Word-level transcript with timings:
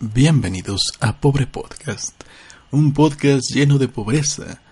Bienvenidos 0.00 0.92
a 1.00 1.20
Pobre 1.20 1.48
Podcast, 1.48 2.22
un 2.70 2.94
podcast 2.94 3.50
lleno 3.52 3.78
de 3.78 3.88
pobreza, 3.88 4.62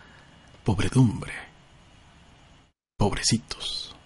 pobredumbre, 0.63 1.33
pobrecitos. 2.97 3.97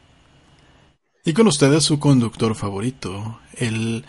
Y 1.22 1.35
con 1.35 1.46
ustedes 1.46 1.85
su 1.85 1.98
conductor 1.98 2.54
favorito, 2.54 3.38
el 3.59 4.03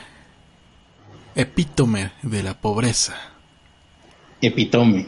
epítome 1.36 2.14
de 2.24 2.44
la 2.44 2.62
pobreza. 2.62 3.18
Epitome. 4.40 5.08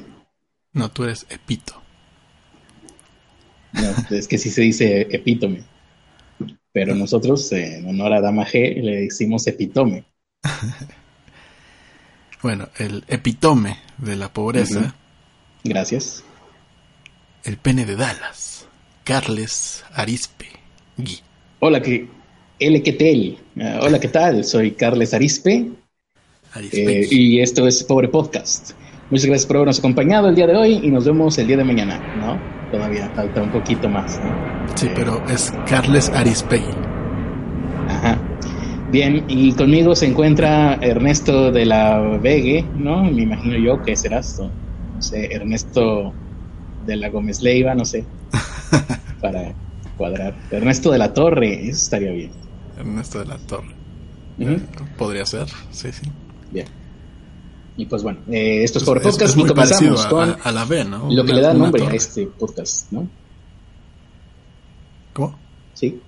No, 0.74 0.92
tú 0.92 1.06
eres 1.06 1.26
epito. 1.30 1.82
No, 3.72 3.94
es 4.10 4.28
que 4.28 4.38
sí 4.38 4.50
se 4.50 4.62
dice 4.62 5.08
epítome. 5.10 5.64
Pero 6.74 6.96
nosotros, 6.96 7.50
en 7.54 7.88
honor 7.88 8.12
a 8.12 8.20
Dama 8.20 8.46
G, 8.46 8.82
le 8.82 9.04
decimos 9.04 9.48
epitome. 9.48 10.04
bueno, 12.44 12.70
el 12.78 13.04
epitome 13.08 13.78
de 13.98 14.16
la 14.16 14.32
pobreza. 14.32 14.94
Gracias. 15.64 16.24
El 17.44 17.58
pene 17.58 17.86
de 17.86 17.96
Dallas. 17.96 18.68
Carles 19.04 19.84
Arispe. 19.94 20.46
Gui. 20.98 21.20
Hola, 21.60 21.82
que. 21.82 22.08
L, 22.60 22.84
¿qué 22.84 22.94
tal? 22.94 23.38
Ah, 23.66 23.80
hola, 23.84 24.00
¿qué 24.00 24.08
tal? 24.10 24.44
Soy 24.46 24.72
Carles 24.72 25.14
Arispe. 25.14 25.70
Arispe. 26.54 27.02
eh, 27.02 27.08
y 27.10 27.42
esto 27.42 27.68
es 27.68 27.84
Pobre 27.84 28.08
Podcast. 28.10 28.72
Muchas 29.10 29.26
gracias 29.26 29.46
por 29.46 29.58
habernos 29.58 29.80
acompañado 29.80 30.30
el 30.30 30.36
día 30.36 30.48
de 30.48 30.56
hoy 30.56 30.80
y 30.84 30.90
nos 30.90 31.06
vemos 31.06 31.38
el 31.38 31.48
día 31.48 31.58
de 31.58 31.64
mañana, 31.64 32.00
¿no? 32.18 32.40
Todavía 32.72 33.10
falta 33.16 33.42
un 33.42 33.52
poquito 33.52 33.90
más, 33.90 34.20
¿no? 34.24 34.76
sí, 34.76 34.88
Eh, 34.88 34.94
pero 34.96 35.24
es 35.28 35.52
Carles 35.68 36.10
Arispe. 36.10 36.62
Bien, 38.94 39.26
y 39.28 39.52
conmigo 39.54 39.96
se 39.96 40.06
encuentra 40.06 40.76
Ernesto 40.76 41.52
de 41.52 41.66
la 41.66 42.00
Vegue, 42.22 42.64
¿no? 42.78 43.04
Me 43.04 43.24
imagino 43.24 43.58
yo 43.58 43.82
que 43.84 43.96
serás, 43.96 44.38
no, 44.40 44.52
no 44.96 45.02
sé, 45.02 45.34
Ernesto 45.34 46.14
de 46.86 46.96
la 46.98 47.10
Gómez 47.10 47.42
Leiva, 47.42 47.74
no 47.74 47.86
sé, 47.86 48.06
para 49.22 49.52
cuadrar. 49.98 50.36
Ernesto 50.52 50.92
de 50.92 51.00
la 51.00 51.12
Torre, 51.12 51.54
eso 51.68 51.72
estaría 51.78 52.12
bien. 52.12 52.32
Ernesto 52.78 53.18
de 53.20 53.26
la 53.26 53.38
Torre. 53.40 53.74
Ujú. 54.38 54.58
Podría 54.98 55.26
ser, 55.26 55.48
sí, 55.72 55.92
sí. 55.92 56.12
Bien. 56.52 56.68
Y 57.76 57.88
pues 57.88 58.04
bueno, 58.04 58.20
eh, 58.30 58.64
esto 58.64 58.78
es 58.78 58.86
por 58.86 59.02
podcast 59.02 59.36
es 59.36 59.38
y 59.44 59.48
comenzamos 59.48 60.06
con 60.06 60.30
a- 60.30 60.34
a 60.44 60.52
la 60.52 60.66
B, 60.66 60.86
¿no? 60.86 61.10
lo 61.10 61.26
que 61.26 61.32
Una- 61.32 61.42
le 61.42 61.48
da 61.48 61.54
nombre 61.56 61.84
a 61.88 61.90
este 61.96 62.28
podcast, 62.28 62.92
¿no? 62.92 63.08
¿Cómo? 65.14 65.36
Sí. 65.74 66.00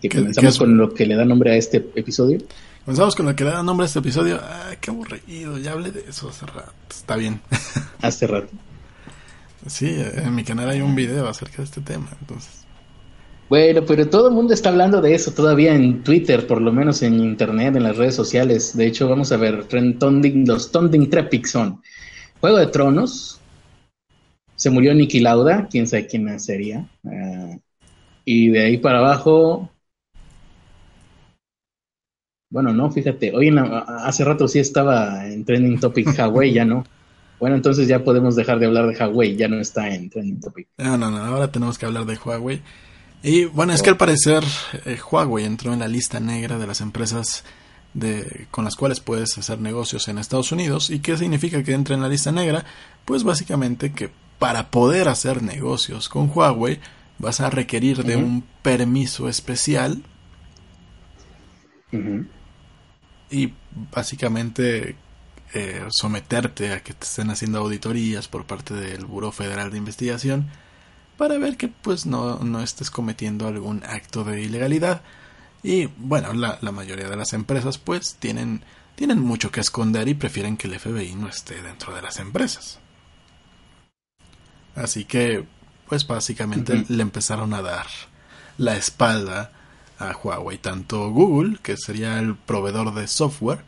Que 0.00 0.08
¿Qué- 0.08 0.18
comenzamos 0.18 0.54
qué 0.54 0.58
con 0.58 0.76
lo 0.76 0.92
que 0.94 1.06
le 1.06 1.16
da 1.16 1.24
nombre 1.24 1.52
a 1.52 1.56
este 1.56 1.78
episodio. 1.94 2.38
Comenzamos 2.84 3.16
con 3.16 3.26
lo 3.26 3.34
que 3.34 3.44
le 3.44 3.50
da 3.50 3.62
nombre 3.62 3.84
a 3.84 3.88
este 3.88 3.98
episodio. 3.98 4.40
Ay, 4.42 4.76
qué 4.80 4.90
aburrido, 4.90 5.58
ya 5.58 5.72
hablé 5.72 5.90
de 5.90 6.04
eso 6.08 6.28
hace 6.28 6.46
rato. 6.46 6.72
Está 6.88 7.16
bien. 7.16 7.40
Hace 8.02 8.26
rato. 8.26 8.48
sí, 9.66 9.86
en 9.98 10.34
mi 10.34 10.44
canal 10.44 10.68
hay 10.70 10.80
un 10.80 10.94
video 10.94 11.26
acerca 11.28 11.56
de 11.58 11.64
este 11.64 11.80
tema, 11.80 12.08
entonces. 12.20 12.66
Bueno, 13.48 13.84
pero 13.86 14.08
todo 14.08 14.28
el 14.28 14.34
mundo 14.34 14.54
está 14.54 14.68
hablando 14.70 15.00
de 15.00 15.14
eso 15.14 15.32
todavía 15.32 15.74
en 15.74 16.02
Twitter, 16.02 16.46
por 16.46 16.60
lo 16.60 16.72
menos 16.72 17.02
en 17.02 17.20
internet, 17.20 17.76
en 17.76 17.84
las 17.84 17.96
redes 17.96 18.14
sociales. 18.14 18.76
De 18.76 18.86
hecho, 18.86 19.08
vamos 19.08 19.30
a 19.32 19.36
ver 19.36 19.66
los 19.72 20.70
Tonding 20.72 21.10
Tropics 21.10 21.50
son 21.52 21.80
Juego 22.40 22.56
de 22.58 22.66
Tronos. 22.66 23.40
Se 24.56 24.70
murió 24.70 24.94
Nicky 24.94 25.20
Lauda, 25.20 25.68
quién 25.70 25.86
sabe 25.86 26.06
quién 26.06 26.38
sería. 26.40 26.88
Ah, 27.04 27.56
y 28.24 28.48
de 28.50 28.64
ahí 28.64 28.78
para 28.78 28.98
abajo. 28.98 29.70
Bueno, 32.56 32.72
no, 32.72 32.90
fíjate, 32.90 33.36
hoy 33.36 33.48
en 33.48 33.56
la- 33.56 33.80
hace 34.06 34.24
rato 34.24 34.48
sí 34.48 34.58
estaba 34.60 35.26
en 35.26 35.44
Trending 35.44 35.78
Topic 35.78 36.06
Huawei, 36.18 36.54
ya 36.54 36.64
no. 36.64 36.86
Bueno, 37.38 37.54
entonces 37.54 37.86
ya 37.86 38.02
podemos 38.02 38.34
dejar 38.34 38.58
de 38.58 38.64
hablar 38.64 38.86
de 38.86 38.96
Huawei, 38.96 39.36
ya 39.36 39.46
no 39.46 39.60
está 39.60 39.94
en 39.94 40.08
Trending 40.08 40.40
Topic. 40.40 40.66
No, 40.78 40.96
no, 40.96 41.10
no, 41.10 41.18
ahora 41.18 41.52
tenemos 41.52 41.76
que 41.76 41.84
hablar 41.84 42.06
de 42.06 42.16
Huawei. 42.16 42.62
Y 43.22 43.44
bueno, 43.44 43.74
es 43.74 43.82
que 43.82 43.90
al 43.90 43.98
parecer 43.98 44.42
eh, 44.86 44.96
Huawei 45.12 45.44
entró 45.44 45.74
en 45.74 45.80
la 45.80 45.86
lista 45.88 46.18
negra 46.18 46.56
de 46.58 46.66
las 46.66 46.80
empresas 46.80 47.44
de, 47.92 48.46
con 48.50 48.64
las 48.64 48.74
cuales 48.74 49.00
puedes 49.00 49.36
hacer 49.36 49.60
negocios 49.60 50.08
en 50.08 50.16
Estados 50.16 50.50
Unidos. 50.50 50.88
¿Y 50.88 51.00
qué 51.00 51.18
significa 51.18 51.62
que 51.62 51.74
entre 51.74 51.94
en 51.94 52.00
la 52.00 52.08
lista 52.08 52.32
negra? 52.32 52.64
Pues 53.04 53.22
básicamente 53.22 53.92
que 53.92 54.08
para 54.38 54.70
poder 54.70 55.08
hacer 55.10 55.42
negocios 55.42 56.08
con 56.08 56.30
Huawei 56.34 56.80
vas 57.18 57.40
a 57.42 57.50
requerir 57.50 58.02
de 58.02 58.16
un 58.16 58.44
permiso 58.62 59.28
especial. 59.28 60.02
Y 63.30 63.52
básicamente 63.92 64.96
eh, 65.54 65.86
someterte 65.90 66.72
a 66.72 66.82
que 66.82 66.94
te 66.94 67.04
estén 67.04 67.30
haciendo 67.30 67.58
auditorías 67.58 68.28
por 68.28 68.46
parte 68.46 68.74
del 68.74 69.04
Buró 69.04 69.32
Federal 69.32 69.70
de 69.70 69.78
Investigación 69.78 70.48
para 71.16 71.38
ver 71.38 71.56
que 71.56 71.68
pues 71.68 72.06
no, 72.06 72.38
no 72.40 72.60
estés 72.62 72.90
cometiendo 72.90 73.46
algún 73.48 73.82
acto 73.84 74.24
de 74.24 74.42
ilegalidad. 74.42 75.02
Y 75.62 75.86
bueno 75.86 76.32
la, 76.32 76.58
la 76.60 76.72
mayoría 76.72 77.08
de 77.08 77.16
las 77.16 77.32
empresas 77.32 77.78
pues 77.78 78.16
tienen 78.18 78.62
tienen 78.94 79.20
mucho 79.20 79.50
que 79.50 79.60
esconder 79.60 80.08
y 80.08 80.14
prefieren 80.14 80.56
que 80.56 80.68
el 80.68 80.78
FBI 80.78 81.14
no 81.16 81.28
esté 81.28 81.62
dentro 81.62 81.94
de 81.94 82.02
las 82.02 82.18
empresas. 82.18 82.80
Así 84.74 85.04
que 85.04 85.46
pues 85.88 86.06
básicamente 86.06 86.84
le 86.88 87.02
empezaron 87.02 87.54
a 87.54 87.62
dar 87.62 87.86
la 88.58 88.76
espalda 88.76 89.52
a 89.98 90.12
Huawei, 90.12 90.58
tanto 90.58 91.10
Google, 91.10 91.58
que 91.62 91.76
sería 91.76 92.18
el 92.18 92.34
proveedor 92.34 92.94
de 92.94 93.06
software, 93.06 93.60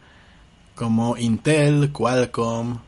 como 0.75 1.17
Intel, 1.17 1.91
Qualcomm, 1.93 2.79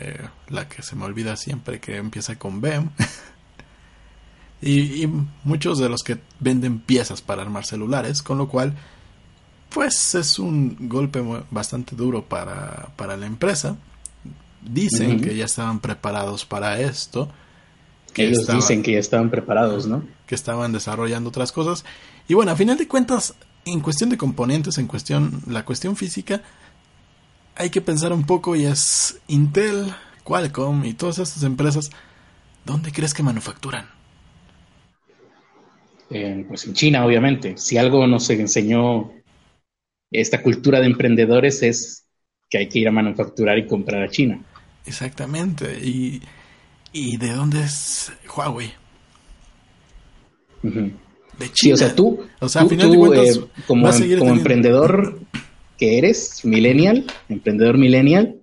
eh, 0.00 0.28
la 0.48 0.68
que 0.68 0.82
se 0.82 0.96
me 0.96 1.04
olvida 1.04 1.36
siempre 1.36 1.80
que 1.80 1.96
empieza 1.96 2.36
con 2.36 2.60
BEM, 2.60 2.90
y, 4.60 5.04
y 5.04 5.24
muchos 5.44 5.78
de 5.78 5.88
los 5.88 6.02
que 6.02 6.18
venden 6.40 6.80
piezas 6.80 7.22
para 7.22 7.42
armar 7.42 7.64
celulares, 7.64 8.22
con 8.22 8.38
lo 8.38 8.48
cual, 8.48 8.74
pues 9.70 10.14
es 10.14 10.38
un 10.38 10.76
golpe 10.88 11.22
bastante 11.50 11.96
duro 11.96 12.24
para, 12.24 12.90
para 12.96 13.16
la 13.16 13.26
empresa. 13.26 13.76
Dicen 14.62 15.20
que 15.20 15.36
ya 15.36 15.44
estaban 15.44 15.80
preparados 15.80 16.46
para 16.46 16.80
esto. 16.80 17.28
que 18.14 18.28
Ellos 18.28 18.46
dicen 18.46 18.82
que 18.82 18.92
ya 18.92 18.98
estaban 18.98 19.30
preparados, 19.30 19.86
¿no? 19.86 20.02
que 20.26 20.34
estaban 20.34 20.72
desarrollando 20.72 21.28
otras 21.28 21.52
cosas. 21.52 21.84
Y 22.28 22.34
bueno, 22.34 22.52
a 22.52 22.56
final 22.56 22.78
de 22.78 22.88
cuentas, 22.88 23.34
en 23.64 23.80
cuestión 23.80 24.10
de 24.10 24.16
componentes, 24.16 24.78
en 24.78 24.86
cuestión, 24.86 25.42
la 25.46 25.64
cuestión 25.64 25.96
física, 25.96 26.42
hay 27.56 27.70
que 27.70 27.80
pensar 27.80 28.12
un 28.12 28.24
poco 28.24 28.56
y 28.56 28.64
es 28.64 29.20
Intel, 29.28 29.94
Qualcomm 30.24 30.84
y 30.84 30.94
todas 30.94 31.18
estas 31.18 31.42
empresas, 31.42 31.90
¿dónde 32.64 32.92
crees 32.92 33.14
que 33.14 33.22
manufacturan? 33.22 33.86
Eh, 36.10 36.44
pues 36.48 36.66
en 36.66 36.74
China, 36.74 37.04
obviamente. 37.04 37.56
Si 37.56 37.78
algo 37.78 38.06
nos 38.06 38.28
enseñó 38.30 39.10
esta 40.10 40.42
cultura 40.42 40.80
de 40.80 40.86
emprendedores 40.86 41.62
es 41.62 42.06
que 42.48 42.58
hay 42.58 42.68
que 42.68 42.78
ir 42.80 42.88
a 42.88 42.92
manufacturar 42.92 43.58
y 43.58 43.66
comprar 43.66 44.02
a 44.02 44.10
China. 44.10 44.40
Exactamente. 44.86 45.78
¿Y, 45.82 46.22
y 46.92 47.16
de 47.16 47.32
dónde 47.32 47.62
es 47.62 48.12
Huawei? 48.34 48.72
De 51.38 51.46
China. 51.52 51.54
Sí, 51.54 51.72
o 51.72 51.76
sea, 51.76 51.94
tú, 51.94 52.20
O 52.40 52.48
sea, 52.48 52.62
a 52.62 52.64
tú- 52.64 52.70
final 52.70 52.90
de 52.90 52.96
tú, 52.96 53.06
cuentas, 53.06 53.36
eh, 53.36 53.40
como, 53.66 53.90
teniendo- 53.90 54.26
emprendedor 54.28 55.20
que 55.78 55.98
eres, 55.98 56.44
millennial, 56.44 57.04
emprendedor 57.28 57.78
millennial, 57.78 58.36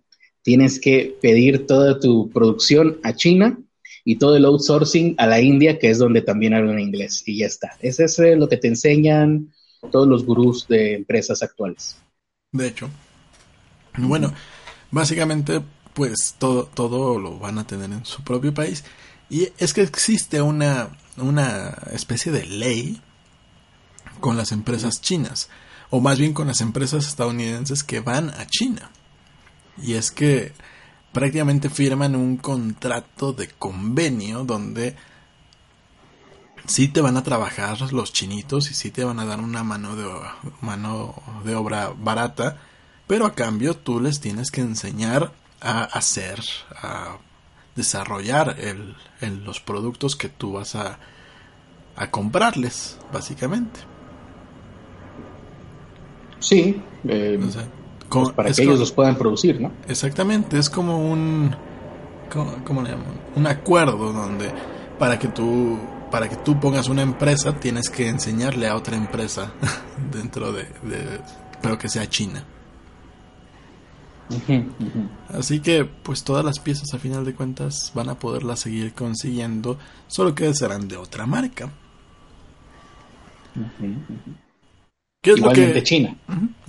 tienes 0.43 0.79
que 0.79 1.15
pedir 1.21 1.65
toda 1.67 1.99
tu 1.99 2.29
producción 2.29 2.97
a 3.03 3.13
China 3.15 3.57
y 4.03 4.17
todo 4.17 4.35
el 4.35 4.45
outsourcing 4.45 5.15
a 5.17 5.27
la 5.27 5.39
India, 5.39 5.77
que 5.79 5.89
es 5.89 5.99
donde 5.99 6.21
también 6.21 6.53
hablan 6.53 6.79
inglés. 6.79 7.23
Y 7.25 7.37
ya 7.37 7.45
está. 7.45 7.77
Ese 7.81 8.05
es 8.05 8.17
lo 8.37 8.49
que 8.49 8.57
te 8.57 8.67
enseñan 8.67 9.53
todos 9.91 10.07
los 10.07 10.25
gurús 10.25 10.67
de 10.67 10.95
empresas 10.95 11.41
actuales. 11.43 11.95
De 12.51 12.67
hecho. 12.67 12.89
Bueno, 13.97 14.33
básicamente, 14.89 15.61
pues 15.93 16.35
todo, 16.37 16.65
todo 16.73 17.19
lo 17.19 17.37
van 17.39 17.59
a 17.59 17.67
tener 17.67 17.91
en 17.91 18.05
su 18.05 18.23
propio 18.23 18.53
país. 18.53 18.83
Y 19.29 19.49
es 19.57 19.73
que 19.73 19.81
existe 19.81 20.41
una, 20.41 20.89
una 21.17 21.69
especie 21.91 22.31
de 22.31 22.45
ley 22.45 23.01
con 24.19 24.37
las 24.37 24.51
empresas 24.51 25.01
chinas. 25.01 25.49
O 25.89 25.99
más 25.99 26.17
bien 26.17 26.33
con 26.33 26.47
las 26.47 26.61
empresas 26.61 27.07
estadounidenses 27.07 27.83
que 27.83 27.99
van 27.99 28.29
a 28.29 28.47
China. 28.47 28.91
Y 29.77 29.93
es 29.93 30.11
que 30.11 30.53
prácticamente 31.11 31.69
firman 31.69 32.15
un 32.15 32.37
contrato 32.37 33.33
de 33.33 33.49
convenio 33.49 34.45
donde 34.45 34.95
sí 36.65 36.87
te 36.87 37.01
van 37.01 37.17
a 37.17 37.23
trabajar 37.23 37.91
los 37.91 38.13
chinitos 38.13 38.71
y 38.71 38.73
sí 38.73 38.91
te 38.91 39.03
van 39.03 39.19
a 39.19 39.25
dar 39.25 39.39
una 39.39 39.63
mano 39.63 39.95
de, 39.95 40.07
mano 40.61 41.15
de 41.43 41.55
obra 41.55 41.93
barata, 41.97 42.57
pero 43.07 43.25
a 43.25 43.35
cambio 43.35 43.75
tú 43.75 43.99
les 43.99 44.19
tienes 44.19 44.51
que 44.51 44.61
enseñar 44.61 45.33
a 45.59 45.83
hacer, 45.83 46.41
a 46.81 47.17
desarrollar 47.75 48.55
el, 48.59 48.95
el- 49.21 49.43
los 49.43 49.59
productos 49.59 50.15
que 50.15 50.29
tú 50.29 50.53
vas 50.53 50.75
a, 50.75 50.99
a 51.95 52.11
comprarles, 52.11 52.97
básicamente. 53.11 53.79
Sí, 56.39 56.75
eh, 57.07 57.37
O 57.41 57.49
sea, 57.49 57.63
pues, 58.09 58.29
para 58.31 58.51
que 58.51 58.63
ellos 58.63 58.79
los 58.79 58.91
puedan 58.91 59.17
producir, 59.17 59.61
¿no? 59.61 59.71
Exactamente, 59.87 60.57
es 60.57 60.69
como 60.69 61.11
un 61.11 61.55
¿cómo, 62.29 62.81
le 62.81 62.91
llaman? 62.91 63.21
Un 63.35 63.47
acuerdo 63.47 64.13
donde 64.13 64.51
para 64.97 65.19
que 65.19 65.27
tú 65.27 65.79
para 66.09 66.27
que 66.29 66.35
tú 66.37 66.59
pongas 66.59 66.89
una 66.89 67.01
empresa 67.03 67.53
tienes 67.59 67.89
que 67.89 68.09
enseñarle 68.09 68.67
a 68.67 68.75
otra 68.75 68.97
empresa 68.97 69.53
dentro 70.11 70.51
de, 70.51 70.67
pero 71.61 71.77
que 71.77 71.89
sea 71.89 72.09
China. 72.09 72.43
Así 75.29 75.59
que 75.59 75.85
pues 75.85 76.23
todas 76.23 76.43
las 76.43 76.59
piezas 76.59 76.93
a 76.93 76.99
final 76.99 77.25
de 77.25 77.33
cuentas 77.33 77.91
van 77.93 78.09
a 78.09 78.19
poderlas 78.19 78.59
seguir 78.59 78.93
consiguiendo, 78.93 79.77
solo 80.07 80.35
que 80.35 80.53
serán 80.53 80.87
de 80.87 80.97
otra 80.97 81.25
marca. 81.25 81.71
¿Qué 85.23 85.31
es 85.31 85.37
igualmente 85.37 85.67
lo 85.67 85.73
que, 85.73 85.83
China. 85.83 86.15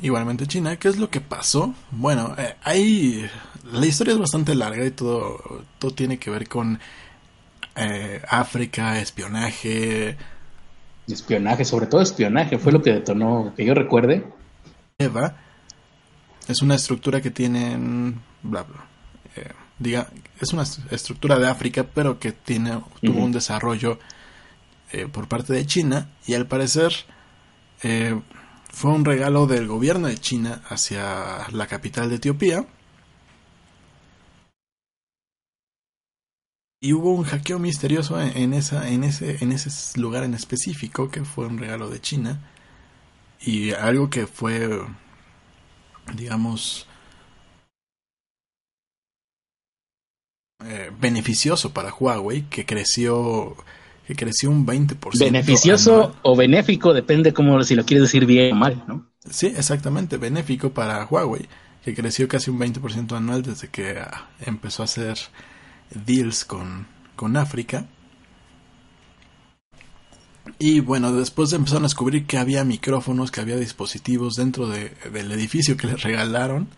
igualmente 0.02 0.46
China. 0.46 0.76
¿Qué 0.76 0.88
es 0.88 0.98
lo 0.98 1.08
que 1.08 1.20
pasó? 1.20 1.74
Bueno, 1.90 2.34
eh, 2.36 2.54
hay 2.62 3.24
la 3.70 3.86
historia 3.86 4.12
es 4.14 4.18
bastante 4.18 4.54
larga 4.54 4.84
y 4.84 4.90
todo, 4.90 5.64
todo 5.78 5.92
tiene 5.92 6.18
que 6.18 6.30
ver 6.30 6.48
con 6.48 6.78
eh, 7.76 8.20
África, 8.28 9.00
espionaje. 9.00 10.16
Espionaje, 11.06 11.64
sobre 11.64 11.86
todo 11.86 12.00
espionaje, 12.00 12.58
fue 12.58 12.72
lo 12.72 12.82
que 12.82 12.92
detonó, 12.92 13.52
que 13.56 13.64
yo 13.64 13.74
recuerde. 13.74 14.24
Eva 14.98 15.36
es 16.48 16.62
una 16.62 16.74
estructura 16.74 17.20
que 17.20 17.30
tienen, 17.30 18.20
bla, 18.42 18.62
bla. 18.62 18.86
Eh, 19.36 19.52
diga, 19.78 20.08
es 20.40 20.52
una 20.52 20.64
estructura 20.90 21.38
de 21.38 21.48
África, 21.48 21.84
pero 21.84 22.18
que 22.18 22.32
tiene, 22.32 22.80
tuvo 23.00 23.24
un 23.24 23.32
desarrollo 23.32 23.98
eh, 24.92 25.06
por 25.06 25.28
parte 25.28 25.52
de 25.52 25.66
China 25.66 26.10
y 26.26 26.34
al 26.34 26.46
parecer 26.46 26.92
fue 28.70 28.92
un 28.92 29.04
regalo 29.04 29.48
del 29.48 29.66
gobierno 29.66 30.06
de 30.06 30.16
China 30.16 30.62
hacia 30.68 31.48
la 31.50 31.66
capital 31.66 32.08
de 32.08 32.16
Etiopía 32.16 32.64
Y 36.84 36.94
hubo 36.94 37.12
un 37.12 37.22
hackeo 37.22 37.60
misterioso 37.60 38.20
en, 38.20 38.52
esa, 38.54 38.88
en, 38.88 39.04
ese, 39.04 39.36
en 39.40 39.52
ese 39.52 40.00
lugar 40.00 40.24
en 40.24 40.34
específico 40.34 41.10
que 41.12 41.24
fue 41.24 41.46
un 41.46 41.58
regalo 41.58 41.88
de 41.88 42.00
China. 42.00 42.40
Y 43.40 43.70
algo 43.70 44.10
que 44.10 44.26
fue, 44.26 44.82
digamos, 46.14 46.86
eh, 50.64 50.90
beneficioso 51.00 51.72
para 51.72 51.92
Huawei, 51.92 52.42
que 52.42 52.64
creció, 52.64 53.56
que 54.06 54.14
creció 54.14 54.50
un 54.50 54.66
20%. 54.66 55.18
Beneficioso 55.18 56.14
o 56.22 56.36
benéfico, 56.36 56.92
depende 56.94 57.32
como 57.32 57.62
si 57.64 57.74
lo 57.74 57.84
quieres 57.84 58.02
decir 58.02 58.26
bien 58.26 58.52
o 58.52 58.56
mal, 58.56 58.84
¿no? 58.86 59.10
Sí, 59.28 59.46
exactamente, 59.46 60.16
benéfico 60.16 60.70
para 60.70 61.04
Huawei, 61.06 61.48
que 61.84 61.94
creció 61.94 62.28
casi 62.28 62.50
un 62.50 62.58
20% 62.58 63.16
anual 63.16 63.42
desde 63.42 63.68
que 63.68 63.98
ah, 63.98 64.28
empezó 64.40 64.82
a 64.82 64.84
hacer 64.84 65.18
deals 65.90 66.44
con, 66.44 66.86
con 67.16 67.36
África. 67.36 67.86
Y 70.58 70.80
bueno, 70.80 71.12
después 71.12 71.52
empezaron 71.52 71.84
a 71.84 71.86
descubrir 71.86 72.26
que 72.26 72.38
había 72.38 72.64
micrófonos, 72.64 73.30
que 73.30 73.40
había 73.40 73.56
dispositivos 73.56 74.34
dentro 74.34 74.68
del 74.68 75.32
edificio 75.32 75.76
que 75.76 75.86
les 75.86 76.02
regalaron. 76.02 76.68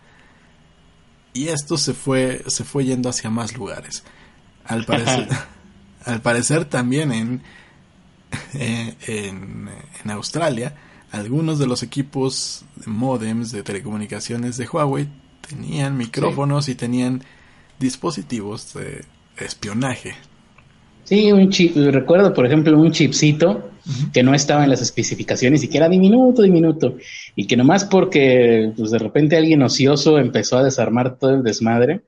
Y 1.33 1.49
esto 1.49 1.77
se 1.77 1.93
fue, 1.93 2.43
se 2.47 2.63
fue 2.63 2.85
yendo 2.85 3.09
hacia 3.09 3.29
más 3.29 3.57
lugares. 3.57 4.03
Al 4.65 4.85
parecer, 4.85 5.27
al 6.05 6.21
parecer 6.21 6.65
también 6.65 7.11
en, 7.11 7.41
eh, 8.53 8.95
en, 9.07 9.69
en, 10.03 10.11
Australia, 10.11 10.75
algunos 11.11 11.59
de 11.59 11.67
los 11.67 11.83
equipos 11.83 12.65
de 12.75 12.87
modems 12.87 13.51
de 13.51 13.63
telecomunicaciones 13.63 14.57
de 14.57 14.67
Huawei 14.67 15.09
tenían 15.47 15.97
micrófonos 15.97 16.69
y 16.69 16.75
tenían 16.75 17.23
dispositivos 17.79 18.73
de 18.73 19.05
espionaje. 19.37 20.15
Sí, 21.05 21.31
un 21.31 21.51
chip, 21.51 21.75
recuerdo 21.77 22.33
por 22.33 22.47
ejemplo 22.47 22.77
un 22.77 22.91
chipcito 22.91 23.69
que 24.11 24.23
no 24.23 24.33
estaba 24.33 24.63
en 24.63 24.71
las 24.71 24.81
especificaciones 24.81 25.63
y 25.63 25.67
que 25.67 25.77
era 25.77 25.87
diminuto, 25.87 26.41
diminuto, 26.41 26.97
y 27.35 27.45
que 27.45 27.55
nomás 27.55 27.85
porque 27.85 28.73
pues 28.75 28.89
de 28.89 28.97
repente 28.97 29.37
alguien 29.37 29.61
ocioso 29.61 30.17
empezó 30.17 30.57
a 30.57 30.63
desarmar 30.63 31.19
todo 31.19 31.35
el 31.35 31.43
desmadre 31.43 32.01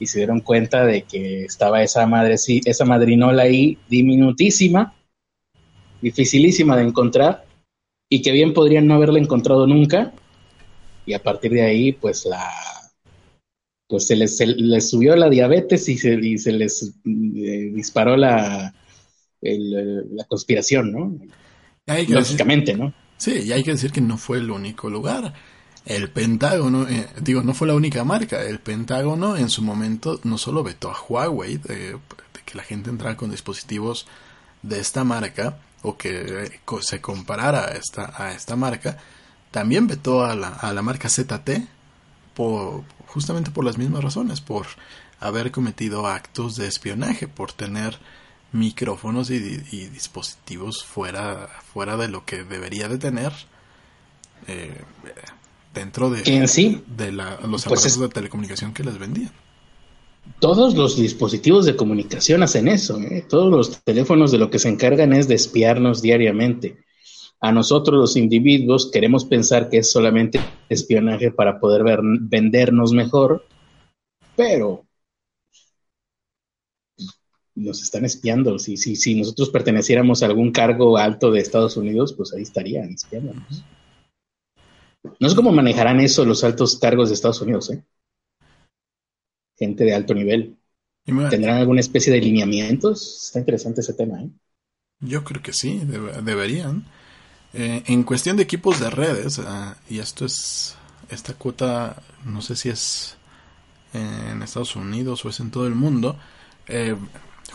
y 0.00 0.06
se 0.06 0.20
dieron 0.20 0.40
cuenta 0.40 0.86
de 0.86 1.02
que 1.02 1.44
estaba 1.44 1.82
esa 1.82 2.06
madre, 2.06 2.38
sí, 2.38 2.62
esa 2.64 2.86
madrinola 2.86 3.42
ahí 3.42 3.76
diminutísima, 3.90 4.94
dificilísima 6.00 6.78
de 6.78 6.84
encontrar 6.84 7.44
y 8.08 8.22
que 8.22 8.32
bien 8.32 8.54
podrían 8.54 8.86
no 8.86 8.94
haberla 8.94 9.18
encontrado 9.18 9.66
nunca 9.66 10.14
y 11.04 11.12
a 11.12 11.22
partir 11.22 11.52
de 11.52 11.62
ahí 11.62 11.92
pues 11.92 12.24
la 12.24 12.50
pues 13.88 14.06
se 14.06 14.16
les, 14.16 14.40
les 14.40 14.90
subió 14.90 15.16
la 15.16 15.28
diabetes 15.28 15.88
y 15.88 15.98
se, 15.98 16.14
y 16.14 16.38
se 16.38 16.52
les 16.52 16.82
eh, 17.04 17.70
disparó 17.74 18.16
la, 18.16 18.74
la 19.40 20.24
conspiración, 20.24 20.92
¿no? 20.92 21.18
Lógicamente, 22.08 22.74
¿no? 22.74 22.94
Sí, 23.18 23.42
y 23.44 23.52
hay 23.52 23.62
que 23.62 23.72
decir 23.72 23.92
que 23.92 24.00
no 24.00 24.16
fue 24.16 24.38
el 24.38 24.50
único 24.50 24.88
lugar. 24.88 25.34
El 25.84 26.10
Pentágono, 26.10 26.88
eh, 26.88 27.06
digo, 27.20 27.42
no 27.42 27.52
fue 27.54 27.68
la 27.68 27.74
única 27.74 28.04
marca. 28.04 28.42
El 28.42 28.58
Pentágono 28.58 29.36
en 29.36 29.50
su 29.50 29.62
momento 29.62 30.18
no 30.24 30.38
solo 30.38 30.62
vetó 30.62 30.90
a 30.90 31.00
Huawei 31.00 31.58
de, 31.58 31.98
que 32.44 32.56
la 32.56 32.62
gente 32.62 32.90
entrara 32.90 33.16
con 33.16 33.30
dispositivos 33.30 34.06
de 34.62 34.80
esta 34.80 35.04
marca 35.04 35.58
o 35.82 35.96
que 35.96 36.50
se 36.80 37.00
comparara 37.00 37.66
a 37.66 37.72
esta, 37.72 38.12
a 38.16 38.32
esta 38.32 38.56
marca, 38.56 38.96
también 39.50 39.86
vetó 39.86 40.24
a 40.24 40.34
la, 40.34 40.48
a 40.48 40.72
la 40.72 40.82
marca 40.82 41.08
ZT 41.10 41.68
por, 42.34 42.84
justamente 43.14 43.52
por 43.52 43.64
las 43.64 43.78
mismas 43.78 44.02
razones, 44.02 44.40
por 44.40 44.66
haber 45.20 45.52
cometido 45.52 46.08
actos 46.08 46.56
de 46.56 46.66
espionaje, 46.66 47.28
por 47.28 47.52
tener 47.52 47.96
micrófonos 48.50 49.30
y, 49.30 49.38
dispositivos 49.38 50.84
fuera, 50.84 51.48
fuera 51.72 51.96
de 51.96 52.08
lo 52.08 52.24
que 52.24 52.42
debería 52.42 52.88
de 52.88 52.98
tener 52.98 53.32
eh, 54.48 54.82
dentro 55.72 56.10
de, 56.10 56.22
de 56.22 57.12
la, 57.12 57.38
los 57.42 57.64
pues 57.64 57.66
aparatos 57.66 58.00
de 58.00 58.08
telecomunicación 58.08 58.74
que 58.74 58.82
les 58.82 58.98
vendían. 58.98 59.30
Todos 60.40 60.74
los 60.74 60.96
dispositivos 60.96 61.66
de 61.66 61.76
comunicación 61.76 62.42
hacen 62.42 62.66
eso, 62.66 62.98
¿eh? 62.98 63.24
todos 63.28 63.50
los 63.50 63.84
teléfonos 63.84 64.32
de 64.32 64.38
lo 64.38 64.50
que 64.50 64.58
se 64.58 64.68
encargan 64.68 65.12
es 65.12 65.28
de 65.28 65.36
espiarnos 65.36 66.02
diariamente. 66.02 66.78
A 67.40 67.52
nosotros 67.52 68.00
los 68.00 68.16
individuos 68.16 68.90
queremos 68.90 69.24
pensar 69.24 69.68
que 69.68 69.78
es 69.78 69.90
solamente 69.90 70.40
espionaje 70.68 71.30
para 71.30 71.60
poder 71.60 71.82
vendernos 72.20 72.92
mejor, 72.92 73.44
pero 74.36 74.86
nos 77.54 77.82
están 77.82 78.04
espiando. 78.04 78.58
Si, 78.58 78.76
si, 78.76 78.96
si 78.96 79.14
nosotros 79.14 79.50
perteneciéramos 79.50 80.22
a 80.22 80.26
algún 80.26 80.52
cargo 80.52 80.96
alto 80.96 81.30
de 81.30 81.40
Estados 81.40 81.76
Unidos, 81.76 82.14
pues 82.14 82.32
ahí 82.34 82.42
estarían 82.42 82.90
espiándonos. 82.90 83.64
No 85.20 85.28
sé 85.28 85.36
cómo 85.36 85.52
manejarán 85.52 86.00
eso 86.00 86.24
los 86.24 86.44
altos 86.44 86.78
cargos 86.78 87.08
de 87.08 87.14
Estados 87.14 87.40
Unidos, 87.42 87.70
¿eh? 87.70 87.84
Gente 89.56 89.84
de 89.84 89.94
alto 89.94 90.14
nivel. 90.14 90.56
¿Tendrán 91.04 91.58
alguna 91.58 91.80
especie 91.80 92.12
de 92.12 92.20
lineamientos? 92.20 93.26
Está 93.26 93.38
interesante 93.38 93.82
ese 93.82 93.92
tema, 93.92 94.22
¿eh? 94.22 94.30
Yo 95.00 95.22
creo 95.22 95.42
que 95.42 95.52
sí, 95.52 95.82
deberían. 96.22 96.86
Eh, 97.56 97.84
en 97.86 98.02
cuestión 98.02 98.36
de 98.36 98.42
equipos 98.42 98.80
de 98.80 98.90
redes, 98.90 99.38
ah, 99.38 99.76
y 99.88 100.00
esto 100.00 100.24
es, 100.24 100.76
esta 101.08 101.34
cuota, 101.34 102.02
no 102.24 102.42
sé 102.42 102.56
si 102.56 102.68
es 102.68 103.16
en 103.92 104.42
Estados 104.42 104.74
Unidos 104.74 105.24
o 105.24 105.28
es 105.28 105.38
en 105.38 105.52
todo 105.52 105.68
el 105.68 105.76
mundo, 105.76 106.16
eh, 106.66 106.96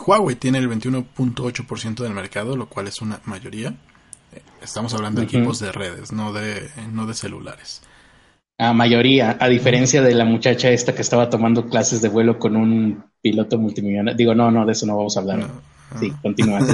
Huawei 0.06 0.36
tiene 0.36 0.56
el 0.56 0.70
21.8% 0.70 2.02
del 2.02 2.14
mercado, 2.14 2.56
lo 2.56 2.66
cual 2.66 2.88
es 2.88 3.02
una 3.02 3.20
mayoría. 3.26 3.74
Eh, 4.32 4.40
estamos 4.62 4.94
hablando 4.94 5.20
de 5.20 5.26
equipos 5.26 5.58
de 5.58 5.70
redes, 5.70 6.12
no 6.12 6.32
de, 6.32 6.70
no 6.90 7.06
de 7.06 7.12
celulares. 7.12 7.82
A 8.56 8.72
mayoría, 8.72 9.36
a 9.38 9.48
diferencia 9.48 10.00
de 10.00 10.14
la 10.14 10.24
muchacha 10.24 10.70
esta 10.70 10.94
que 10.94 11.02
estaba 11.02 11.28
tomando 11.28 11.68
clases 11.68 12.00
de 12.00 12.08
vuelo 12.08 12.38
con 12.38 12.56
un 12.56 13.04
piloto 13.20 13.58
multimillonario. 13.58 14.16
Digo, 14.16 14.34
no, 14.34 14.50
no, 14.50 14.64
de 14.64 14.72
eso 14.72 14.86
no 14.86 14.96
vamos 14.96 15.16
a 15.16 15.20
hablar. 15.20 15.46
sí, 15.98 16.10
continúa, 16.22 16.60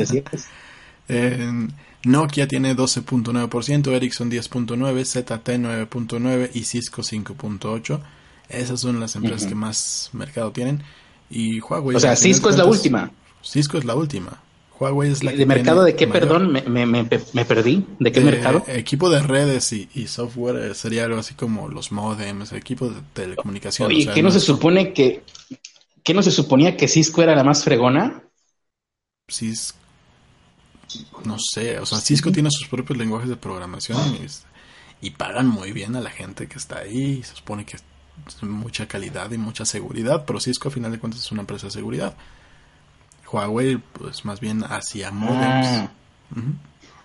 Nokia 2.06 2.46
tiene 2.46 2.76
12.9%, 2.76 3.92
Ericsson 3.92 4.30
10.9%, 4.30 5.04
ZT 5.04 5.48
9.9% 5.48 6.50
y 6.54 6.62
Cisco 6.62 7.02
5.8%. 7.02 8.00
Esas 8.48 8.80
son 8.80 9.00
las 9.00 9.16
empresas 9.16 9.46
que 9.46 9.56
más 9.56 10.10
mercado 10.12 10.52
tienen. 10.52 10.84
Y 11.28 11.58
Huawei. 11.60 11.96
O 11.96 12.00
sea, 12.00 12.14
Cisco 12.14 12.48
es 12.48 12.56
la 12.56 12.64
última. 12.64 13.10
Cisco 13.42 13.76
es 13.76 13.84
la 13.84 13.96
última. 13.96 14.40
Huawei 14.78 15.10
es 15.10 15.24
la 15.24 15.32
¿De 15.32 15.46
mercado 15.46 15.82
de 15.82 15.96
qué, 15.96 16.06
perdón? 16.06 16.52
Me, 16.52 16.62
me, 16.62 16.86
me, 16.86 17.44
perdí. 17.44 17.84
¿De 17.98 18.12
qué 18.12 18.20
mercado? 18.20 18.62
Equipo 18.68 19.10
de 19.10 19.20
redes 19.20 19.72
y, 19.72 20.06
software 20.06 20.70
eh, 20.70 20.74
sería 20.74 21.06
algo 21.06 21.18
así 21.18 21.34
como 21.34 21.68
los 21.68 21.90
modems, 21.90 22.52
equipos 22.52 22.94
de 22.94 23.00
telecomunicación. 23.14 23.90
¿Y 23.90 24.06
¿qué 24.06 24.22
no 24.22 24.30
se 24.30 24.40
supone 24.40 24.92
que... 24.92 25.24
¿Qué 26.04 26.14
no 26.14 26.22
se 26.22 26.30
suponía 26.30 26.76
que 26.76 26.86
Cisco 26.86 27.20
era 27.20 27.34
la 27.34 27.42
más 27.42 27.64
fregona? 27.64 28.22
Cisco 29.28 29.85
no 31.24 31.36
sé, 31.38 31.78
o 31.78 31.86
sea, 31.86 31.98
Cisco 31.98 32.30
tiene 32.32 32.50
sus 32.50 32.68
propios 32.68 32.98
lenguajes 32.98 33.28
de 33.28 33.36
programación 33.36 34.18
y 35.00 35.10
pagan 35.10 35.48
muy 35.48 35.72
bien 35.72 35.96
a 35.96 36.00
la 36.00 36.10
gente 36.10 36.46
que 36.46 36.58
está 36.58 36.78
ahí. 36.78 37.22
Se 37.22 37.34
supone 37.36 37.64
que 37.64 37.76
es 37.76 38.42
mucha 38.42 38.86
calidad 38.86 39.30
y 39.30 39.38
mucha 39.38 39.64
seguridad, 39.64 40.24
pero 40.26 40.40
Cisco 40.40 40.68
a 40.68 40.72
final 40.72 40.92
de 40.92 40.98
cuentas 40.98 41.20
es 41.20 41.32
una 41.32 41.42
empresa 41.42 41.66
de 41.66 41.72
seguridad. 41.72 42.16
Huawei, 43.30 43.76
pues 43.76 44.24
más 44.24 44.40
bien 44.40 44.62
hacia 44.62 45.10
modems. 45.10 45.66
Ah, 45.66 45.90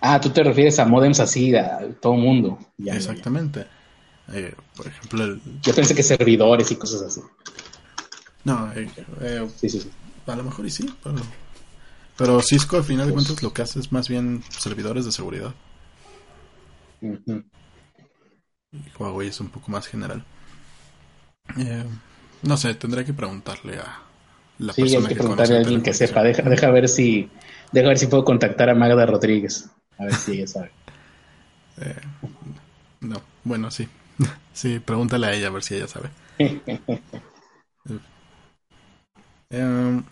ah 0.00 0.20
tú 0.20 0.30
te 0.30 0.42
refieres 0.42 0.78
a 0.78 0.86
modems 0.86 1.20
así, 1.20 1.54
a 1.54 1.80
todo 2.00 2.14
mundo. 2.14 2.58
Exactamente. 2.84 3.66
Eh, 4.32 4.54
por 4.76 4.86
ejemplo, 4.86 5.38
yo 5.60 5.74
pensé 5.74 5.94
que 5.94 6.02
servidores 6.02 6.70
y 6.70 6.76
cosas 6.76 7.02
así. 7.02 7.20
No, 8.44 8.72
eh, 8.72 8.88
eh, 9.20 9.48
sí, 9.56 9.68
sí, 9.68 9.80
sí. 9.80 9.90
a 10.26 10.36
lo 10.36 10.44
mejor 10.44 10.66
y 10.66 10.70
sí, 10.70 10.92
pero, 11.02 11.16
pero 12.16 12.40
Cisco 12.40 12.76
al 12.76 12.84
final 12.84 13.06
de 13.06 13.12
pues 13.12 13.26
cuentas 13.26 13.42
lo 13.42 13.52
que 13.52 13.62
hace 13.62 13.80
es 13.80 13.92
más 13.92 14.08
bien 14.08 14.42
servidores 14.50 15.04
de 15.04 15.12
seguridad. 15.12 15.54
Huawei 18.98 19.28
es 19.28 19.40
un 19.40 19.48
poco 19.48 19.70
más 19.70 19.86
general. 19.86 20.24
no 22.42 22.56
sé, 22.56 22.74
tendré 22.74 23.04
que 23.04 23.12
preguntarle 23.12 23.78
a, 23.78 24.02
la 24.58 24.72
sí, 24.72 24.82
hay 24.82 25.04
que, 25.06 25.14
preguntarle 25.14 25.56
a 25.56 25.58
alguien 25.60 25.82
que 25.82 25.94
sepa. 25.94 26.22
Deja, 26.22 26.42
deja 26.42 26.70
ver 26.70 26.88
si 26.88 27.28
deja 27.72 27.88
ver 27.88 27.98
si 27.98 28.06
puedo 28.06 28.24
contactar 28.24 28.70
a 28.70 28.74
Magda 28.74 29.06
Rodríguez. 29.06 29.68
A 29.98 30.04
ver 30.04 30.14
si 30.14 30.32
ella 30.32 30.46
sabe. 30.46 30.70
no, 33.00 33.20
bueno, 33.44 33.70
sí. 33.70 33.88
Sí, 34.52 34.80
pregúntale 34.80 35.26
a 35.26 35.32
ella 35.32 35.46
a 35.46 35.50
ver 35.50 35.62
si 35.62 35.74
ella 35.76 35.88
sabe. 35.88 36.10
Em, 39.50 40.02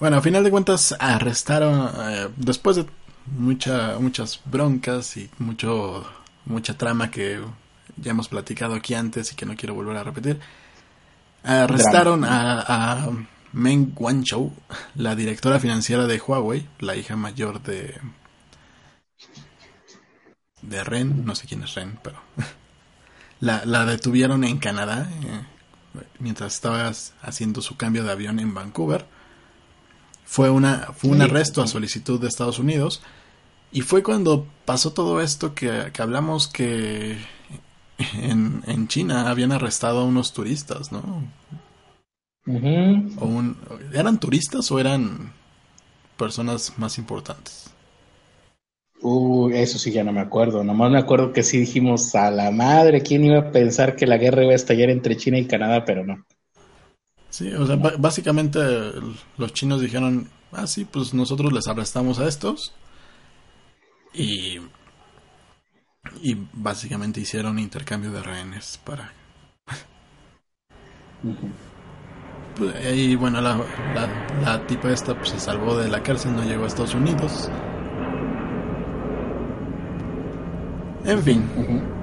bueno, 0.00 0.16
a 0.16 0.22
final 0.22 0.42
de 0.42 0.50
cuentas 0.50 0.94
arrestaron, 0.98 1.90
eh, 2.10 2.28
después 2.36 2.76
de 2.76 2.86
mucha, 3.26 3.98
muchas 3.98 4.40
broncas 4.46 5.16
y 5.18 5.30
mucho, 5.38 6.04
mucha 6.46 6.76
trama 6.76 7.10
que 7.10 7.40
ya 7.96 8.10
hemos 8.12 8.28
platicado 8.28 8.74
aquí 8.74 8.94
antes 8.94 9.32
y 9.32 9.36
que 9.36 9.46
no 9.46 9.56
quiero 9.56 9.74
volver 9.74 9.98
a 9.98 10.04
repetir, 10.04 10.40
arrestaron 11.44 12.24
a, 12.24 12.60
a, 12.60 13.10
Meng 13.52 13.92
Wanzhou, 13.96 14.54
la 14.94 15.14
directora 15.16 15.58
financiera 15.58 16.06
de 16.06 16.18
Huawei, 16.18 16.66
la 16.78 16.96
hija 16.96 17.16
mayor 17.16 17.62
de 17.62 18.00
de 20.62 20.84
Ren, 20.84 21.24
no 21.24 21.34
sé 21.34 21.46
quién 21.46 21.62
es 21.62 21.74
Ren, 21.74 21.98
pero 22.02 22.20
la, 23.40 23.64
la 23.64 23.84
detuvieron 23.84 24.44
en 24.44 24.58
Canadá 24.58 25.10
eh, 25.10 25.42
mientras 26.18 26.54
estaba 26.54 26.92
haciendo 27.22 27.60
su 27.62 27.76
cambio 27.76 28.04
de 28.04 28.12
avión 28.12 28.38
en 28.40 28.54
Vancouver. 28.54 29.06
Fue, 30.30 30.48
una, 30.48 30.92
fue 30.94 31.10
un 31.10 31.22
arresto 31.22 31.60
a 31.60 31.66
solicitud 31.66 32.20
de 32.20 32.28
Estados 32.28 32.60
Unidos 32.60 33.02
y 33.72 33.80
fue 33.80 34.04
cuando 34.04 34.46
pasó 34.64 34.92
todo 34.92 35.20
esto 35.20 35.56
que, 35.56 35.90
que 35.92 36.02
hablamos 36.02 36.46
que 36.46 37.16
en, 38.14 38.62
en, 38.68 38.86
China 38.86 39.28
habían 39.28 39.50
arrestado 39.50 39.98
a 39.98 40.04
unos 40.04 40.32
turistas, 40.32 40.92
¿no? 40.92 41.02
o 42.46 43.26
un, 43.26 43.56
¿Eran 43.92 44.20
turistas 44.20 44.70
o 44.70 44.78
eran 44.78 45.32
personas 46.16 46.74
más 46.78 46.96
importantes? 46.98 47.74
Uh, 49.02 49.50
eso 49.50 49.80
sí 49.80 49.90
ya 49.90 50.04
no 50.04 50.12
me 50.12 50.20
acuerdo. 50.20 50.62
Nomás 50.62 50.92
me 50.92 50.98
acuerdo 50.98 51.32
que 51.32 51.42
sí 51.42 51.58
dijimos 51.58 52.14
a 52.14 52.30
la 52.30 52.52
madre, 52.52 53.02
¿quién 53.02 53.24
iba 53.24 53.40
a 53.40 53.50
pensar 53.50 53.96
que 53.96 54.06
la 54.06 54.16
guerra 54.16 54.44
iba 54.44 54.52
a 54.52 54.54
estallar 54.54 54.90
entre 54.90 55.16
China 55.16 55.38
y 55.38 55.46
Canadá? 55.48 55.84
Pero 55.84 56.06
no. 56.06 56.24
Sí, 57.40 57.50
o 57.54 57.66
sea, 57.66 57.76
básicamente 57.76 58.60
los 59.38 59.54
chinos 59.54 59.80
dijeron, 59.80 60.28
ah, 60.52 60.66
sí, 60.66 60.84
pues 60.84 61.14
nosotros 61.14 61.54
les 61.54 61.66
arrestamos 61.68 62.18
a 62.18 62.28
estos. 62.28 62.74
Y, 64.12 64.58
y 66.20 66.36
básicamente 66.52 67.22
hicieron 67.22 67.58
intercambio 67.58 68.12
de 68.12 68.22
rehenes 68.22 68.78
para... 68.84 69.14
y 72.94 73.16
bueno, 73.16 73.40
la, 73.40 73.56
la, 73.94 74.26
la 74.42 74.66
tipa 74.66 74.90
esta 74.90 75.14
pues, 75.16 75.30
se 75.30 75.40
salvó 75.40 75.78
de 75.78 75.88
la 75.88 76.02
cárcel, 76.02 76.36
no 76.36 76.44
llegó 76.44 76.64
a 76.64 76.66
Estados 76.66 76.94
Unidos. 76.94 77.50
En 81.06 81.22
fin, 81.22 81.42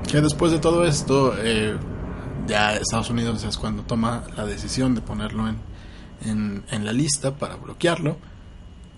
que 0.09 0.19
después 0.19 0.51
de 0.51 0.57
todo 0.57 0.83
esto, 0.83 1.35
eh, 1.37 1.77
ya 2.47 2.75
Estados 2.75 3.09
Unidos 3.09 3.43
es 3.43 3.57
cuando 3.57 3.83
toma 3.83 4.23
la 4.35 4.45
decisión 4.45 4.95
de 4.95 5.01
ponerlo 5.01 5.47
en, 5.47 6.63
en, 6.69 6.85
la 6.85 6.93
lista 6.93 7.35
para 7.35 7.55
bloquearlo. 7.55 8.17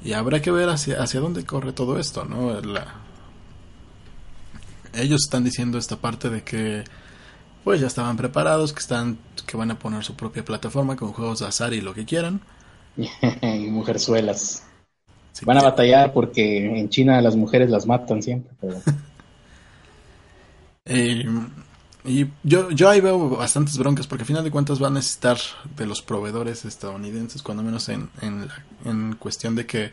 Y 0.03 0.13
habrá 0.13 0.41
que 0.41 0.51
ver 0.51 0.69
hacia, 0.69 1.01
hacia 1.01 1.19
dónde 1.19 1.45
corre 1.45 1.73
todo 1.73 1.99
esto, 1.99 2.25
¿no? 2.25 2.53
ellos 4.93 5.21
están 5.23 5.43
diciendo 5.43 5.77
esta 5.77 5.97
parte 5.97 6.29
de 6.29 6.43
que 6.43 6.83
pues 7.63 7.81
ya 7.81 7.87
estaban 7.87 8.17
preparados, 8.17 8.73
que 8.73 8.79
están 8.79 9.19
que 9.45 9.57
van 9.57 9.71
a 9.71 9.77
poner 9.77 10.03
su 10.03 10.15
propia 10.15 10.43
plataforma 10.43 10.95
con 10.95 11.11
juegos 11.11 11.39
de 11.39 11.47
azar 11.47 11.73
y 11.73 11.81
lo 11.81 11.93
que 11.93 12.05
quieran. 12.05 12.41
y 13.41 13.67
mujerzuelas. 13.67 14.63
van 15.43 15.57
a 15.57 15.61
batallar 15.61 16.13
porque 16.13 16.79
en 16.79 16.89
China 16.89 17.21
las 17.21 17.35
mujeres 17.35 17.69
las 17.69 17.85
matan 17.85 18.21
siempre, 18.21 18.53
pero... 18.59 18.81
Eh, 20.91 21.23
y 22.05 22.27
yo, 22.43 22.71
yo 22.71 22.89
ahí 22.89 23.01
veo 23.01 23.29
bastantes 23.29 23.77
broncas 23.77 24.07
porque 24.07 24.23
al 24.23 24.27
final 24.27 24.43
de 24.43 24.51
cuentas 24.51 24.81
va 24.81 24.87
a 24.87 24.91
necesitar 24.91 25.37
de 25.75 25.85
los 25.85 26.01
proveedores 26.01 26.63
estadounidenses, 26.63 27.41
cuando 27.41 27.61
menos 27.61 27.89
en, 27.89 28.09
en, 28.21 29.15
cuestión 29.15 29.55
de 29.55 29.65
que 29.65 29.91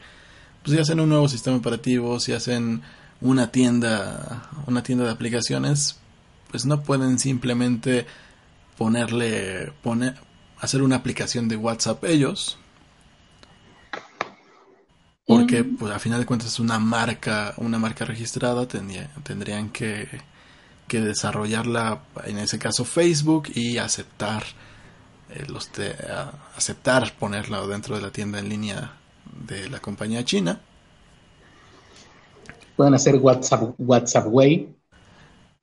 pues, 0.62 0.76
si 0.76 0.80
hacen 0.80 1.00
un 1.00 1.08
nuevo 1.08 1.28
sistema 1.28 1.56
operativo, 1.56 2.20
si 2.20 2.32
hacen 2.32 2.82
una 3.20 3.50
tienda, 3.50 4.48
una 4.66 4.82
tienda 4.82 5.04
de 5.04 5.10
aplicaciones, 5.10 5.98
pues 6.50 6.64
no 6.64 6.82
pueden 6.82 7.18
simplemente 7.18 8.06
ponerle, 8.78 9.72
poner, 9.82 10.14
hacer 10.60 10.82
una 10.82 10.96
aplicación 10.96 11.48
de 11.48 11.56
WhatsApp 11.56 12.04
ellos, 12.04 12.56
porque 15.26 15.64
pues 15.64 15.92
a 15.92 15.98
final 15.98 16.20
de 16.20 16.26
cuentas 16.26 16.48
es 16.48 16.60
una 16.60 16.78
marca, 16.78 17.54
una 17.56 17.80
marca 17.80 18.04
registrada, 18.04 18.68
tendrían 18.68 19.70
que 19.70 20.08
que 20.86 21.00
desarrollarla, 21.00 22.02
en 22.24 22.38
ese 22.38 22.58
caso 22.58 22.84
Facebook, 22.84 23.48
y 23.54 23.78
aceptar 23.78 24.44
eh, 25.30 25.44
los 25.48 25.70
aceptar 26.56 27.12
ponerla 27.14 27.66
dentro 27.66 27.96
de 27.96 28.02
la 28.02 28.10
tienda 28.10 28.38
en 28.38 28.48
línea 28.48 28.92
de 29.46 29.68
la 29.68 29.80
compañía 29.80 30.24
china. 30.24 30.60
Pueden 32.76 32.94
hacer 32.94 33.16
WhatsApp, 33.16 33.74
WhatsApp 33.78 34.26
Way. 34.28 34.74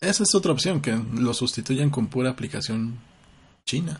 Esa 0.02 0.24
es 0.24 0.36
otra 0.36 0.52
opción, 0.52 0.82
que 0.82 1.00
lo 1.14 1.34
sustituyan 1.34 1.90
con 1.90 2.08
pura 2.08 2.30
aplicación 2.30 3.00
china. 3.66 4.00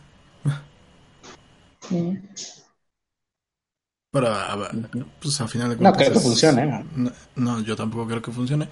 Pero, 4.10 4.28
pues 5.20 5.40
al 5.40 5.48
final 5.48 5.70
de 5.70 5.76
cuentas. 5.76 5.92
No 5.92 5.96
creo 5.96 6.12
que 6.12 6.20
funcione. 6.20 6.84
no, 7.36 7.60
yo 7.60 7.74
tampoco 7.74 8.06
creo 8.06 8.22
que 8.22 8.32
funcione. 8.32 8.68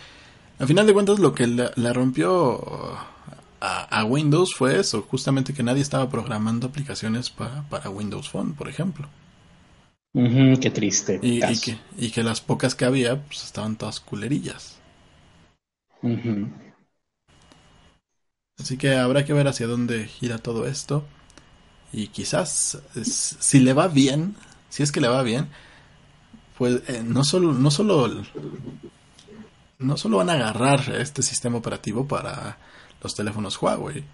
Al 0.62 0.69
final 0.69 0.87
de 0.87 0.92
cuentas, 0.92 1.19
lo 1.19 1.35
que 1.35 1.49
le, 1.49 1.92
rompió 1.92 2.97
a, 3.61 4.04
Windows 4.04 4.54
fue 4.54 4.78
eso, 4.78 5.02
justamente 5.02 5.54
que 5.54 5.64
nadie 5.64 5.83
estaba 5.83 6.09
programando 6.09 6.69
aplicaciones 6.69 7.31
para, 7.31 7.90
Windows 7.90 8.28
Phone, 8.28 8.54
por 8.54 8.69
ejemplo. 8.69 9.09
qué 10.14 10.71
triste. 10.73 11.19
Y, 11.21 11.40
que, 11.59 11.78
y, 11.99 12.12
que, 12.12 12.23
las 12.23 12.40
pocas 12.40 12.76
que 12.76 12.85
había, 12.85 13.21
pues 13.25 13.42
estaban 13.42 13.75
todas 13.75 13.99
culerillas. 13.99 14.78
Así 18.57 18.76
que 18.76 18.95
habrá 18.95 19.25
que 19.25 19.33
ver 19.33 19.49
hacia 19.49 19.66
dónde 19.66 20.07
gira 20.07 20.38
todo 20.38 20.69
esto. 20.69 21.04
Y 21.92 22.07
quizás, 22.07 22.78
si 23.02 23.59
le 23.59 23.73
va 23.73 23.88
bien, 23.88 24.37
si 24.69 24.85
es 24.85 24.92
que 24.92 25.00
le 25.00 25.09
va 25.09 25.25
bien, 25.25 25.49
pues 26.57 26.88
eh, 26.88 27.02
no 27.04 27.25
solo, 27.25 27.52
no 27.52 27.73
solo 27.73 28.23
no 29.83 29.97
solo 29.97 30.19
van 30.19 30.31
a 30.31 30.35
agarrar 30.35 30.81
este 30.95 31.23
sistema 31.23 31.59
operativo 31.59 32.07
para 32.07 32.59
los 33.03 33.15
teléfonos 33.15 33.61
Huawei, 33.61 34.05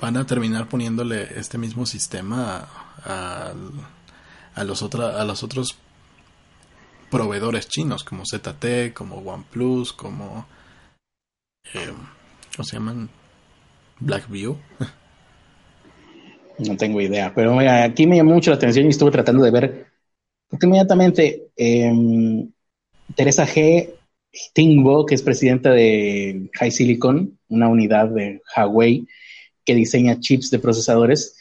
van 0.00 0.16
a 0.16 0.26
terminar 0.26 0.68
poniéndole 0.68 1.38
este 1.38 1.58
mismo 1.58 1.86
sistema 1.86 2.66
a, 3.04 3.52
los 4.64 4.82
otros 4.82 5.76
proveedores 7.10 7.68
chinos 7.68 8.04
como 8.04 8.24
ZT, 8.24 8.92
como 8.92 9.16
OnePlus, 9.16 9.92
como... 9.92 10.46
Eh, 11.72 11.92
¿Cómo 12.56 12.64
se 12.64 12.76
llaman? 12.76 13.08
Blackview. 14.00 14.56
No 16.58 16.76
tengo 16.76 17.00
idea, 17.00 17.32
pero 17.34 17.58
aquí 17.58 18.06
me 18.06 18.16
llamó 18.16 18.34
mucho 18.34 18.50
la 18.50 18.56
atención 18.56 18.86
y 18.86 18.90
estuve 18.90 19.10
tratando 19.10 19.42
de 19.42 19.50
ver, 19.50 19.86
porque 20.48 20.66
inmediatamente 20.66 21.48
em, 21.56 22.48
Teresa 23.16 23.44
G 23.44 23.90
Tingbo, 24.52 25.06
que 25.06 25.14
es 25.14 25.22
presidenta 25.22 25.70
de 25.70 26.50
High 26.54 26.70
Silicon, 26.70 27.38
una 27.48 27.68
unidad 27.68 28.08
de 28.08 28.40
Huawei 28.56 29.06
que 29.64 29.74
diseña 29.74 30.20
chips 30.20 30.50
de 30.50 30.58
procesadores, 30.58 31.36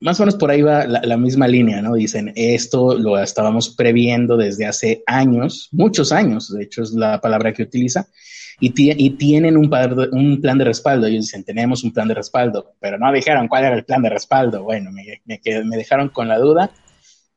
más 0.00 0.18
o 0.18 0.22
menos 0.22 0.36
por 0.36 0.50
ahí 0.50 0.62
va 0.62 0.86
la, 0.86 1.16
misma 1.18 1.46
línea, 1.46 1.82
¿no? 1.82 1.94
Dicen, 1.94 2.32
esto 2.34 2.94
lo 2.98 3.18
estábamos 3.18 3.68
previendo 3.68 4.36
desde 4.36 4.66
hace 4.66 5.02
años, 5.06 5.68
muchos 5.72 6.10
años, 6.10 6.52
de 6.52 6.64
hecho 6.64 6.82
es 6.82 6.92
la 6.92 7.20
palabra 7.20 7.52
que 7.52 7.62
utiliza, 7.62 8.08
y, 8.62 8.70
tienen 8.70 9.56
un, 9.56 9.70
un, 10.12 10.40
plan 10.40 10.58
de 10.58 10.64
respaldo. 10.64 11.06
Ellos 11.06 11.26
dicen, 11.26 11.44
tenemos 11.44 11.82
un 11.82 11.92
plan 11.92 12.08
de 12.08 12.14
respaldo, 12.14 12.74
pero 12.78 12.98
no 12.98 13.10
dijeron 13.10 13.48
cuál 13.48 13.64
era 13.64 13.74
el 13.74 13.84
plan 13.84 14.02
de 14.02 14.10
respaldo. 14.10 14.64
Bueno, 14.64 14.90
me, 14.92 15.22
me, 15.24 15.40
me 15.64 15.76
dejaron 15.78 16.10
con 16.10 16.28
la 16.28 16.38
duda, 16.38 16.70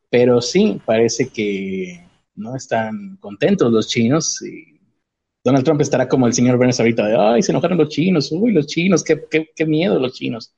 pero 0.09 0.41
sí, 0.41 0.81
parece 0.85 1.29
que 1.29 2.03
no 2.35 2.55
están 2.55 3.17
contentos 3.17 3.71
los 3.71 3.87
chinos 3.87 4.41
y 4.41 4.79
Donald 5.43 5.65
Trump 5.65 5.81
estará 5.81 6.07
como 6.07 6.25
el 6.25 6.33
señor 6.33 6.57
Burns 6.57 6.79
ahorita 6.79 7.05
de, 7.05 7.17
ay, 7.17 7.43
se 7.43 7.51
enojaron 7.51 7.77
los 7.77 7.89
chinos, 7.89 8.31
uy, 8.31 8.53
los 8.53 8.67
chinos, 8.67 9.03
qué, 9.03 9.21
qué, 9.29 9.49
qué 9.53 9.65
miedo 9.65 9.99
los 9.99 10.13
chinos. 10.13 10.55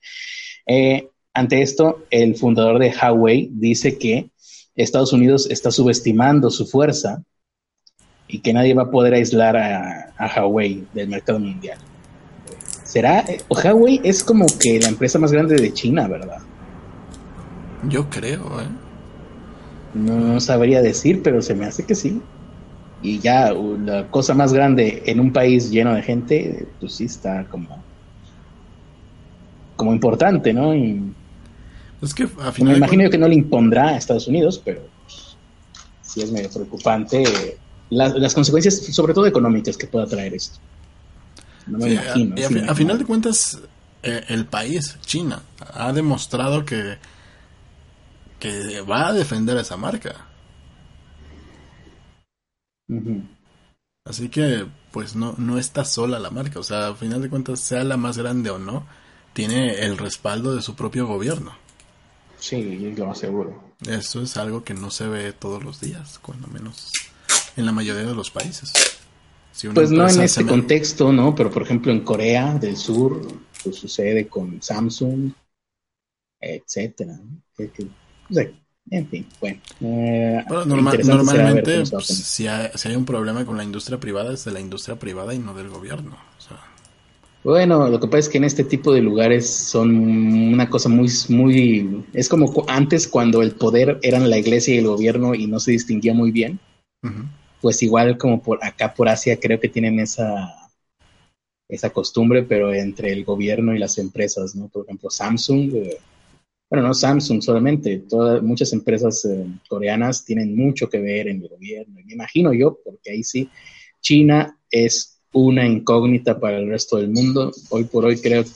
Eh, 0.68 1.10
ante 1.34 1.62
esto, 1.62 2.06
el 2.12 2.36
fundador 2.36 2.80
de 2.80 2.94
Huawei 2.94 3.50
dice 3.52 3.98
que 3.98 4.30
Estados 4.76 5.12
Unidos 5.12 5.48
está 5.50 5.72
subestimando 5.72 6.52
su 6.52 6.66
fuerza 6.66 7.24
y 8.28 8.40
que 8.40 8.54
nadie 8.54 8.74
va 8.74 8.84
a 8.84 8.92
poder 8.92 9.14
aislar 9.14 9.58
a, 9.58 10.14
Huawei 10.18 10.88
del 10.94 11.10
mercado 11.10 11.40
mundial. 11.40 11.80
¿Será? 12.84 13.26
Huawei 13.50 14.02
es 14.04 14.24
como 14.24 14.46
que 14.60 14.80
la 14.80 14.88
empresa 14.88 15.18
más 15.18 15.32
grande 15.32 15.56
de 15.56 15.74
China, 15.74 16.08
¿verdad? 16.08 16.40
Yo 17.90 18.10
creo, 18.10 18.62
¿eh? 18.62 18.85
No, 19.96 20.40
sabría 20.42 20.82
decir, 20.82 21.24
pero 21.24 21.42
se 21.42 21.56
me 21.56 21.66
hace 21.66 21.86
que 21.86 21.96
sí. 21.96 22.22
Y 23.02 23.20
ya 23.20 23.54
la 23.54 24.08
cosa 24.10 24.34
más 24.34 24.52
grande 24.52 25.04
en 25.06 25.20
un 25.20 25.32
país 25.32 25.72
lleno 25.72 25.94
de 25.94 26.02
gente, 26.02 26.68
pues 26.80 26.96
sí 26.96 27.06
está 27.06 27.46
como 27.46 27.84
como 29.76 29.94
importante, 29.94 30.54
¿no? 30.54 30.76
Y 30.76 31.02
es 32.02 32.14
que 32.14 32.28
Me 32.62 32.78
imagino 32.78 33.10
que 33.10 33.18
no 33.18 33.28
le 33.28 33.36
impondrá 33.36 33.90
a 33.90 33.98
Estados 33.98 34.28
Unidos, 34.28 34.62
pero 34.64 34.82
sí 36.02 36.22
es 36.22 36.32
medio 36.32 36.50
preocupante 36.50 37.58
las, 37.90 38.34
consecuencias, 38.34 38.78
sobre 38.94 39.14
todo 39.14 39.26
económicas, 39.28 39.78
que 39.78 39.88
pueda 39.88 40.06
traer 40.06 40.34
esto. 40.34 40.60
No 41.68 41.78
me 41.78 41.94
imagino. 41.94 42.36
A, 42.70 42.76
final 42.76 42.98
de 42.98 43.06
cuentas, 43.06 43.60
eh, 44.04 44.24
el 44.28 44.46
país, 44.46 44.98
China, 45.06 45.42
ha 45.74 45.94
demostrado 45.94 46.66
que, 46.66 46.98
que 48.46 48.82
va 48.82 49.08
a 49.08 49.14
defender 49.14 49.58
esa 49.58 49.76
marca. 49.76 50.28
Así 54.04 54.30
que, 54.30 54.68
pues 54.92 55.16
no, 55.16 55.34
no 55.38 55.58
está 55.58 55.84
sola 55.84 56.20
la 56.20 56.30
marca. 56.30 56.60
O 56.60 56.64
sea, 56.64 56.90
a 56.90 56.96
final 56.96 57.24
de 57.24 57.30
cuentas, 57.30 57.60
sea 57.62 57.84
la 57.84 57.98
más 57.98 58.18
grande 58.18 58.52
o 58.52 58.60
no, 58.60 58.86
tiene 59.34 59.80
el 59.80 59.98
respaldo 59.98 60.56
de 60.56 60.62
su 60.62 60.76
propio 60.76 61.08
gobierno. 61.08 61.54
Sí, 62.38 62.62
lo 62.96 63.08
más 63.08 63.18
seguro. 63.18 63.74
Eso 63.88 64.22
es 64.22 64.38
algo 64.38 64.64
que 64.64 64.76
no 64.76 64.92
se 64.92 65.08
ve 65.08 65.34
todos 65.34 65.64
los 65.64 65.82
días, 65.82 66.20
cuando 66.20 66.48
menos 66.48 66.92
en 67.58 67.66
la 67.66 67.72
mayoría 67.72 68.04
de 68.04 68.14
los 68.14 68.30
países. 68.30 68.72
pues 69.74 69.90
no 69.90 70.08
en 70.08 70.22
este 70.22 70.46
contexto, 70.46 71.12
¿no? 71.12 71.34
Pero 71.34 71.50
por 71.50 71.64
ejemplo 71.64 71.92
en 71.92 72.02
Corea 72.02 72.54
del 72.54 72.78
Sur, 72.78 73.28
pues 73.64 73.76
sucede 73.76 74.28
con 74.28 74.62
Samsung, 74.62 75.32
etcétera. 76.40 77.20
En 78.92 79.08
fin, 79.08 79.26
bueno. 79.40 79.60
Eh, 79.82 80.44
normalmente, 80.50 81.84
pues, 81.90 82.06
si, 82.06 82.48
hay, 82.48 82.70
si, 82.76 82.88
hay, 82.88 82.96
un 82.96 83.06
problema 83.06 83.46
con 83.46 83.58
la 83.58 83.64
industria 83.64 84.00
privada, 84.00 84.34
es 84.34 84.46
de 84.46 84.52
la 84.52 84.60
industria 84.60 84.98
privada 84.98 85.34
y 85.34 85.40
no 85.40 85.54
del 85.54 85.70
gobierno. 85.70 86.16
O 86.38 86.42
sea, 86.42 86.60
bueno, 87.46 87.88
lo 87.90 88.00
que 88.00 88.08
pasa 88.08 88.20
es 88.22 88.30
que 88.30 88.40
en 88.40 88.44
este 88.44 88.64
tipo 88.64 88.92
de 88.92 89.02
lugares 89.02 89.48
son 89.48 89.96
una 89.96 90.68
cosa 90.68 90.90
muy, 90.90 91.08
muy, 91.30 92.04
es 92.12 92.28
como 92.28 92.52
antes 92.68 93.08
cuando 93.08 93.44
el 93.44 93.52
poder 93.52 94.00
eran 94.02 94.28
la 94.32 94.40
iglesia 94.40 94.74
y 94.74 94.80
el 94.80 94.88
gobierno 94.88 95.36
y 95.36 95.46
no 95.46 95.60
se 95.60 95.70
distinguía 95.70 96.16
muy 96.16 96.32
bien. 96.32 96.60
Pues 97.62 97.84
igual 97.84 98.18
como 98.18 98.42
por 98.42 98.66
acá 98.66 98.96
por 98.96 99.08
Asia 99.08 99.40
creo 99.40 99.60
que 99.60 99.70
tienen 99.70 100.00
esa, 100.00 100.56
esa 101.70 101.92
costumbre, 101.92 102.42
pero 102.42 102.74
entre 102.74 103.12
el 103.12 103.24
gobierno 103.24 103.76
y 103.76 103.78
las 103.78 104.00
empresas, 104.00 104.56
¿no? 104.56 104.68
Por 104.68 104.86
ejemplo, 104.86 105.12
Samsung, 105.12 105.72
eh, 105.76 106.00
bueno, 106.70 106.88
no 106.88 106.94
Samsung 106.94 107.42
solamente, 107.42 108.00
todas, 108.10 108.42
muchas 108.42 108.74
empresas 108.74 109.24
eh, 109.26 109.46
coreanas 109.68 110.26
tienen 110.26 110.56
mucho 110.56 110.90
que 110.90 111.00
ver 111.00 111.28
en 111.28 111.42
el 111.42 111.48
gobierno. 111.48 112.00
me 112.04 112.14
imagino 112.14 112.54
yo, 112.54 112.80
porque 112.84 113.12
ahí 113.12 113.24
sí, 113.24 113.50
China 114.02 114.58
es 114.72 115.20
una 115.32 115.68
incógnita 115.68 116.40
para 116.40 116.58
el 116.58 116.70
resto 116.70 116.98
del 116.98 117.10
mundo. 117.10 117.52
Hoy 117.70 117.84
por 117.84 118.06
hoy 118.06 118.20
creo 118.20 118.44
que 118.44 118.50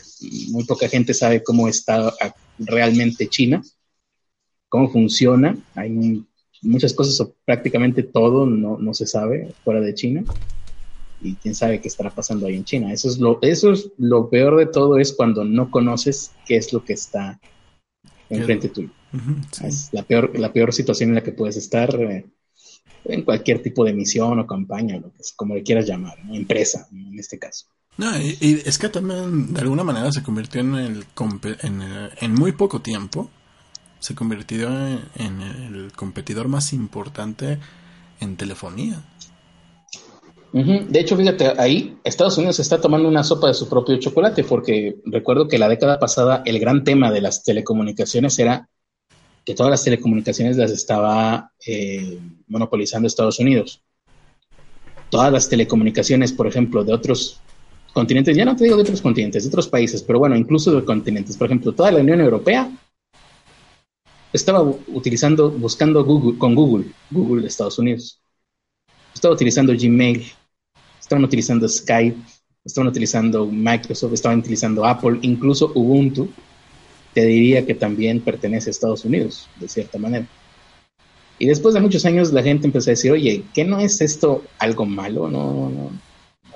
muy 0.50 0.63
poca 0.63 0.88
gente 0.88 1.13
sabe 1.13 1.43
cómo 1.43 1.67
está 1.67 2.13
realmente 2.58 3.28
China, 3.28 3.62
cómo 4.69 4.89
funciona. 4.89 5.58
Hay 5.76 6.26
muchas 6.62 6.93
cosas, 6.93 7.19
o 7.19 7.36
prácticamente 7.45 8.04
todo 8.04 8.45
no, 8.45 8.78
no, 8.78 8.93
se 8.93 9.06
sabe 9.06 9.54
fuera 9.63 9.82
de 9.82 9.93
China. 9.93 10.26
Y 11.22 11.36
quién 11.36 11.54
sabe 11.54 11.82
qué 11.82 11.89
estará 11.89 12.12
pasando 12.12 12.48
ahí 12.48 12.56
en 12.56 12.63
China. 12.63 12.93
Eso 12.93 13.10
es 13.10 13.19
lo, 13.19 13.39
eso 13.41 13.74
es 13.74 13.91
lo 13.98 14.30
peor 14.30 14.58
de 14.58 14.65
todo, 14.65 14.98
es 14.98 15.12
cuando 15.12 15.43
no 15.43 15.69
conoces 15.69 16.32
qué 16.45 16.56
es 16.56 16.72
lo 16.72 16.86
que 16.86 16.93
está 16.93 17.41
enfrente 18.30 18.70
tuyo. 18.70 18.89
Es 19.63 19.89
la 19.92 20.04
peor, 20.04 20.38
la 20.38 20.54
peor 20.54 20.74
situación 20.74 21.10
en 21.10 21.15
la 21.15 21.24
que 21.24 21.32
puedes 21.32 21.58
estar. 21.58 21.94
Eh, 22.02 22.26
en 23.06 23.24
cualquier 23.24 23.63
tipo 23.63 23.86
de 23.86 23.94
misión 23.94 24.39
o 24.39 24.46
campaña, 24.46 24.98
lo 24.98 25.13
que, 25.13 25.24
como 25.38 25.56
le 25.56 25.63
quieras 25.63 25.88
llamar, 25.88 26.18
empresa 26.32 26.89
en 26.92 27.18
este 27.18 27.39
caso. 27.39 27.65
No, 27.98 28.12
y, 28.20 28.62
es 28.65 28.78
que 28.78 28.89
también 28.89 29.54
de 29.54 29.62
alguna 29.62 29.86
manera 29.86 30.12
se 30.12 30.22
convirtió 30.22 30.60
en 30.60 30.76
el, 30.76 31.06
en, 31.63 31.82
en 32.20 32.34
muy 32.34 32.52
poco 32.52 32.82
tiempo 32.82 33.30
se 34.00 34.15
convirtió 34.15 34.70
en, 35.15 35.42
el 35.42 35.92
competidor 35.96 36.48
más 36.48 36.74
importante 36.74 37.60
en 38.20 38.38
telefonía. 38.38 39.04
De 40.51 40.99
hecho, 40.99 41.15
fíjate, 41.15 41.53
ahí 41.57 41.97
Estados 42.03 42.38
Unidos 42.38 42.59
está 42.59 42.81
tomando 42.81 43.07
una 43.07 43.23
sopa 43.23 43.47
de 43.47 43.53
su 43.53 43.69
propio 43.69 43.97
chocolate, 43.97 44.43
porque 44.43 44.97
recuerdo 45.05 45.47
que 45.47 45.59
la 45.59 45.69
década 45.69 45.99
pasada 45.99 46.41
el 46.45 46.59
gran 46.59 46.83
tema 46.83 47.12
de 47.12 47.21
las 47.21 47.43
telecomunicaciones 47.43 48.39
era 48.39 48.67
que 49.45 49.53
todas 49.53 49.69
las 49.69 49.83
telecomunicaciones 49.83 50.57
las 50.57 50.71
estaba 50.71 51.51
eh, 51.65 52.19
monopolizando 52.47 53.07
Estados 53.07 53.39
Unidos. 53.39 53.83
Todas 55.12 55.31
las 55.31 55.49
telecomunicaciones, 55.49 56.33
por 56.33 56.47
ejemplo, 56.47 56.83
de 56.83 56.93
otros 56.93 57.41
continentes, 57.93 58.35
ya 58.35 58.45
no 58.45 58.55
te 58.55 58.63
digo 58.63 58.75
de 58.75 58.83
otros 58.83 59.01
continentes, 59.01 59.43
de 59.43 59.49
otros 59.49 59.67
países, 59.67 60.01
pero 60.01 60.19
bueno, 60.19 60.35
incluso 60.35 60.71
de 60.71 60.83
continentes, 60.83 61.38
por 61.38 61.47
ejemplo, 61.47 61.73
toda 61.73 61.91
la 61.91 61.99
Unión 61.99 62.21
Europea 62.21 62.71
estaba 64.33 64.62
utilizando, 64.62 65.49
buscando 65.51 66.03
Google, 66.03 66.38
con 66.38 66.55
Google, 66.55 66.91
Google 67.09 67.41
de 67.41 67.47
Estados 67.47 67.77
Unidos. 67.79 68.19
Estaba 69.13 69.33
utilizando 69.33 69.73
Gmail, 69.73 70.31
estaban 71.10 71.24
utilizando 71.24 71.67
Skype, 71.67 72.17
estaban 72.63 72.88
utilizando 72.88 73.48
Microsoft, 73.48 74.13
estaban 74.13 74.39
utilizando 74.39 74.86
Apple, 74.86 75.17
incluso 75.24 75.72
Ubuntu, 75.74 76.30
te 77.15 77.26
diría 77.26 77.65
que 77.65 77.74
también 77.74 78.22
pertenece 78.22 78.69
a 78.69 78.72
Estados 78.72 79.06
Unidos, 79.06 79.50
de 79.60 79.67
cierta 79.67 79.98
manera. 79.98 80.28
Y 81.39 81.48
después 81.48 81.74
de 81.74 81.80
muchos 81.80 82.06
años 82.06 82.32
la 82.32 82.43
gente 82.43 82.67
empezó 82.67 82.91
a 82.91 82.93
decir, 82.93 83.12
oye, 83.12 83.43
¿qué 83.56 83.65
no 83.65 83.80
es 83.80 84.02
esto 84.02 84.43
algo 84.60 84.86
malo? 84.86 85.28
No, 85.28 85.72
no, 85.72 85.89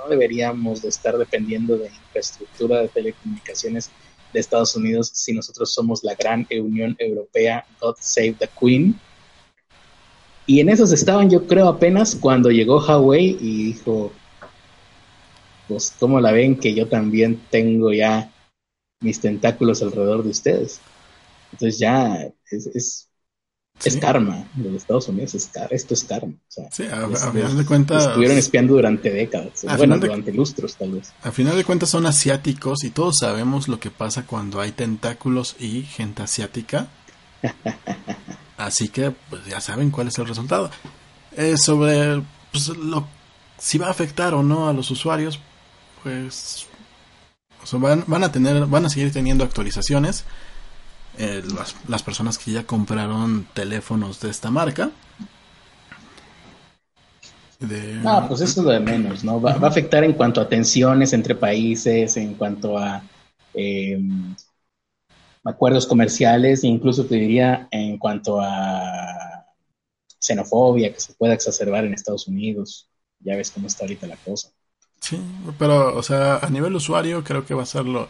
deberíamos 0.08 0.84
de 0.84 0.90
estar 0.90 1.18
dependiendo 1.18 1.76
de 1.76 1.88
infraestructura 1.88 2.82
de 2.82 2.90
telecomunicaciones 2.90 3.90
de 4.34 4.40
Estados 4.40 4.76
Unidos 4.76 5.10
si 5.14 5.34
nosotros 5.34 5.74
somos 5.74 6.04
la 6.04 6.14
gran 6.14 6.46
Unión 6.52 6.96
Europea, 7.00 7.66
God 7.82 7.96
Save 8.00 8.34
the 8.34 8.50
Queen. 8.60 9.00
Y 10.46 10.60
en 10.60 10.70
esos 10.70 10.92
estaban 10.92 11.32
yo 11.32 11.48
creo 11.48 11.70
apenas 11.70 12.16
cuando 12.16 12.52
llegó 12.52 12.86
Huawei 12.86 13.38
y 13.40 13.64
dijo, 13.72 14.12
pues 15.68 15.94
¿cómo 16.00 16.20
la 16.20 16.32
ven 16.32 16.58
que 16.58 16.74
yo 16.74 16.88
también 16.88 17.42
tengo 17.50 17.92
ya 17.94 18.34
mis 19.04 19.20
tentáculos 19.20 19.84
alrededor 19.84 20.24
de 20.24 20.30
ustedes. 20.30 20.80
Entonces 21.52 21.78
ya 21.78 22.32
es, 22.50 23.08
es, 23.84 23.98
karma. 24.00 24.48
Los 24.58 24.74
Estados 24.76 25.10
Unidos 25.10 25.36
es 25.36 25.52
esto 25.70 25.94
es 25.94 26.04
karma. 26.06 26.34
sí, 26.72 26.84
a, 26.86 27.08
final 27.32 27.58
de 27.58 27.66
cuentas. 27.66 28.08
Estuvieron 28.08 28.38
espiando 28.38 28.74
durante 28.74 29.12
décadas. 29.12 29.66
bueno, 29.78 30.00
durante 30.00 30.32
lustros 30.32 30.76
tal 30.76 30.94
vez. 30.94 31.14
A 31.22 31.32
final 31.32 31.56
de 31.56 31.66
cuentas 31.66 31.90
son 31.90 32.06
asiáticos 32.06 32.84
y 32.84 32.90
todos 32.90 33.18
sabemos 33.20 33.68
lo 33.68 33.80
que 33.80 33.92
pasa 33.92 34.26
cuando 34.26 34.62
hay 34.62 34.72
tentáculos 34.72 35.56
y 35.60 35.84
gente 35.84 36.24
asiática. 36.24 36.88
Así 38.58 38.88
que 38.88 39.12
pues 39.30 39.46
ya 39.46 39.60
saben 39.60 39.92
cuál 39.92 40.08
es 40.08 40.18
el 40.18 40.28
resultado. 40.28 40.72
Eh, 41.36 41.58
sobre 41.58 42.22
pues, 42.52 42.70
lo, 42.70 43.08
si 43.58 43.78
va 43.78 43.88
a 43.88 43.92
afectar 43.92 44.34
o 44.34 44.44
no 44.44 44.70
a 44.70 44.74
los 44.74 44.90
usuarios, 44.92 45.40
pues 46.04 46.68
van, 47.72 48.24
a 48.24 48.32
tener, 48.32 48.66
van 48.68 48.86
a 48.86 48.90
seguir 48.90 49.12
teniendo 49.12 49.44
actualizaciones. 49.44 50.26
Eh, 51.18 51.44
las, 51.88 52.04
personas 52.04 52.38
que 52.38 52.52
ya 52.52 52.66
compraron 52.66 53.48
teléfonos 53.54 54.20
de 54.20 54.30
esta 54.30 54.50
marca. 54.50 54.92
No, 57.60 58.28
pues 58.28 58.42
eso 58.42 58.60
es 58.60 58.66
lo 58.66 58.72
de 58.72 58.80
menos, 58.80 59.24
¿no? 59.24 59.40
Va, 59.40 59.52
a 59.52 59.68
afectar 59.68 60.04
en 60.04 60.14
cuanto 60.14 60.42
a 60.42 60.50
tensiones 60.50 61.14
entre 61.14 61.36
países, 61.36 62.18
en 62.18 62.34
cuanto 62.34 62.78
a 62.78 63.02
em, 63.54 64.36
acuerdos 65.46 65.88
comerciales, 65.88 66.64
incluso 66.64 67.06
te 67.06 67.16
diría 67.16 67.68
en 67.72 67.98
cuanto 67.98 68.42
a 68.42 69.46
xenofobia 70.20 70.92
que 70.94 71.00
se 71.00 71.14
pueda 71.14 71.36
exacerbar 71.36 71.86
en 71.86 71.94
Estados 71.94 72.28
Unidos. 72.28 72.90
Ya 73.20 73.38
ves 73.38 73.52
cómo 73.52 73.68
está 73.68 73.86
ahorita 73.86 74.08
la 74.08 74.18
cosa. 74.18 74.50
Sí, 75.04 75.22
pero, 75.60 75.98
o 75.98 76.02
sea, 76.02 76.38
a 76.38 76.50
nivel 76.50 76.76
usuario 76.76 77.26
creo 77.26 77.46
que 77.46 77.54
va 77.54 77.64
a 77.64 77.66
ser 77.66 77.84
lo, 77.86 78.08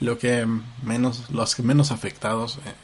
lo 0.00 0.18
que 0.18 0.46
menos, 0.82 1.30
los 1.30 1.54
que 1.54 1.62
menos 1.62 1.92
afectados, 1.92 2.58
eh, 2.58 2.74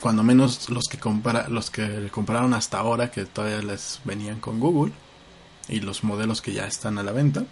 cuando 0.00 0.22
menos 0.22 0.68
los 0.68 0.88
que 0.88 0.98
compara, 0.98 1.48
los 1.48 1.70
que 1.70 2.10
compraron 2.10 2.52
hasta 2.52 2.78
ahora, 2.78 3.10
que 3.10 3.24
todavía 3.24 3.62
les 3.62 4.02
venían 4.04 4.38
con 4.38 4.60
Google, 4.60 4.92
y 5.66 5.80
los 5.80 6.04
modelos 6.04 6.42
que 6.42 6.52
ya 6.52 6.66
están 6.66 6.98
a 6.98 7.02
la 7.02 7.12
venta. 7.12 7.46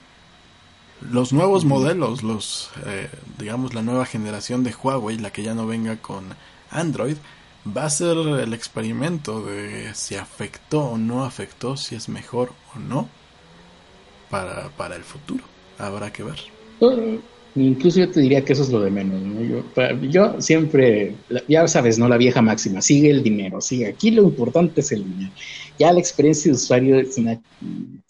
Los 1.00 1.32
nuevos 1.32 1.64
modelos, 1.64 2.22
los, 2.22 2.70
eh, 2.84 3.10
digamos, 3.38 3.72
la 3.72 3.80
nueva 3.80 4.04
generación 4.04 4.64
de 4.64 4.74
Huawei, 4.74 5.16
la 5.16 5.30
que 5.32 5.42
ya 5.44 5.54
no 5.54 5.66
venga 5.66 5.96
con 5.96 6.26
Android, 6.70 7.16
va 7.66 7.86
a 7.86 7.90
ser 7.90 8.18
el 8.18 8.52
experimento 8.52 9.40
de 9.46 9.94
si 9.94 10.16
afectó 10.16 10.90
o 10.90 10.98
no 10.98 11.24
afectó, 11.24 11.78
si 11.78 11.94
es 11.94 12.10
mejor 12.10 12.52
o 12.76 12.78
no 12.78 13.08
para, 14.30 14.68
para 14.76 14.96
el 14.96 15.02
futuro. 15.02 15.44
Habrá 15.78 16.12
que 16.12 16.22
ver. 16.22 16.38
Incluso 17.54 17.98
yo 17.98 18.10
te 18.10 18.20
diría 18.20 18.44
que 18.44 18.52
eso 18.52 18.62
es 18.62 18.70
lo 18.70 18.80
de 18.80 18.90
menos. 18.90 19.20
Yo, 20.10 20.40
siempre, 20.40 21.14
ya 21.48 21.66
sabes, 21.66 21.98
¿no? 21.98 22.08
La 22.08 22.16
vieja 22.16 22.42
máxima, 22.42 22.82
sigue 22.82 23.10
el 23.10 23.22
dinero, 23.22 23.60
sigue. 23.60 23.86
Aquí 23.88 24.10
lo 24.10 24.22
importante 24.22 24.80
es 24.80 24.92
el 24.92 25.04
dinero. 25.04 25.32
Ya 25.78 25.92
la 25.92 26.00
experiencia 26.00 26.50
de 26.50 26.56
usuario 26.56 26.98
es 26.98 27.16
una 27.18 27.40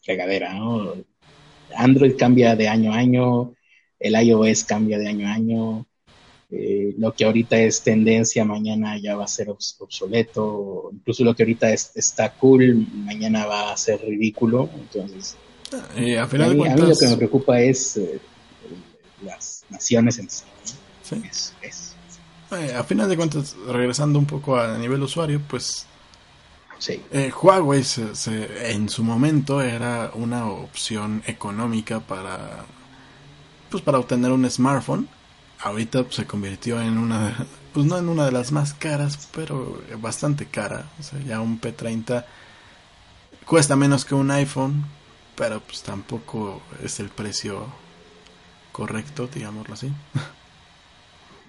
regadera, 0.06 0.54
¿no? 0.54 0.94
Android 1.76 2.16
cambia 2.18 2.56
de 2.56 2.68
año 2.68 2.92
a 2.92 2.96
año, 2.96 3.54
el 3.98 4.14
iOS 4.14 4.64
cambia 4.64 4.98
de 4.98 5.08
año 5.08 5.28
a 5.28 5.32
año. 5.32 5.86
Eh, 6.50 6.94
lo 6.96 7.12
que 7.12 7.24
ahorita 7.24 7.58
es 7.58 7.82
tendencia, 7.82 8.44
mañana 8.44 8.98
ya 8.98 9.16
va 9.16 9.24
a 9.24 9.28
ser 9.28 9.50
obsoleto. 9.50 10.90
Incluso 10.92 11.24
lo 11.24 11.34
que 11.34 11.42
ahorita 11.42 11.70
está 11.72 12.32
cool, 12.34 12.86
mañana 12.92 13.46
va 13.46 13.72
a 13.72 13.76
ser 13.76 14.00
ridículo. 14.00 14.68
Entonces, 14.74 15.36
a, 15.72 16.26
final 16.26 16.56
mí, 16.56 16.64
lo 16.76 16.96
que 16.96 17.06
me 17.06 17.16
preocupa 17.16 17.60
es 17.60 17.96
eh, 17.96 18.20
las 19.22 19.64
naciones 19.70 20.18
en 20.18 20.28
sí. 20.30 21.22
Eh, 22.50 22.74
a 22.74 22.82
final 22.84 23.08
de 23.08 23.16
cuentas, 23.16 23.56
regresando 23.66 24.18
un 24.18 24.26
poco 24.26 24.58
a 24.58 24.78
nivel 24.78 25.02
usuario, 25.02 25.40
pues 25.46 25.86
sí. 26.78 27.02
Eh, 27.12 27.30
Huawei 27.30 27.84
en 28.62 28.88
su 28.88 29.04
momento 29.04 29.60
era 29.60 30.10
una 30.14 30.46
opción 30.46 31.22
económica 31.26 32.00
para 32.00 32.64
pues 33.70 33.82
para 33.82 33.98
obtener 33.98 34.32
un 34.32 34.50
smartphone. 34.50 35.08
Ahorita 35.60 36.06
se 36.10 36.24
convirtió 36.24 36.80
en 36.80 36.96
una, 36.98 37.46
pues 37.74 37.84
no 37.84 37.98
en 37.98 38.08
una 38.08 38.24
de 38.24 38.32
las 38.32 38.52
más 38.52 38.72
caras, 38.72 39.28
pero 39.34 39.82
bastante 40.00 40.46
cara. 40.46 40.88
O 40.98 41.02
sea, 41.02 41.20
ya 41.20 41.40
un 41.40 41.60
P30 41.60 42.24
cuesta 43.44 43.76
menos 43.76 44.04
que 44.04 44.14
un 44.14 44.30
iPhone, 44.30 44.86
pero 45.38 45.60
pues 45.60 45.82
tampoco 45.82 46.60
es 46.82 46.98
el 46.98 47.08
precio 47.10 47.66
correcto, 48.72 49.28
digámoslo 49.32 49.74
así. 49.74 49.90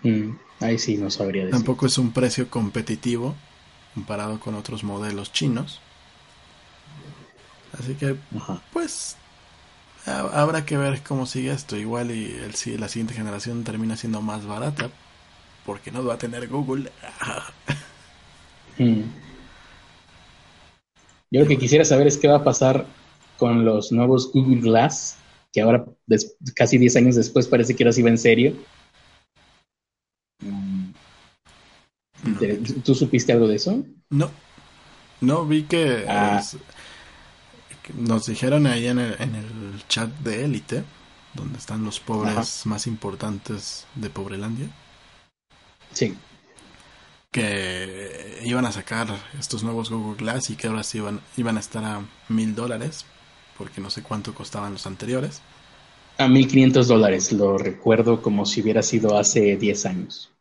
Mm, 0.01 0.37
ahí 0.61 0.79
sí 0.79 0.95
no 0.95 1.11
sabría 1.11 1.43
decir. 1.43 1.57
Tampoco 1.57 1.85
es 1.85 1.97
un 1.97 2.13
precio 2.13 2.49
competitivo 2.49 3.35
comparado 3.93 4.39
con 4.39 4.55
otros 4.55 4.85
modelos 4.85 5.33
chinos. 5.33 5.81
Así 7.77 7.95
que, 7.95 8.15
pues, 8.71 9.17
habrá 10.05 10.65
que 10.65 10.77
ver 10.77 11.03
cómo 11.03 11.25
sigue 11.25 11.51
esto. 11.51 11.75
Igual 11.75 12.11
y 12.11 12.27
el, 12.27 12.55
si 12.55 12.77
la 12.77 12.87
siguiente 12.87 13.13
generación 13.13 13.65
termina 13.65 13.97
siendo 13.97 14.21
más 14.21 14.45
barata, 14.45 14.89
porque 15.65 15.91
no 15.91 16.01
va 16.05 16.13
a 16.13 16.17
tener 16.17 16.47
Google. 16.47 16.89
Mm. 18.77 19.01
Yo 21.31 21.41
lo 21.41 21.45
que 21.45 21.57
quisiera 21.57 21.83
saber 21.83 22.07
es 22.07 22.17
qué 22.17 22.29
va 22.29 22.37
a 22.37 22.43
pasar 22.45 22.85
con 23.39 23.65
los 23.65 23.91
nuevos 23.91 24.31
Google 24.31 24.61
Glass 24.61 25.19
que 25.51 25.61
ahora, 25.61 25.85
casi 26.55 26.77
10 26.77 26.95
años 26.97 27.15
después, 27.15 27.47
parece 27.47 27.75
que 27.75 27.83
ahora 27.83 27.93
sí 27.93 28.01
va 28.01 28.09
en 28.09 28.17
serio. 28.17 28.53
Mm. 30.41 30.91
¿Tú 32.83 32.93
supiste 32.93 33.33
algo 33.33 33.47
de 33.47 33.55
eso? 33.55 33.83
No. 34.09 34.29
No, 35.21 35.45
vi 35.45 35.63
que, 35.63 36.05
ah. 36.07 36.41
nos 37.95 38.27
dijeron 38.27 38.67
ahí 38.67 38.87
en 38.87 38.99
el, 38.99 39.15
en 39.19 39.35
el 39.35 39.87
chat 39.87 40.09
de 40.19 40.45
élite, 40.45 40.83
donde 41.33 41.57
están 41.57 41.83
los 41.83 41.99
pobres 41.99 42.65
más 42.65 42.87
importantes 42.87 43.85
de 43.95 44.09
Pobrelandia. 44.09 44.69
Sí. 45.91 46.15
Que 47.31 48.39
iban 48.43 48.65
a 48.65 48.71
sacar 48.71 49.07
estos 49.37 49.63
nuevos 49.63 49.89
Google 49.89 50.17
Glass 50.17 50.49
y 50.51 50.55
que 50.55 50.67
ahora 50.67 50.83
sí 50.83 50.99
iban, 50.99 51.19
iban 51.37 51.57
a 51.57 51.59
estar 51.59 51.83
a 51.83 52.01
mil 52.29 52.55
dólares 52.55 53.05
porque 53.59 53.81
no 53.81 53.89
sé 53.89 54.01
cuánto 54.01 54.33
costaban 54.33 54.71
los 54.71 54.87
anteriores. 54.87 55.41
A 56.17 56.27
1.500 56.27 56.85
dólares, 56.85 57.31
lo 57.33 57.57
recuerdo 57.57 58.21
como 58.21 58.45
si 58.45 58.61
hubiera 58.61 58.81
sido 58.81 59.17
hace 59.17 59.57
10 59.57 59.85
años. 59.85 60.31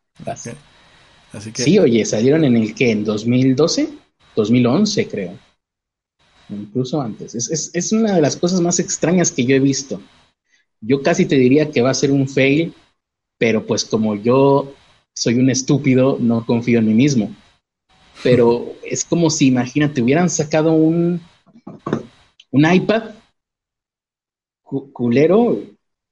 Así 1.33 1.51
que... 1.51 1.63
Sí, 1.63 1.77
oye, 1.77 2.05
salieron 2.05 2.45
en 2.45 2.55
el 2.55 2.73
que, 2.73 2.91
en 2.91 3.03
2012, 3.03 3.89
2011 4.37 5.07
creo. 5.09 5.37
Incluso 6.49 7.01
antes. 7.01 7.35
Es, 7.35 7.71
es 7.73 7.91
una 7.91 8.15
de 8.15 8.21
las 8.21 8.37
cosas 8.37 8.61
más 8.61 8.79
extrañas 8.79 9.31
que 9.31 9.45
yo 9.45 9.55
he 9.55 9.59
visto. 9.59 10.01
Yo 10.79 11.03
casi 11.03 11.25
te 11.25 11.35
diría 11.35 11.71
que 11.71 11.81
va 11.81 11.89
a 11.89 11.95
ser 11.95 12.11
un 12.11 12.27
fail, 12.27 12.73
pero 13.37 13.67
pues 13.67 13.83
como 13.83 14.15
yo 14.15 14.73
soy 15.13 15.35
un 15.35 15.49
estúpido, 15.49 16.17
no 16.21 16.45
confío 16.45 16.79
en 16.79 16.87
mí 16.87 16.93
mismo. 16.93 17.35
Pero 18.23 18.75
es 18.81 19.03
como 19.03 19.29
si, 19.29 19.47
imagínate, 19.47 20.01
hubieran 20.01 20.29
sacado 20.29 20.71
un, 20.71 21.21
un 22.51 22.71
iPad 22.71 23.11
culero 24.93 25.61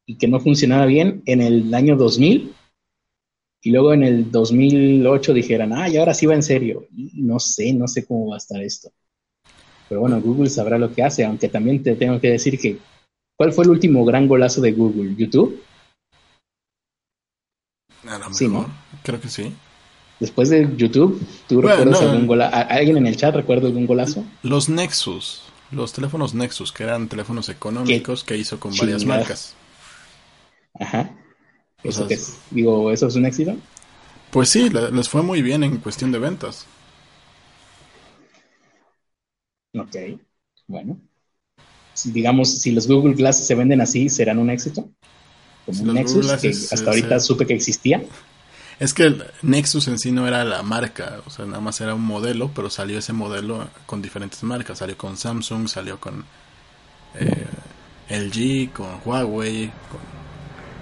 y 0.06 0.18
que 0.18 0.28
no 0.28 0.40
funcionaba 0.40 0.86
bien 0.86 1.22
en 1.26 1.42
el 1.42 1.74
año 1.74 1.96
2000 1.96 2.54
y 3.62 3.72
luego 3.72 3.94
en 3.94 4.04
el 4.04 4.32
2008 4.32 5.34
dijeran, 5.34 5.74
ah, 5.74 5.90
y 5.90 5.98
ahora 5.98 6.14
sí 6.14 6.26
va 6.26 6.36
en 6.36 6.44
serio. 6.44 6.88
Y 6.96 7.22
no 7.22 7.40
sé, 7.40 7.74
no 7.74 7.88
sé 7.88 8.06
cómo 8.06 8.30
va 8.30 8.36
a 8.36 8.38
estar 8.38 8.62
esto. 8.62 8.90
Pero 9.90 10.02
bueno, 10.02 10.22
Google 10.22 10.50
sabrá 10.50 10.78
lo 10.78 10.94
que 10.94 11.04
hace, 11.04 11.26
aunque 11.26 11.50
también 11.50 11.82
te 11.82 11.96
tengo 11.96 12.20
que 12.20 12.30
decir 12.30 12.60
que, 12.60 12.78
¿cuál 13.36 13.52
fue 13.52 13.66
el 13.66 13.72
último 13.72 14.06
gran 14.06 14.28
golazo 14.28 14.62
de 14.62 14.72
Google? 14.72 15.16
¿YouTube? 15.16 15.62
sí, 18.32 18.48
¿no? 18.48 18.68
Creo 19.04 19.20
que 19.20 19.28
sí. 19.28 19.52
Después 20.20 20.50
de 20.50 20.76
YouTube, 20.78 21.22
¿tú 21.48 21.62
recuerdas 21.62 22.02
algún 22.02 22.26
golazo? 22.26 22.56
¿Alguien 22.70 22.98
en 22.98 23.08
el 23.08 23.18
chat 23.18 23.36
recuerda 23.36 23.68
algún 23.68 23.86
golazo? 23.86 24.24
Los 24.44 24.70
Nexus 24.70 25.47
los 25.72 25.94
teléfonos 25.94 26.34
Nexus, 26.34 26.72
que 26.72 26.84
eran 26.84 27.08
teléfonos 27.08 27.50
económicos 27.50 28.24
que 28.24 28.38
hizo 28.38 28.60
con 28.60 28.76
varias 28.76 29.06
marcas. 29.06 29.56
Ajá. 30.80 31.16
¿Eso 31.84 32.08
digo, 32.52 32.92
¿eso 32.92 33.08
es 33.08 33.16
un 33.16 33.26
éxito? 33.26 33.56
Pues 34.32 34.50
sí, 34.50 34.70
les 34.70 35.10
fue 35.10 35.22
muy 35.22 35.42
bien 35.42 35.64
en 35.64 35.78
cuestión 35.78 36.12
de 36.12 36.20
ventas. 36.20 36.66
Ok, 39.74 39.96
bueno. 40.68 41.00
digamos, 42.06 42.62
si 42.62 42.72
los 42.72 42.88
Google 42.88 43.14
Glass 43.14 43.46
se 43.46 43.56
venden 43.56 43.82
así, 43.82 44.10
¿serán 44.10 44.40
un 44.40 44.50
éxito? 44.50 44.90
Como 45.66 45.84
un 45.84 45.94
Nexus, 45.94 46.32
que 46.34 46.50
hasta 46.50 46.90
ahorita 46.90 47.20
supe 47.20 47.46
que 47.46 47.54
existía. 47.54 48.04
Es 48.80 48.94
que 48.94 49.04
el 49.04 49.24
Nexus 49.42 49.88
en 49.88 49.98
sí 49.98 50.12
no 50.12 50.28
era 50.28 50.44
la 50.44 50.62
marca, 50.62 51.22
o 51.26 51.32
sea, 51.32 51.46
nada 51.46 51.60
más 51.60 51.82
era 51.82 51.96
un 51.96 52.04
modelo, 52.06 52.52
pero 52.54 52.70
salió 52.70 53.00
ese 53.00 53.12
modelo 53.12 53.68
con 53.88 54.04
diferentes 54.04 54.44
marcas. 54.44 54.78
Salió 54.78 54.96
con 54.96 55.18
Samsung, 55.18 55.68
salió 55.68 56.00
con 56.00 56.26
eh, 57.16 57.46
LG, 58.10 58.72
con 58.74 58.88
Huawei. 59.04 59.72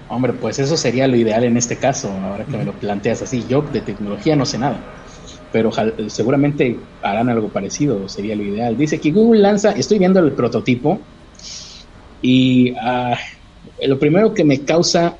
Hombre, 0.09 0.33
pues 0.33 0.59
eso 0.59 0.75
sería 0.75 1.07
lo 1.07 1.15
ideal 1.15 1.45
en 1.45 1.55
este 1.55 1.77
caso, 1.77 2.11
ahora 2.11 2.45
que 2.45 2.57
me 2.57 2.65
lo 2.65 2.73
planteas 2.73 3.21
así. 3.21 3.45
Yo 3.47 3.61
de 3.61 3.79
tecnología 3.81 4.35
no 4.35 4.45
sé 4.45 4.57
nada, 4.57 4.77
pero 5.53 5.71
seguramente 6.09 6.77
harán 7.01 7.29
algo 7.29 7.47
parecido, 7.47 8.09
sería 8.09 8.35
lo 8.35 8.43
ideal. 8.43 8.77
Dice 8.77 8.99
que 8.99 9.11
Google 9.11 9.41
lanza, 9.41 9.71
estoy 9.71 9.99
viendo 9.99 10.19
el 10.19 10.33
prototipo 10.33 10.99
y 12.21 12.75
ah, 12.75 13.17
lo 13.81 13.97
primero 13.97 14.33
que 14.33 14.43
me 14.43 14.61
causa 14.61 15.17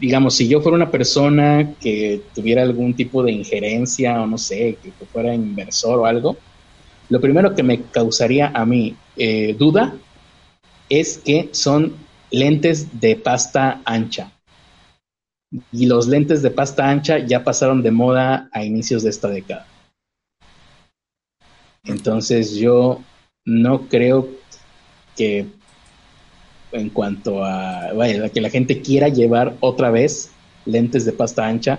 digamos, 0.00 0.34
si 0.34 0.48
yo 0.48 0.60
fuera 0.60 0.76
una 0.76 0.90
persona 0.90 1.74
que 1.80 2.22
tuviera 2.34 2.62
algún 2.62 2.94
tipo 2.94 3.22
de 3.22 3.32
injerencia 3.32 4.22
o 4.22 4.26
no 4.26 4.38
sé, 4.38 4.78
que, 4.82 4.92
fuera 5.06 5.34
inversor 5.34 6.00
o 6.00 6.06
algo, 6.06 6.36
lo 7.08 7.20
primero 7.20 7.54
que 7.54 7.62
me 7.62 7.82
causaría 7.82 8.50
a 8.54 8.64
mí 8.64 8.96
eh, 9.16 9.54
duda 9.58 9.94
es 10.88 11.18
que 11.18 11.50
son 11.52 11.94
lentes 12.30 13.00
de 13.00 13.16
pasta 13.16 13.80
ancha. 13.84 14.32
Y 15.72 15.86
los 15.86 16.08
lentes 16.08 16.42
de 16.42 16.50
pasta 16.50 16.88
ancha 16.88 17.18
ya 17.18 17.44
pasaron 17.44 17.82
de 17.82 17.90
moda 17.90 18.48
a 18.52 18.64
inicios 18.64 19.02
de 19.02 19.10
esta 19.10 19.28
década. 19.28 19.66
Entonces 21.84 22.56
yo 22.56 23.00
no 23.44 23.88
creo 23.88 24.28
que 25.16 25.46
en 26.78 26.90
cuanto 26.90 27.44
a 27.44 27.92
vaya, 27.92 28.28
que 28.30 28.40
la 28.40 28.50
gente 28.50 28.82
quiera 28.82 29.08
llevar 29.08 29.56
otra 29.60 29.90
vez 29.90 30.30
lentes 30.64 31.04
de 31.04 31.12
pasta 31.12 31.46
ancha 31.46 31.78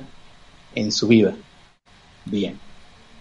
en 0.75 0.91
su 0.91 1.07
vida. 1.07 1.35
Bien. 2.25 2.59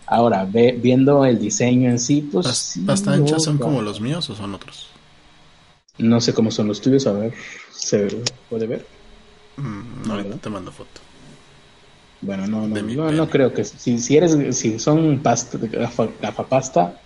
Ahora, 0.07 0.45
ve, 0.45 0.79
viendo 0.81 1.25
el 1.25 1.39
diseño 1.39 1.91
en 1.91 1.99
sí, 1.99 2.29
pues... 2.31 2.79
¿Pasta 2.87 3.13
ancha 3.13 3.39
son 3.39 3.59
como 3.59 3.83
los 3.83 4.01
míos 4.01 4.29
o 4.31 4.37
son 4.37 4.55
otros? 4.55 4.89
No 5.99 6.21
sé 6.21 6.33
cómo 6.33 6.51
son 6.51 6.69
los 6.69 6.81
tuyos, 6.81 7.07
a 7.07 7.13
ver, 7.13 7.33
¿se 7.73 8.07
puede 8.51 8.67
ver? 8.67 8.87
Mm, 9.57 10.07
no, 10.07 10.23
te 10.37 10.51
mando 10.51 10.71
foto. 10.71 11.01
Bueno, 12.21 12.47
no, 12.47 12.67
no, 12.67 13.13
no, 13.13 13.29
creo 13.29 13.53
que 13.53 13.65
si, 13.65 13.99
si 13.99 14.17
eres, 14.17 14.57
si 14.57 14.79
son 14.79 15.21
pasta, 15.23 15.59
pasta 16.49 17.01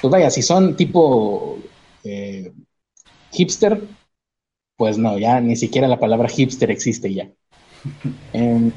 pues 0.00 0.10
vaya, 0.10 0.30
si 0.30 0.42
son 0.42 0.76
tipo 0.76 1.58
eh, 2.02 2.52
hipster, 3.34 3.82
pues 4.76 4.98
no, 4.98 5.18
ya 5.18 5.40
ni 5.40 5.56
siquiera 5.56 5.88
la 5.88 6.00
palabra 6.00 6.28
hipster 6.28 6.70
existe 6.70 7.12
ya. 7.12 7.30
Em, 8.32 8.72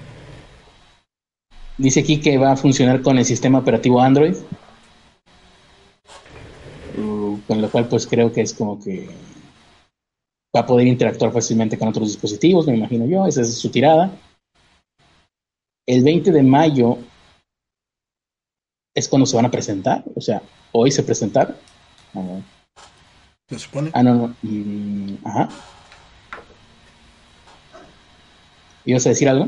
dice 1.77 2.01
aquí 2.01 2.19
que 2.19 2.37
va 2.37 2.51
a 2.51 2.57
funcionar 2.57 3.01
con 3.01 3.17
el 3.17 3.25
sistema 3.25 3.59
operativo 3.59 4.01
Android, 4.01 4.35
uh, 6.97 7.37
con 7.47 7.61
lo 7.61 7.69
cual 7.69 7.87
pues 7.87 8.05
creo 8.05 8.33
que 8.33 8.41
es 8.41 8.53
como 8.53 8.83
que 8.83 9.07
va 10.55 10.61
a 10.61 10.65
poder 10.65 10.87
interactuar 10.87 11.31
fácilmente 11.31 11.77
con 11.77 11.87
otros 11.87 12.07
dispositivos, 12.07 12.67
me 12.67 12.75
imagino 12.75 13.05
yo, 13.05 13.25
esa 13.25 13.41
es 13.41 13.57
su 13.57 13.69
tirada. 13.69 14.11
El 15.85 16.03
20 16.03 16.31
de 16.31 16.43
mayo 16.43 16.97
es 18.93 19.07
cuando 19.07 19.25
se 19.25 19.35
van 19.35 19.45
a 19.45 19.51
presentar, 19.51 20.03
o 20.15 20.21
sea, 20.21 20.41
hoy 20.71 20.91
se 20.91 21.03
presentaron. 21.03 21.55
¿Se 23.49 23.59
supone? 23.59 23.91
Ah, 23.93 24.03
no, 24.03 24.13
no. 24.13 24.35
Mm, 24.41 25.15
ajá. 25.23 25.49
¿Ibas 28.83 29.05
a 29.05 29.09
decir 29.09 29.29
algo? 29.29 29.47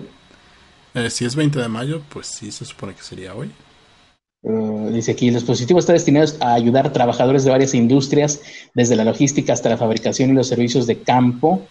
Eh, 0.94 1.10
si 1.10 1.26
es 1.26 1.36
20 1.36 1.60
de 1.60 1.68
mayo, 1.68 2.02
pues 2.10 2.28
sí 2.28 2.50
se 2.52 2.64
supone 2.64 2.94
que 2.94 3.02
sería 3.02 3.36
hoy. 3.36 3.52
Uh, 4.42 4.90
dice 4.92 5.12
aquí, 5.12 5.28
el 5.28 5.34
dispositivo 5.34 5.80
está 5.80 5.92
destinado 5.92 6.32
a 6.40 6.54
ayudar 6.54 6.88
a 6.88 6.94
trabajadores 6.94 7.44
de 7.44 7.52
varias 7.52 7.74
industrias, 7.74 8.42
desde 8.74 8.96
la 8.96 9.04
logística 9.04 9.52
hasta 9.52 9.70
la 9.70 9.78
fabricación 9.78 10.30
y 10.30 10.34
los 10.34 10.48
servicios 10.48 10.88
de 10.88 11.02
campo. 11.02 11.68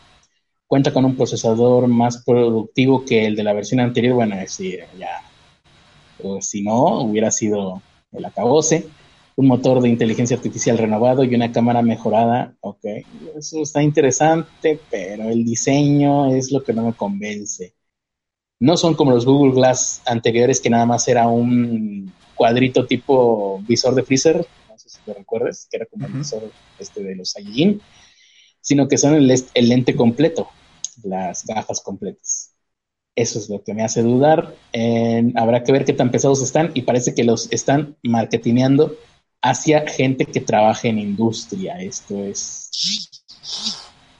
Cuenta 0.66 0.92
con 0.92 1.06
un 1.06 1.16
procesador 1.16 1.88
más 1.88 2.24
productivo 2.24 3.06
que 3.06 3.24
el 3.24 3.36
de 3.36 3.42
la 3.42 3.54
versión 3.54 3.80
anterior. 3.80 4.16
Bueno, 4.16 4.36
sí, 4.46 4.76
ya. 4.98 5.22
si 6.42 6.62
no, 6.62 7.00
hubiera 7.00 7.30
sido 7.30 7.80
el 8.12 8.24
acabose 8.26 8.86
un 9.38 9.46
motor 9.46 9.80
de 9.80 9.88
inteligencia 9.88 10.36
artificial 10.36 10.76
renovado 10.76 11.22
y 11.22 11.32
una 11.32 11.52
cámara 11.52 11.80
mejorada. 11.80 12.56
Ok, 12.58 12.84
eso 13.36 13.62
está 13.62 13.80
interesante, 13.84 14.80
pero 14.90 15.28
el 15.28 15.44
diseño 15.44 16.34
es 16.34 16.50
lo 16.50 16.64
que 16.64 16.72
no 16.72 16.82
me 16.82 16.92
convence. 16.92 17.72
No 18.58 18.76
son 18.76 18.96
como 18.96 19.12
los 19.12 19.24
Google 19.24 19.54
Glass 19.54 20.02
anteriores, 20.06 20.60
que 20.60 20.70
nada 20.70 20.86
más 20.86 21.06
era 21.06 21.28
un 21.28 22.12
cuadrito 22.34 22.84
tipo 22.86 23.60
visor 23.60 23.94
de 23.94 24.02
freezer, 24.02 24.44
no 24.68 24.76
sé 24.76 24.88
si 24.88 24.98
te 25.02 25.14
recuerdes, 25.14 25.68
que 25.70 25.76
era 25.76 25.86
como 25.86 26.06
el 26.06 26.14
visor 26.14 26.50
este 26.80 27.04
de 27.04 27.14
los 27.14 27.30
Saiyajin, 27.30 27.80
sino 28.60 28.88
que 28.88 28.98
son 28.98 29.14
el, 29.14 29.28
lente 29.54 29.94
completo, 29.94 30.48
las 31.04 31.46
gafas 31.46 31.80
completas. 31.80 32.56
Eso 33.14 33.38
es 33.38 33.48
lo 33.48 33.62
que 33.62 33.72
me 33.72 33.84
hace 33.84 34.02
dudar. 34.02 34.56
habrá 35.36 35.62
que 35.62 35.70
ver 35.70 35.84
qué 35.84 35.92
tan 35.92 36.10
pesados 36.10 36.42
están 36.42 36.72
y 36.74 36.82
parece 36.82 37.14
que 37.14 37.22
los 37.22 37.52
están 37.52 37.96
marketineando 38.02 38.96
hacia 39.42 39.86
gente 39.88 40.26
que 40.26 40.40
trabaja 40.40 40.88
en 40.88 40.98
industria. 40.98 41.80
Esto 41.80 42.24
es 42.24 42.70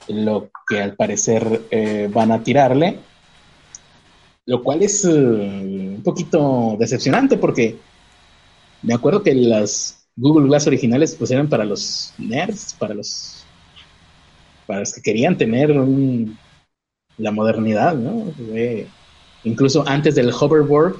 lo 0.07 0.49
que 0.67 0.81
al 0.81 0.95
parecer 0.95 1.67
eh, 1.71 2.09
van 2.11 2.31
a 2.31 2.43
tirarle, 2.43 2.99
lo 4.45 4.63
cual 4.63 4.81
es 4.81 5.05
eh, 5.05 5.09
un 5.09 6.01
poquito 6.03 6.75
decepcionante 6.79 7.37
porque 7.37 7.77
me 8.81 8.93
acuerdo 8.93 9.21
que 9.21 9.35
las 9.35 10.07
Google 10.15 10.47
Glass 10.47 10.67
originales 10.67 11.15
pues 11.15 11.31
eran 11.31 11.47
para 11.47 11.63
los 11.63 12.13
nerds, 12.17 12.75
para 12.77 12.93
los, 12.93 13.45
para 14.65 14.81
los 14.81 14.93
que 14.93 15.01
querían 15.01 15.37
tener 15.37 15.69
la 17.17 17.31
modernidad, 17.31 17.95
¿no? 17.95 18.33
incluso 19.43 19.87
antes 19.87 20.15
del 20.15 20.31
hoverboard 20.31 20.97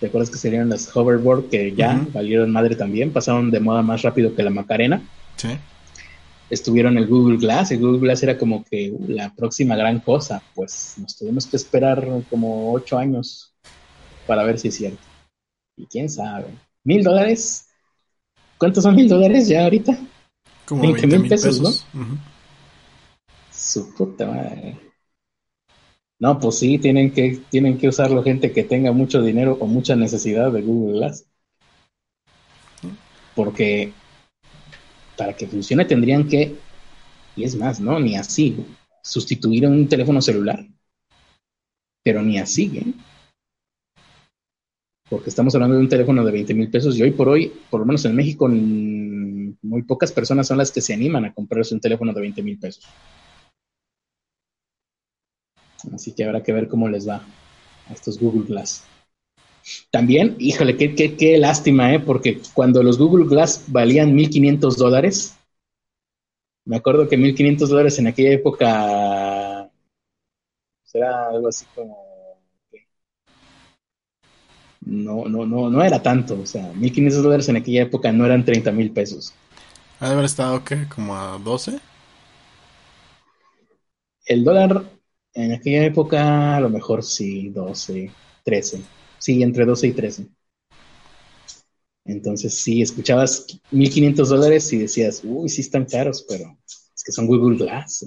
¿Te 0.00 0.06
acuerdas 0.06 0.30
que 0.30 0.38
serían 0.38 0.68
las 0.68 0.94
hoverboard 0.94 1.48
que 1.48 1.74
ya 1.74 2.06
valieron 2.12 2.52
madre 2.52 2.76
también? 2.76 3.12
Pasaron 3.12 3.50
de 3.50 3.58
moda 3.58 3.82
más 3.82 4.02
rápido 4.02 4.34
que 4.34 4.44
la 4.44 4.50
Macarena. 4.50 5.02
Sí. 5.36 5.48
Estuvieron 6.50 6.96
el 6.96 7.08
Google 7.08 7.38
Glass. 7.38 7.72
El 7.72 7.80
Google 7.80 7.98
Glass 7.98 8.22
era 8.22 8.38
como 8.38 8.64
que 8.64 8.90
uh, 8.90 9.08
la 9.08 9.34
próxima 9.34 9.74
gran 9.74 9.98
cosa. 9.98 10.40
Pues 10.54 10.94
nos 10.98 11.16
tuvimos 11.16 11.46
que 11.46 11.56
esperar 11.56 12.06
como 12.30 12.72
ocho 12.72 12.96
años 12.96 13.52
para 14.26 14.44
ver 14.44 14.58
si 14.58 14.68
es 14.68 14.76
cierto. 14.76 15.02
Y 15.76 15.86
quién 15.86 16.08
sabe. 16.08 16.46
¿Mil 16.84 17.02
dólares? 17.02 17.66
¿Cuántos 18.56 18.84
son 18.84 18.94
mil 18.94 19.08
dólares 19.08 19.48
ya 19.48 19.64
ahorita? 19.64 19.98
Como 20.64 20.82
20 20.82 21.06
mil 21.06 21.28
pesos, 21.28 21.60
¿no? 21.60 21.70
Su 23.50 23.94
puta 23.94 24.26
madre. 24.26 24.87
No, 26.20 26.38
pues 26.40 26.58
sí, 26.58 26.78
tienen 26.78 27.12
que, 27.12 27.40
tienen 27.48 27.78
que 27.78 27.88
usarlo 27.88 28.22
gente 28.24 28.52
que 28.52 28.64
tenga 28.64 28.90
mucho 28.92 29.22
dinero 29.22 29.56
o 29.60 29.66
mucha 29.66 29.94
necesidad 29.94 30.50
de 30.50 30.62
Google 30.62 30.98
Glass. 30.98 31.26
Porque 33.34 33.92
para 35.16 35.34
que 35.34 35.46
funcione 35.46 35.84
tendrían 35.84 36.28
que, 36.28 36.56
y 37.36 37.44
es 37.44 37.54
más, 37.56 37.80
¿no? 37.80 38.00
Ni 38.00 38.16
así, 38.16 38.56
sustituir 39.02 39.66
un 39.66 39.88
teléfono 39.88 40.20
celular. 40.20 40.66
Pero 42.02 42.22
ni 42.22 42.38
así, 42.38 42.78
¿eh? 42.78 42.94
Porque 45.08 45.30
estamos 45.30 45.54
hablando 45.54 45.76
de 45.76 45.82
un 45.82 45.88
teléfono 45.88 46.24
de 46.24 46.32
20 46.32 46.54
mil 46.54 46.70
pesos 46.70 46.96
y 46.96 47.02
hoy 47.02 47.12
por 47.12 47.28
hoy, 47.28 47.52
por 47.70 47.80
lo 47.80 47.86
menos 47.86 48.04
en 48.04 48.14
México, 48.14 48.46
muy 48.48 49.82
pocas 49.82 50.12
personas 50.12 50.46
son 50.46 50.58
las 50.58 50.70
que 50.70 50.80
se 50.80 50.92
animan 50.92 51.24
a 51.24 51.32
comprarse 51.32 51.74
un 51.74 51.80
teléfono 51.80 52.12
de 52.12 52.20
20 52.20 52.42
mil 52.42 52.58
pesos. 52.58 52.84
Así 55.92 56.12
que 56.12 56.24
habrá 56.24 56.42
que 56.42 56.52
ver 56.52 56.68
cómo 56.68 56.88
les 56.88 57.08
va 57.08 57.22
a 57.88 57.92
estos 57.92 58.18
Google 58.18 58.46
Glass. 58.46 58.84
También, 59.90 60.36
híjole, 60.38 60.76
qué, 60.76 60.94
qué, 60.94 61.16
qué 61.16 61.38
lástima, 61.38 61.92
¿eh? 61.92 62.00
Porque 62.00 62.40
cuando 62.54 62.82
los 62.82 62.98
Google 62.98 63.26
Glass 63.26 63.64
valían 63.68 64.14
1.500 64.14 64.76
dólares, 64.76 65.36
me 66.64 66.76
acuerdo 66.76 67.08
que 67.08 67.16
1.500 67.16 67.68
dólares 67.68 67.98
en 67.98 68.06
aquella 68.06 68.32
época 68.32 69.70
era 70.92 71.28
algo 71.28 71.48
así 71.48 71.64
como... 71.74 72.08
No, 74.80 75.26
no, 75.26 75.44
no, 75.44 75.68
no 75.68 75.84
era 75.84 76.02
tanto, 76.02 76.40
o 76.40 76.46
sea, 76.46 76.72
1.500 76.72 77.22
dólares 77.22 77.48
en 77.48 77.56
aquella 77.56 77.82
época 77.82 78.10
no 78.10 78.24
eran 78.24 78.44
30 78.44 78.72
mil 78.72 78.90
pesos. 78.90 79.34
¿Ha 80.00 80.06
de 80.06 80.12
haber 80.12 80.24
estado 80.24 80.64
qué? 80.64 80.86
¿Como 80.88 81.14
a 81.14 81.38
12? 81.38 81.78
El 84.24 84.44
dólar 84.44 84.84
en 85.38 85.52
aquella 85.52 85.84
época, 85.84 86.56
a 86.56 86.60
lo 86.60 86.68
mejor 86.68 87.04
sí, 87.04 87.50
12, 87.50 88.10
13. 88.44 88.82
Sí, 89.18 89.42
entre 89.42 89.64
12 89.64 89.86
y 89.86 89.92
13. 89.92 90.26
Entonces, 92.04 92.58
sí, 92.58 92.82
escuchabas 92.82 93.46
1500 93.70 94.28
dólares 94.30 94.72
y 94.72 94.78
decías, 94.78 95.20
uy, 95.22 95.48
sí 95.48 95.60
están 95.60 95.84
caros, 95.84 96.24
pero 96.28 96.58
es 96.66 97.04
que 97.04 97.12
son 97.12 97.26
Google 97.26 97.56
Glass. 97.56 98.04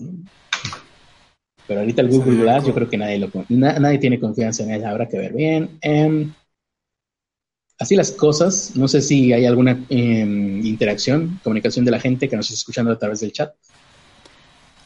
Pero 1.67 1.79
ahorita 1.79 2.01
el 2.01 2.09
Google 2.09 2.41
Glass, 2.41 2.65
yo 2.65 2.73
creo 2.73 2.89
que 2.89 2.97
nadie, 2.97 3.19
lo, 3.19 3.29
nadie 3.47 3.97
tiene 3.99 4.19
confianza 4.19 4.63
en 4.63 4.71
él, 4.71 4.83
habrá 4.83 5.07
que 5.07 5.17
ver 5.17 5.31
bien. 5.31 5.77
Em, 5.81 6.33
así 7.79 7.95
las 7.95 8.11
cosas, 8.11 8.75
no 8.75 8.89
sé 8.89 9.01
si 9.01 9.31
hay 9.31 9.45
alguna 9.45 9.85
em, 9.87 10.65
interacción, 10.65 11.39
comunicación 11.43 11.85
de 11.85 11.91
la 11.91 11.99
gente 12.01 12.27
que 12.27 12.35
nos 12.35 12.47
está 12.47 12.55
escuchando 12.55 12.91
a 12.91 12.99
través 12.99 13.21
del 13.21 13.31
chat. 13.31 13.53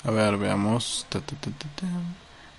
A 0.03 0.11
ver, 0.11 0.37
veamos. 0.37 1.07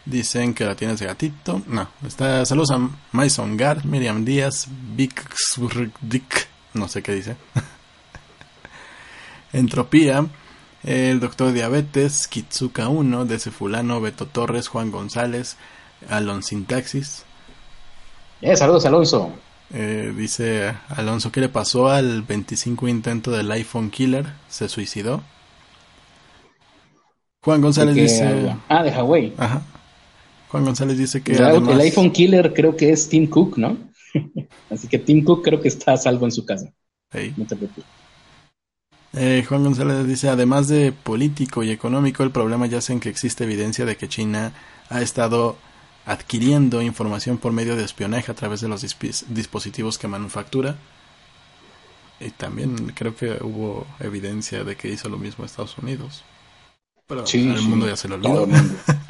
Dicen 0.07 0.55
que 0.55 0.65
la 0.65 0.77
tienes 0.77 1.01
de 1.01 1.07
gatito. 1.07 1.63
No, 1.67 1.89
está. 2.07 2.45
Saludos 2.47 2.71
a 2.71 2.89
Mason 3.11 3.57
Gar, 3.57 3.85
Miriam 3.85 4.25
Díaz, 4.25 4.69
Vic 4.95 5.29
Dick, 6.01 6.49
no 6.75 6.87
sé 6.87 7.03
qué 7.03 7.13
dice. 7.13 7.37
Entropía, 9.53 10.25
el 10.85 11.19
doctor 11.19 11.53
Diabetes, 11.53 12.29
Kitsuka 12.29 12.89
1, 12.89 13.25
Dese 13.25 13.51
Fulano, 13.51 14.01
Beto 14.01 14.27
Torres, 14.27 14.69
Juan 14.69 14.93
González, 14.93 15.57
Alon 16.09 16.45
Sintaxis. 16.45 17.25
Eh, 18.41 18.57
saludos, 18.57 18.87
Alonso. 18.87 19.33
Eh, 19.75 20.15
dice 20.17 20.73
Alonso, 20.89 21.33
¿qué 21.33 21.41
le 21.41 21.49
pasó 21.49 21.91
al 21.91 22.23
25 22.23 22.87
intento 22.87 23.33
del 23.33 23.51
iPhone 23.51 23.91
Killer? 23.91 24.27
¿Se 24.49 24.69
suicidó? 24.69 25.23
Juan 27.41 27.61
González 27.61 27.95
dice. 27.97 28.55
Ah, 28.69 28.85
de 28.85 28.91
Huawei. 28.91 29.35
Ajá. 29.37 29.63
Juan 30.57 30.65
González 30.65 30.97
dice 30.97 31.23
que. 31.23 31.33
El 31.35 31.81
iPhone 31.81 32.11
killer 32.11 32.55
creo 32.55 32.75
que 32.75 32.91
es 32.91 33.11
Tim 33.11 33.27
Cook, 33.27 33.59
¿no? 33.59 33.77
Así 34.71 34.89
que 34.89 34.99
Tim 34.99 35.23
Cook 35.23 35.45
creo 35.45 35.61
que 35.61 35.69
está 35.69 35.93
a 35.93 35.97
salvo 35.99 36.25
en 36.25 36.33
su 36.33 36.47
casa. 36.47 36.73
No 37.37 37.47
te 37.47 37.57
preocupes. 37.57 37.85
Eh, 39.13 39.45
Juan 39.47 39.65
González 39.65 40.07
dice, 40.07 40.31
además 40.31 40.69
de 40.69 40.93
político 40.93 41.63
y 41.63 41.71
económico, 41.71 42.23
el 42.23 42.31
problema 42.31 42.67
yace 42.67 42.95
en 42.95 43.01
que 43.01 43.11
existe 43.11 43.45
evidencia 43.45 43.85
de 43.85 43.97
que 43.97 44.09
China 44.09 44.55
ha 44.89 45.03
estado 45.03 45.59
adquiriendo 46.07 46.81
información 46.81 47.37
por 47.37 47.53
medio 47.53 47.77
de 47.77 47.85
espionaje 47.85 48.33
a 48.33 48.35
través 48.35 48.63
de 48.63 48.69
los 48.69 48.81
dispositivos 49.29 49.99
que 49.99 50.09
manufactura. 50.09 50.77
Y 52.19 52.31
también 52.31 52.93
creo 52.95 53.15
que 53.15 53.37
hubo 53.43 53.87
evidencia 54.01 54.65
de 54.65 54.77
que 54.77 54.89
hizo 54.89 55.11
lo 55.11 55.19
mismo 55.19 55.45
Estados 55.45 55.77
Unidos. 55.77 56.25
Pero 57.07 57.25
el 57.31 57.63
mundo 57.63 57.87
ya 57.87 57.97
se 57.97 58.09
lo 58.09 58.15
olvidó. 58.15 58.49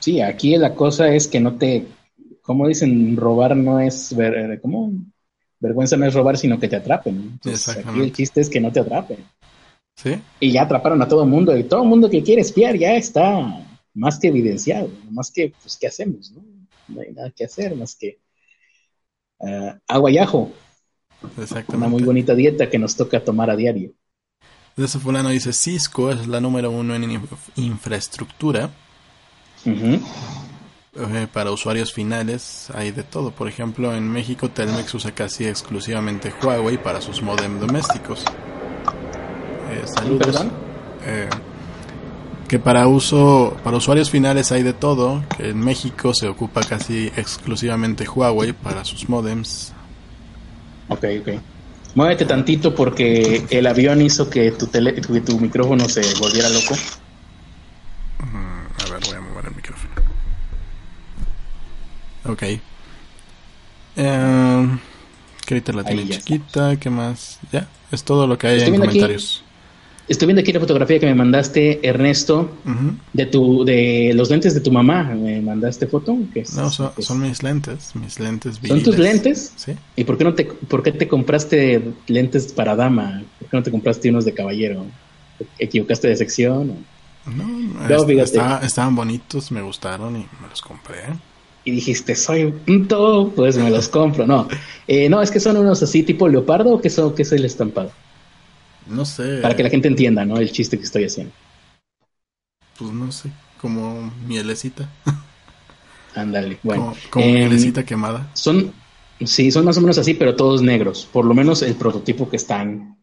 Sí, 0.00 0.20
aquí 0.20 0.56
la 0.56 0.74
cosa 0.74 1.12
es 1.12 1.28
que 1.28 1.40
no 1.40 1.56
te, 1.56 1.86
como 2.42 2.68
dicen, 2.68 3.16
robar 3.16 3.56
no 3.56 3.80
es, 3.80 4.14
ver, 4.14 4.60
¿cómo? 4.60 4.92
Vergüenza 5.60 5.96
no 5.96 6.06
es 6.06 6.14
robar, 6.14 6.38
sino 6.38 6.58
que 6.58 6.68
te 6.68 6.76
atrapen. 6.76 7.38
aquí 7.42 8.00
el 8.00 8.12
chiste 8.12 8.40
es 8.40 8.48
que 8.48 8.60
no 8.60 8.72
te 8.72 8.80
atrapen. 8.80 9.18
¿Sí? 9.96 10.20
Y 10.38 10.52
ya 10.52 10.62
atraparon 10.62 11.02
a 11.02 11.08
todo 11.08 11.24
el 11.24 11.28
mundo, 11.28 11.56
y 11.56 11.64
todo 11.64 11.82
el 11.82 11.88
mundo 11.88 12.08
que 12.08 12.22
quiere 12.22 12.42
espiar 12.42 12.76
ya 12.76 12.94
está 12.94 13.64
más 13.94 14.18
que 14.18 14.28
evidenciado, 14.28 14.88
más 15.10 15.30
que, 15.32 15.52
pues, 15.60 15.76
¿qué 15.76 15.88
hacemos? 15.88 16.30
No, 16.30 16.42
no 16.88 17.00
hay 17.00 17.12
nada 17.12 17.30
que 17.30 17.44
hacer 17.44 17.74
más 17.74 17.96
que 17.96 18.18
uh, 19.40 19.72
agua 19.88 20.10
y 20.10 20.18
ajo. 20.18 20.52
Una 21.68 21.88
muy 21.88 22.04
bonita 22.04 22.34
dieta 22.34 22.70
que 22.70 22.78
nos 22.78 22.94
toca 22.94 23.22
tomar 23.22 23.50
a 23.50 23.56
diario. 23.56 23.92
De 24.76 24.84
ese 24.84 25.00
fulano 25.00 25.30
dice, 25.30 25.52
Cisco 25.52 26.12
es 26.12 26.28
la 26.28 26.40
número 26.40 26.70
uno 26.70 26.94
en 26.94 27.20
infraestructura. 27.56 28.70
Eh, 31.00 31.28
para 31.32 31.52
usuarios 31.52 31.92
finales 31.92 32.70
hay 32.74 32.90
de 32.90 33.02
todo. 33.02 33.30
Por 33.30 33.48
ejemplo, 33.48 33.94
en 33.94 34.08
México 34.08 34.48
Telmex 34.48 34.94
usa 34.94 35.12
casi 35.12 35.46
exclusivamente 35.46 36.32
Huawei 36.42 36.76
para 36.78 37.00
sus 37.00 37.22
modem 37.22 37.60
domésticos. 37.60 38.24
Eh, 39.70 39.84
saludos. 39.86 40.44
Eh, 41.06 41.28
que 42.48 42.58
para 42.58 42.88
uso 42.88 43.56
para 43.62 43.76
usuarios 43.76 44.10
finales 44.10 44.50
hay 44.50 44.62
de 44.62 44.72
todo, 44.72 45.22
que 45.36 45.50
en 45.50 45.60
México 45.60 46.14
se 46.14 46.26
ocupa 46.26 46.62
casi 46.62 47.12
exclusivamente 47.16 48.08
Huawei 48.08 48.52
para 48.52 48.84
sus 48.84 49.08
modems. 49.08 49.72
Ok, 50.88 51.04
ok. 51.20 51.28
Muévete 51.94 52.24
tantito 52.24 52.74
porque 52.74 53.44
el 53.50 53.66
avión 53.66 54.00
hizo 54.02 54.28
que 54.30 54.50
tu, 54.52 54.66
tele, 54.66 54.92
tu, 54.92 55.38
micrófono 55.38 55.88
se 55.88 56.02
volviera 56.18 56.48
loco. 56.48 56.74
Mm, 58.20 58.82
a 58.82 58.90
ver, 58.92 59.00
voy 59.06 59.16
a 59.16 59.20
mover 59.20 59.44
el 59.46 59.54
micrófono. 59.54 59.94
Ok. 62.28 62.42
Eh, 63.96 64.78
que 65.46 65.72
la 65.72 65.82
tiene 65.82 66.08
chiquita, 66.08 66.76
¿qué 66.76 66.90
más? 66.90 67.38
Ya, 67.50 67.68
es 67.90 68.04
todo 68.04 68.26
lo 68.26 68.36
que 68.36 68.46
hay 68.48 68.60
en 68.60 68.78
comentarios. 68.78 69.42
Estoy 70.08 70.26
viendo 70.26 70.40
aquí 70.40 70.52
la 70.52 70.60
fotografía 70.60 70.98
que 70.98 71.06
me 71.06 71.14
mandaste, 71.14 71.86
Ernesto, 71.86 72.50
de 73.12 73.26
tu, 73.26 73.64
de 73.64 74.12
los 74.14 74.30
lentes 74.30 74.54
de 74.54 74.60
tu 74.60 74.70
mamá. 74.70 75.04
¿Me 75.04 75.40
mandaste 75.40 75.86
foto? 75.86 76.16
no, 76.54 76.70
son, 76.70 77.20
mis 77.20 77.42
lentes, 77.42 77.94
mis 77.94 78.18
lentes 78.18 78.58
¿Son 78.66 78.82
tus 78.82 78.98
lentes? 78.98 79.52
Sí. 79.56 79.72
¿Y 79.96 80.04
por 80.04 80.16
qué 80.16 80.24
no 80.24 80.34
te, 80.34 80.44
por 80.44 80.82
qué 80.82 80.92
te 80.92 81.08
compraste 81.08 81.82
lentes 82.06 82.52
para 82.52 82.74
dama? 82.74 83.22
¿Por 83.38 83.48
qué 83.48 83.56
no 83.58 83.62
te 83.62 83.70
compraste 83.70 84.08
unos 84.08 84.24
de 84.24 84.32
caballero? 84.32 84.86
¿Equivocaste 85.58 86.08
de 86.08 86.16
sección? 86.16 86.86
No, 87.26 88.60
estaban 88.62 88.96
bonitos, 88.96 89.52
me 89.52 89.60
gustaron 89.60 90.16
y 90.16 90.26
me 90.40 90.48
los 90.48 90.62
compré. 90.62 91.04
Y 91.68 91.70
dijiste, 91.70 92.16
soy 92.16 92.54
un 92.66 92.88
todo, 92.88 93.28
pues 93.28 93.58
me 93.58 93.68
los 93.68 93.90
compro. 93.90 94.26
No, 94.26 94.48
eh, 94.86 95.10
no, 95.10 95.20
es 95.20 95.30
que 95.30 95.38
son 95.38 95.58
unos 95.58 95.82
así 95.82 96.02
tipo 96.02 96.26
leopardo 96.26 96.70
o 96.72 96.80
qué, 96.80 96.88
son, 96.88 97.14
qué 97.14 97.20
es 97.20 97.32
el 97.32 97.44
estampado. 97.44 97.92
No 98.86 99.04
sé. 99.04 99.40
Para 99.42 99.54
que 99.54 99.62
la 99.62 99.68
gente 99.68 99.86
entienda, 99.86 100.24
¿no? 100.24 100.38
El 100.38 100.50
chiste 100.50 100.78
que 100.78 100.84
estoy 100.84 101.04
haciendo. 101.04 101.30
Pues 102.78 102.90
no 102.90 103.12
sé, 103.12 103.30
como 103.60 104.10
mielecita. 104.26 104.88
Ándale, 106.14 106.58
bueno. 106.62 106.96
Como, 107.10 107.26
em, 107.26 107.34
mielecita 107.34 107.84
quemada. 107.84 108.30
Son, 108.32 108.72
sí, 109.22 109.52
son 109.52 109.66
más 109.66 109.76
o 109.76 109.82
menos 109.82 109.98
así, 109.98 110.14
pero 110.14 110.36
todos 110.36 110.62
negros. 110.62 111.06
Por 111.12 111.26
lo 111.26 111.34
menos 111.34 111.60
el 111.60 111.74
prototipo 111.74 112.30
que 112.30 112.36
están 112.36 112.96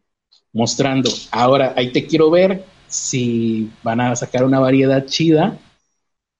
mostrando. 0.52 1.08
Ahora, 1.30 1.72
ahí 1.76 1.92
te 1.92 2.04
quiero 2.04 2.32
ver 2.32 2.64
si 2.88 3.70
van 3.84 4.00
a 4.00 4.16
sacar 4.16 4.44
una 4.44 4.58
variedad 4.58 5.06
chida. 5.06 5.56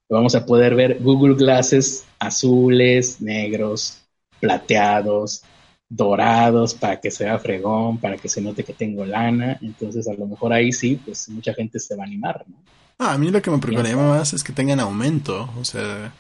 Vamos 0.09 0.35
a 0.35 0.47
poder 0.47 0.75
ver 0.75 0.99
Google 1.01 1.35
Glasses 1.35 2.05
azules, 2.19 3.21
negros, 3.21 3.99
plateados, 4.41 5.43
dorados 5.89 6.75
para 6.75 7.01
que 7.01 7.11
sea 7.11 7.39
fregón, 7.39 7.99
para 7.99 8.17
que 8.17 8.29
se 8.29 8.41
note 8.41 8.65
que 8.65 8.73
tengo 8.73 9.05
lana. 9.05 9.59
Entonces, 9.63 10.07
a 10.09 10.15
lo 10.15 10.27
mejor 10.27 10.53
ahí 10.53 10.73
sí, 10.73 11.01
pues 11.05 11.29
mucha 11.29 11.55
gente 11.55 11.79
se 11.79 11.97
va 11.97 12.05
a 12.05 12.07
animar, 12.07 12.45
¿no? 12.47 12.57
Ah, 12.99 13.13
a 13.13 13.19
mí 13.19 13.31
lo 13.31 13.43
que 13.43 13.51
me 13.51 13.59
preocuparía 13.59 13.97
más 13.97 14.33
es 14.33 14.43
que 14.43 14.55
tengan 14.55 14.81
aumento, 14.81 15.51
o 15.61 15.65
sea, 15.65 16.15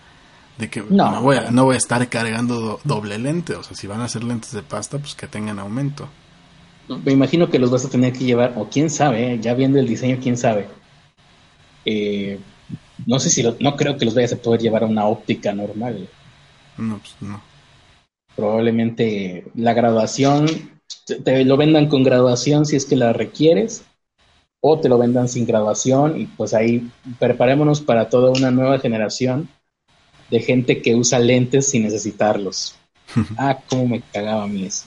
de 0.58 0.68
que 0.68 0.82
no, 0.82 1.22
voy, 1.22 1.38
a, 1.38 1.50
no 1.50 1.64
voy 1.64 1.74
a 1.74 1.78
estar 1.78 2.06
cargando 2.10 2.80
doble 2.84 3.18
lente, 3.18 3.54
o 3.54 3.62
sea, 3.62 3.74
si 3.74 3.86
van 3.86 4.02
a 4.02 4.08
ser 4.08 4.24
lentes 4.24 4.52
de 4.52 4.62
pasta, 4.62 4.98
pues 4.98 5.14
que 5.14 5.26
tengan 5.26 5.58
aumento. 5.58 6.06
Me 7.02 7.12
imagino 7.12 7.48
que 7.48 7.58
los 7.58 7.70
vas 7.70 7.86
a 7.86 7.88
tener 7.88 8.12
que 8.12 8.24
llevar, 8.24 8.52
o 8.56 8.68
quién 8.68 8.90
sabe, 8.90 9.32
¿eh? 9.32 9.38
ya 9.40 9.54
viendo 9.54 9.78
el 9.78 9.88
diseño, 9.88 10.18
quién 10.22 10.36
sabe. 10.36 10.68
Eh, 11.86 12.38
no 13.04 13.18
sé 13.18 13.30
si, 13.30 13.42
no 13.42 13.76
creo 13.76 13.98
que 13.98 14.04
los 14.04 14.14
vayas 14.14 14.32
a 14.32 14.36
poder 14.36 14.60
llevar 14.60 14.84
a 14.84 14.86
una 14.86 15.06
óptica 15.06 15.52
normal. 15.52 16.08
No, 16.78 16.98
pues 16.98 17.14
no 17.20 17.42
probablemente 18.36 19.46
la 19.54 19.72
graduación, 19.72 20.46
te, 21.24 21.44
lo 21.44 21.56
vendan 21.56 21.88
con 21.88 22.04
graduación 22.04 22.66
si 22.66 22.76
es 22.76 22.84
que 22.84 22.94
la 22.94 23.12
requieres, 23.12 23.84
o 24.60 24.78
te 24.78 24.88
lo 24.88 24.98
vendan 24.98 25.28
sin 25.28 25.46
graduación, 25.46 26.20
y 26.20 26.26
pues 26.26 26.54
ahí 26.54 26.88
preparémonos 27.18 27.80
para 27.80 28.08
toda 28.08 28.30
una 28.30 28.50
nueva 28.50 28.78
generación 28.78 29.48
de 30.30 30.40
gente 30.40 30.82
que 30.82 30.94
usa 30.94 31.18
lentes 31.18 31.70
sin 31.70 31.82
necesitarlos. 31.82 32.76
ah, 33.38 33.58
cómo 33.68 33.88
me 33.88 34.02
cagaba 34.12 34.44
a 34.44 34.48
mí 34.48 34.64
eso. 34.64 34.84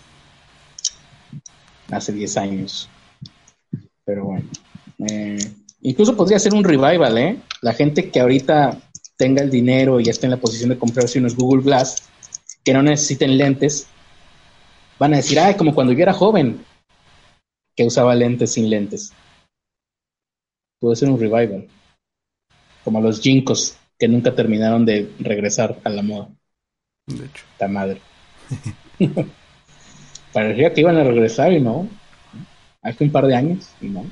Hace 1.89 2.13
10 2.13 2.37
años. 2.37 2.89
Pero 4.05 4.25
bueno. 4.25 4.45
Eh, 5.09 5.39
incluso 5.81 6.15
podría 6.15 6.39
ser 6.39 6.53
un 6.53 6.63
revival, 6.63 7.17
¿eh? 7.17 7.41
La 7.61 7.73
gente 7.73 8.09
que 8.09 8.19
ahorita 8.19 8.79
tenga 9.17 9.43
el 9.43 9.49
dinero 9.49 9.99
y 9.99 10.05
ya 10.05 10.11
esté 10.11 10.27
en 10.27 10.31
la 10.31 10.37
posición 10.37 10.69
de 10.69 10.79
comprarse 10.79 11.19
unos 11.19 11.35
Google 11.35 11.63
Glass, 11.63 12.09
que 12.63 12.73
no 12.73 12.81
necesiten 12.81 13.37
lentes, 13.37 13.87
van 14.97 15.13
a 15.13 15.17
decir, 15.17 15.39
ay, 15.39 15.55
como 15.55 15.73
cuando 15.73 15.93
yo 15.93 16.03
era 16.03 16.13
joven, 16.13 16.63
que 17.75 17.85
usaba 17.85 18.15
lentes 18.15 18.53
sin 18.53 18.69
lentes. 18.69 19.13
Puede 20.79 20.95
ser 20.95 21.09
un 21.09 21.19
revival. 21.19 21.67
Como 22.83 23.01
los 23.01 23.21
jinkos, 23.21 23.77
que 23.97 24.07
nunca 24.07 24.33
terminaron 24.33 24.85
de 24.85 25.13
regresar 25.19 25.77
a 25.83 25.89
la 25.89 26.01
moda. 26.01 26.29
De 27.07 27.25
hecho. 27.25 27.43
La 27.59 27.67
madre. 27.67 28.01
Parecía 30.33 30.73
que 30.73 30.81
iban 30.81 30.97
a 30.97 31.03
regresar 31.03 31.51
y 31.51 31.59
no. 31.59 31.89
Hace 32.81 33.03
un 33.03 33.11
par 33.11 33.27
de 33.27 33.35
años 33.35 33.69
y 33.81 33.87
no. 33.87 34.05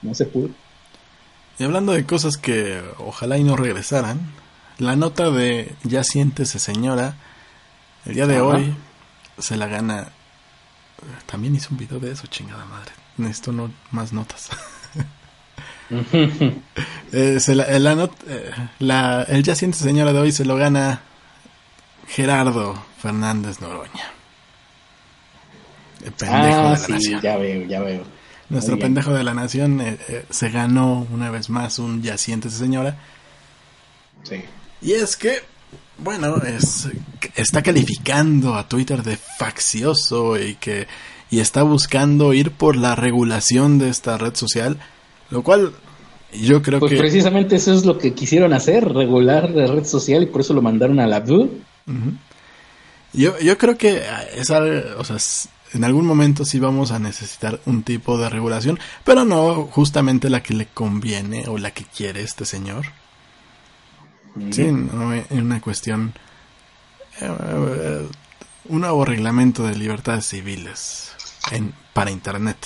No 0.00 0.14
se 0.14 0.24
pudo. 0.24 0.50
Y 1.58 1.64
hablando 1.64 1.92
de 1.92 2.04
cosas 2.04 2.36
que 2.36 2.82
ojalá 2.98 3.38
y 3.38 3.44
no 3.44 3.56
regresaran, 3.56 4.20
la 4.78 4.96
nota 4.96 5.30
de 5.30 5.74
Ya 5.84 6.02
siéntese 6.02 6.58
señora 6.58 7.16
el 8.06 8.14
día 8.14 8.26
de 8.26 8.40
hoy 8.40 8.74
se 9.38 9.56
la 9.56 9.66
gana. 9.66 10.08
También 11.26 11.54
hice 11.54 11.68
un 11.70 11.78
video 11.78 11.98
de 11.98 12.12
eso, 12.12 12.26
chingada 12.26 12.64
madre. 12.66 12.92
Necesito 13.16 13.52
no, 13.52 13.70
más 13.92 14.12
notas. 14.12 14.50
eh, 17.12 17.38
la, 17.48 18.10
eh, 18.26 18.52
la, 18.78 19.22
el 19.22 19.42
ya 19.42 19.54
siente 19.54 19.78
señora 19.78 20.12
de 20.12 20.18
hoy 20.18 20.32
se 20.32 20.44
lo 20.44 20.56
gana 20.56 21.00
Gerardo 22.08 22.84
Fernández 22.98 23.60
Noroña. 23.60 24.12
El 26.04 26.12
pendejo 26.12 26.36
ah, 26.36 26.46
de 26.46 26.52
la 26.52 26.70
nación. 26.70 27.20
Ya 27.22 27.36
veo, 27.36 27.66
ya 27.66 27.80
veo. 27.80 28.04
Nuestro 28.54 28.78
pendejo 28.78 29.12
de 29.12 29.24
la 29.24 29.34
nación 29.34 29.80
eh, 29.80 29.98
eh, 30.08 30.24
se 30.30 30.48
ganó 30.48 31.06
una 31.12 31.30
vez 31.30 31.50
más 31.50 31.78
un 31.78 32.02
ya 32.02 32.16
siente 32.16 32.50
señora. 32.50 32.96
Sí. 34.22 34.36
Y 34.80 34.92
es 34.92 35.16
que 35.16 35.42
bueno, 35.98 36.36
es, 36.38 36.88
está 37.36 37.62
calificando 37.62 38.54
a 38.54 38.68
Twitter 38.68 39.02
de 39.02 39.16
faccioso 39.16 40.38
y 40.38 40.54
que 40.56 40.86
y 41.30 41.40
está 41.40 41.62
buscando 41.62 42.32
ir 42.32 42.52
por 42.52 42.76
la 42.76 42.94
regulación 42.94 43.78
de 43.78 43.88
esta 43.88 44.18
red 44.18 44.34
social, 44.34 44.78
lo 45.30 45.42
cual 45.42 45.72
yo 46.32 46.62
creo 46.62 46.80
pues 46.80 46.92
que... 46.92 46.98
precisamente 46.98 47.56
eso 47.56 47.72
es 47.72 47.84
lo 47.84 47.98
que 47.98 48.12
quisieron 48.12 48.52
hacer, 48.52 48.92
regular 48.92 49.50
la 49.50 49.66
red 49.66 49.84
social 49.84 50.22
y 50.22 50.26
por 50.26 50.42
eso 50.42 50.54
lo 50.54 50.62
mandaron 50.62 51.00
a 51.00 51.06
la 51.06 51.20
VU. 51.20 51.50
yo, 53.12 53.38
yo 53.40 53.58
creo 53.58 53.76
que 53.76 54.02
esa, 54.36 54.60
o 54.98 55.04
sea, 55.04 55.16
en 55.74 55.84
algún 55.84 56.06
momento 56.06 56.44
sí 56.44 56.58
vamos 56.58 56.92
a 56.92 56.98
necesitar 56.98 57.60
un 57.66 57.82
tipo 57.82 58.16
de 58.16 58.30
regulación, 58.30 58.78
pero 59.04 59.24
no 59.24 59.66
justamente 59.66 60.30
la 60.30 60.42
que 60.42 60.54
le 60.54 60.66
conviene 60.66 61.48
o 61.48 61.58
la 61.58 61.72
que 61.72 61.84
quiere 61.84 62.22
este 62.22 62.44
señor. 62.44 62.86
Sí, 64.50 64.64
no, 64.64 65.12
en 65.14 65.42
una 65.42 65.60
cuestión. 65.60 66.14
Eh, 67.20 68.08
un 68.68 68.80
nuevo 68.80 69.04
reglamento 69.04 69.64
de 69.64 69.76
libertades 69.76 70.26
civiles. 70.26 71.12
en, 71.52 71.72
para 71.92 72.10
Internet. 72.10 72.56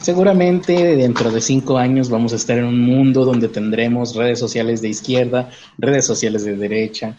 Seguramente 0.00 0.96
dentro 0.96 1.30
de 1.30 1.40
cinco 1.40 1.78
años 1.78 2.10
vamos 2.10 2.32
a 2.32 2.36
estar 2.36 2.58
en 2.58 2.64
un 2.64 2.80
mundo 2.80 3.24
donde 3.24 3.48
tendremos 3.48 4.16
redes 4.16 4.38
sociales 4.38 4.82
de 4.82 4.88
izquierda, 4.88 5.50
redes 5.78 6.04
sociales 6.04 6.44
de 6.44 6.56
derecha, 6.56 7.16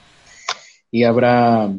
y 0.92 1.04
habrá 1.04 1.72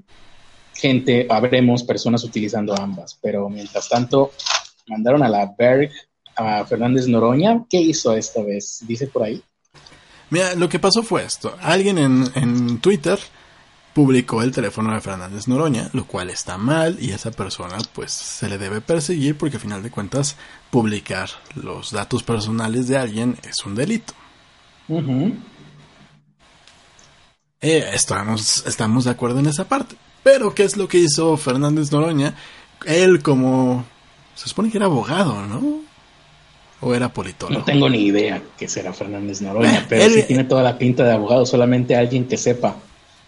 gente, 0.85 1.27
habremos 1.31 1.83
personas 1.83 2.25
utilizando 2.25 2.75
ambas. 2.79 3.19
Pero 3.23 3.49
mientras 3.49 3.89
tanto, 3.89 4.33
mandaron 4.87 5.23
a 5.23 5.31
la 5.31 5.55
Berg 5.57 5.91
a 6.37 6.63
Fernández 6.67 7.07
Noroña. 7.09 7.65
¿Qué 7.71 7.81
hizo 7.81 8.13
esta 8.15 8.43
vez? 8.43 8.85
Dice 8.87 9.07
por 9.07 9.23
ahí. 9.23 9.43
Mira, 10.29 10.55
lo 10.55 10.69
que 10.69 10.79
pasó 10.79 11.03
fue 11.03 11.25
esto. 11.25 11.57
Alguien 11.63 11.97
en, 11.97 12.25
en 12.35 12.81
Twitter 12.81 13.19
publicó 13.95 14.43
el 14.43 14.53
teléfono 14.53 14.93
de 14.93 15.01
Fernández 15.01 15.49
Noroña, 15.49 15.89
lo 15.95 16.07
cual 16.07 16.29
está 16.29 16.59
mal 16.59 16.99
y 17.01 17.13
esa 17.13 17.31
persona 17.31 17.79
pues 17.95 18.11
se 18.13 18.51
le 18.51 18.59
debe 18.59 18.83
perseguir 18.83 19.39
porque 19.39 19.57
a 19.57 19.61
final 19.61 19.83
de 19.83 19.91
cuentas 19.91 20.37
publicar 20.71 21.31
los 21.55 21.93
datos 21.93 22.23
personales 22.23 22.89
de 22.89 22.99
alguien 22.99 23.39
es 23.43 23.65
un 23.65 23.75
delito. 23.75 24.13
eh, 27.61 27.91
estamos, 27.95 28.67
estamos 28.67 29.05
de 29.05 29.13
acuerdo 29.13 29.39
en 29.39 29.47
esa 29.47 29.67
parte. 29.67 29.97
Pero 30.25 30.55
¿qué 30.55 30.65
es 30.65 30.77
lo 30.77 30.89
que 30.89 30.99
hizo 30.99 31.37
Fernández 31.37 31.93
Noroña? 31.93 32.35
Él 32.87 33.23
como... 33.23 33.85
Se 34.35 34.49
supone 34.49 34.71
que 34.71 34.79
era 34.79 34.87
abogado, 34.87 35.47
¿no? 35.47 35.83
¿O 36.81 36.95
era 36.95 37.13
politólogo? 37.13 37.61
No 37.61 37.65
tengo 37.65 37.89
ni 37.89 38.07
idea 38.07 38.43
qué 38.59 38.67
será 38.67 38.93
Fernández 38.93 39.43
Noroña, 39.43 39.79
eh, 39.79 39.85
pero 39.89 40.03
él, 40.03 40.13
sí 40.13 40.23
tiene 40.25 40.45
toda 40.45 40.63
la 40.63 40.77
pinta 40.77 41.05
de 41.05 41.13
abogado. 41.13 41.47
Solamente 41.47 41.95
alguien 41.95 42.27
que 42.27 42.37
sepa 42.37 42.77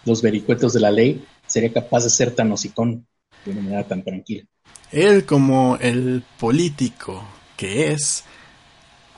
los 0.03 0.21
vericuetos 0.21 0.73
de 0.73 0.79
la 0.79 0.91
ley, 0.91 1.23
sería 1.45 1.71
capaz 1.71 2.03
de 2.03 2.09
ser 2.09 2.31
tan 2.31 2.51
hocicón 2.51 3.05
de 3.45 3.51
una 3.51 3.61
manera 3.61 3.83
tan 3.83 4.03
tranquila. 4.03 4.43
Él 4.91 5.25
como 5.25 5.77
el 5.79 6.23
político 6.39 7.23
que 7.55 7.91
es, 7.91 8.23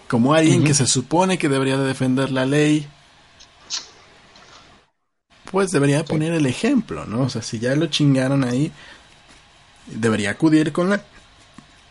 como 0.08 0.34
alguien 0.34 0.60
uh 0.60 0.64
-huh. 0.64 0.68
que 0.68 0.74
se 0.74 0.88
supone 0.88 1.38
que 1.38 1.50
debería 1.50 1.78
de 1.78 1.88
defender 1.88 2.32
la 2.32 2.46
ley, 2.46 2.88
pues 5.52 5.72
debería 5.72 6.06
poner 6.06 6.34
el 6.34 6.46
ejemplo, 6.46 7.06
¿no? 7.06 7.22
O 7.22 7.30
sea, 7.30 7.42
si 7.42 7.60
ya 7.60 7.76
lo 7.76 7.88
chingaron 7.88 8.44
ahí, 8.44 8.72
debería 9.88 10.32
acudir 10.32 10.72
con 10.72 10.90
la 10.90 11.04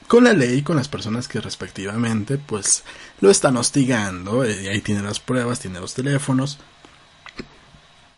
con 0.06 0.24
la 0.24 0.32
ley, 0.32 0.62
con 0.62 0.76
las 0.76 0.88
personas 0.88 1.28
que 1.28 1.38
respectivamente, 1.38 2.38
pues 2.38 2.82
lo 3.20 3.30
están 3.30 3.59
hostigando, 3.59 4.48
y 4.48 4.66
ahí 4.66 4.80
tiene 4.80 5.02
las 5.02 5.20
pruebas, 5.20 5.61
tiene 5.61 5.80
los 5.80 5.92
teléfonos, 5.92 6.59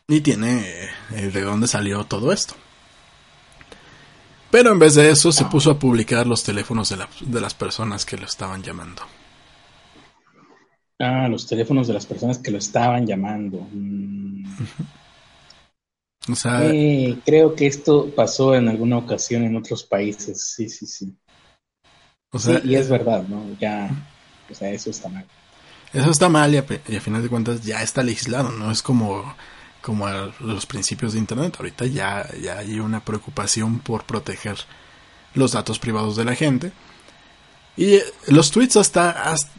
y 0.07 0.21
tiene 0.21 0.89
eh, 1.11 1.31
de 1.33 1.41
dónde 1.43 1.67
salió 1.67 2.05
todo 2.05 2.31
esto. 2.31 2.55
Pero 4.53 4.71
en 4.73 4.79
vez 4.79 4.95
de 4.95 5.11
eso 5.11 5.33
se 5.33 5.45
puso 5.47 5.73
a 5.73 5.79
publicar 5.81 6.29
los 6.29 6.45
teléfonos 6.45 6.91
de, 6.91 6.97
la, 6.97 7.09
de, 7.21 7.41
las 7.41 7.55
personas 7.55 8.05
que 8.05 8.17
lo 8.17 8.27
estaban 8.27 8.63
llamando. 8.63 9.03
Ah, 11.01 11.29
los 11.29 11.47
teléfonos 11.47 11.89
de 11.89 11.95
las 11.95 12.07
personas 12.07 12.39
que 12.39 12.53
lo 12.53 12.59
estaban 12.59 13.05
llamando. 13.05 13.67
Mm. 13.73 14.45
O 16.31 16.37
sea, 16.37 16.67
eh, 16.67 17.19
creo 17.25 17.55
que 17.55 17.67
esto 17.67 18.11
pasó 18.15 18.55
en 18.55 18.69
alguna 18.69 18.99
ocasión 18.99 19.45
en 19.45 19.57
otros 19.57 19.85
países. 19.85 20.53
Sí, 20.55 20.69
sí, 20.69 20.87
sí. 20.87 21.15
O 22.33 22.39
sea, 22.39 22.61
sí, 22.61 22.69
y 22.69 22.75
es 22.77 22.89
verdad, 22.89 23.25
¿no? 23.29 23.45
Ya, 23.61 23.91
o 24.51 24.55
sea, 24.55 24.71
eso 24.71 24.91
está 24.91 25.09
mal. 25.09 25.27
Eso 25.93 26.11
está 26.11 26.29
mal 26.29 26.55
y 26.55 26.59
a, 26.59 26.65
y 26.89 26.97
a 26.97 27.01
final 27.01 27.23
de 27.23 27.29
cuentas 27.29 27.63
ya 27.63 27.83
está 27.83 28.03
legislado, 28.03 28.51
¿no? 28.51 28.71
Es 28.71 28.83
como 28.83 29.35
como 29.81 30.07
a 30.07 30.33
los 30.41 30.67
principios 30.67 31.13
de 31.13 31.19
Internet. 31.19 31.57
Ahorita 31.59 31.87
ya, 31.87 32.29
ya 32.41 32.59
hay 32.59 32.81
una 32.81 33.05
preocupación 33.05 33.81
por 33.81 34.05
proteger 34.05 34.57
los 35.35 35.53
datos 35.53 35.79
privados 35.79 36.17
de 36.17 36.25
la 36.25 36.35
gente. 36.35 36.73
Y 37.77 37.99
los 38.29 38.51
tweets 38.51 38.77
hasta, 38.77 39.11
hasta, 39.11 39.51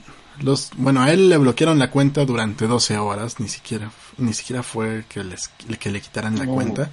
los 0.42 0.70
bueno, 0.78 1.02
a 1.02 1.12
él 1.12 1.30
le 1.30 1.38
bloquearon 1.38 1.80
la 1.80 1.92
cuenta 1.92 2.26
durante 2.26 2.68
12 2.68 2.98
horas, 2.98 3.40
ni 3.40 3.48
siquiera 3.50 3.92
ni 4.18 4.34
siquiera 4.34 4.64
fue 4.64 5.06
que 5.10 5.24
les 5.24 5.48
que 5.80 5.92
le 5.92 6.02
quitaran 6.02 6.38
la 6.38 6.46
No. 6.46 6.54
cuenta. 6.54 6.92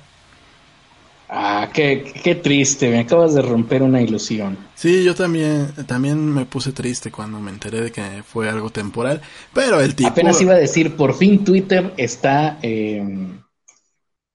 Ah, 1.28 1.70
qué, 1.72 2.04
qué 2.22 2.34
triste, 2.34 2.90
me 2.90 2.98
acabas 3.00 3.34
de 3.34 3.42
romper 3.42 3.82
una 3.82 4.02
ilusión. 4.02 4.58
Sí, 4.74 5.02
yo 5.04 5.14
también 5.14 5.72
también 5.86 6.32
me 6.32 6.46
puse 6.46 6.72
triste 6.72 7.10
cuando 7.10 7.40
me 7.40 7.50
enteré 7.50 7.80
de 7.82 7.92
que 7.92 8.22
fue 8.22 8.48
algo 8.48 8.70
temporal, 8.70 9.20
pero 9.52 9.80
el 9.80 9.94
tipo 9.96 10.10
Apenas 10.10 10.40
iba 10.40 10.54
a 10.54 10.58
decir, 10.58 10.96
por 10.96 11.14
fin 11.14 11.44
Twitter 11.44 11.92
está 11.96 12.58
eh, 12.62 13.02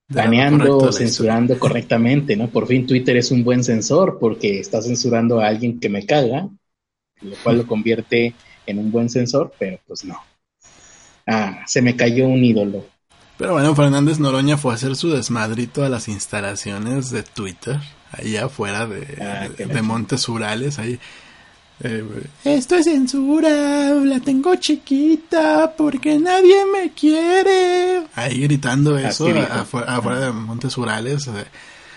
baneando, 0.10 0.92
censurando 0.92 1.58
correctamente, 1.60 2.36
¿no? 2.36 2.50
Por 2.52 2.68
fin 2.68 2.86
Twitter 2.86 3.18
es 3.18 3.32
un 3.32 3.44
buen 3.44 3.64
censor 3.64 4.18
porque 4.20 4.60
está 4.60 4.82
censurando 4.82 5.40
a 5.40 5.48
alguien 5.48 5.80
que 5.80 5.90
me 5.90 6.06
caga, 6.06 6.50
lo 7.22 7.40
cual 7.40 7.60
lo 7.60 7.68
convierte 7.68 8.36
en 8.66 8.80
un 8.80 8.92
buen 8.92 9.10
censor, 9.10 9.54
pero 9.60 9.80
pues 9.88 10.04
no. 10.06 10.20
Ah, 11.28 11.64
se 11.68 11.82
me 11.82 11.96
cayó 11.96 12.28
un 12.28 12.44
ídolo. 12.44 12.86
Pero 13.38 13.54
bueno, 13.54 13.76
Fernández 13.76 14.20
Noroña 14.20 14.58
fue 14.58 14.74
a 14.74 14.76
hacer 14.76 14.96
su 14.96 15.10
desmadrito 15.10 15.84
a 15.84 15.90
las 15.90 16.08
instalaciones 16.08 17.10
de 17.10 17.24
Twitter, 17.24 17.80
ahí 18.12 18.38
afuera 18.38 18.86
de, 18.86 19.18
Ah, 19.22 19.48
de. 19.50 19.82
Montes 19.82 20.28
Urales, 20.30 20.78
ahí. 20.80 21.00
eh, 21.82 22.04
Esto 22.46 22.76
es 22.76 22.86
censura, 22.86 23.50
la 23.96 24.20
tengo 24.20 24.56
chiquita 24.56 25.74
porque 25.76 26.20
nadie 26.20 26.56
me 26.72 26.92
quiere. 26.92 28.04
Ahí 28.16 28.42
gritando 28.42 28.98
eso 28.98 29.28
afuera, 29.28 29.96
afuera 29.98 30.20
de 30.20 30.32
Montes 30.32 30.78
Urales. 30.78 31.28
eh, 31.28 31.46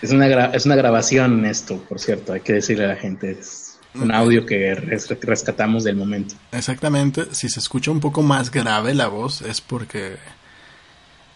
Es 0.03 0.11
una, 0.13 0.27
gra- 0.29 0.51
es 0.55 0.65
una 0.67 0.77
grabación 0.77 1.45
esto, 1.45 1.79
por 1.89 1.99
cierto, 2.01 2.33
hay 2.33 2.41
que 2.41 2.55
decirle 2.55 2.85
a 2.87 2.89
la 2.89 2.97
gente. 2.97 3.33
Es 3.39 3.66
un 4.03 4.13
audio 4.13 4.45
que 4.47 4.75
res- 4.75 5.09
rescatamos 5.21 5.85
del 5.85 5.97
momento. 5.97 6.35
Exactamente, 6.53 7.27
si 7.33 7.49
se 7.49 7.61
escucha 7.61 7.91
un 7.91 8.01
poco 8.01 8.23
más 8.23 8.51
grave 8.51 8.95
la 8.95 9.09
voz 9.09 9.43
es 9.43 9.61
porque 9.61 10.17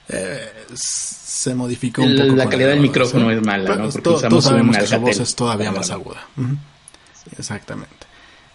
eh, 0.08 0.48
se 0.74 1.54
modificó 1.54 2.02
un 2.02 2.16
La- 2.16 2.24
poco. 2.24 2.36
la 2.36 2.48
calidad 2.48 2.70
el 2.72 2.76
del 2.78 2.82
micrófono 2.88 3.28
¿sí? 3.30 3.36
es 3.36 3.42
mala, 3.46 3.76
¿no? 3.76 3.84
Porque 3.88 4.00
to- 4.02 4.14
usamos 4.14 4.28
todos 4.30 4.44
sabemos 4.44 4.76
que 4.76 4.86
su 4.86 4.98
voz 5.00 5.18
es 5.20 5.34
todavía 5.34 5.72
más 5.72 5.90
aguda. 5.90 6.26
Exactamente. 7.38 8.06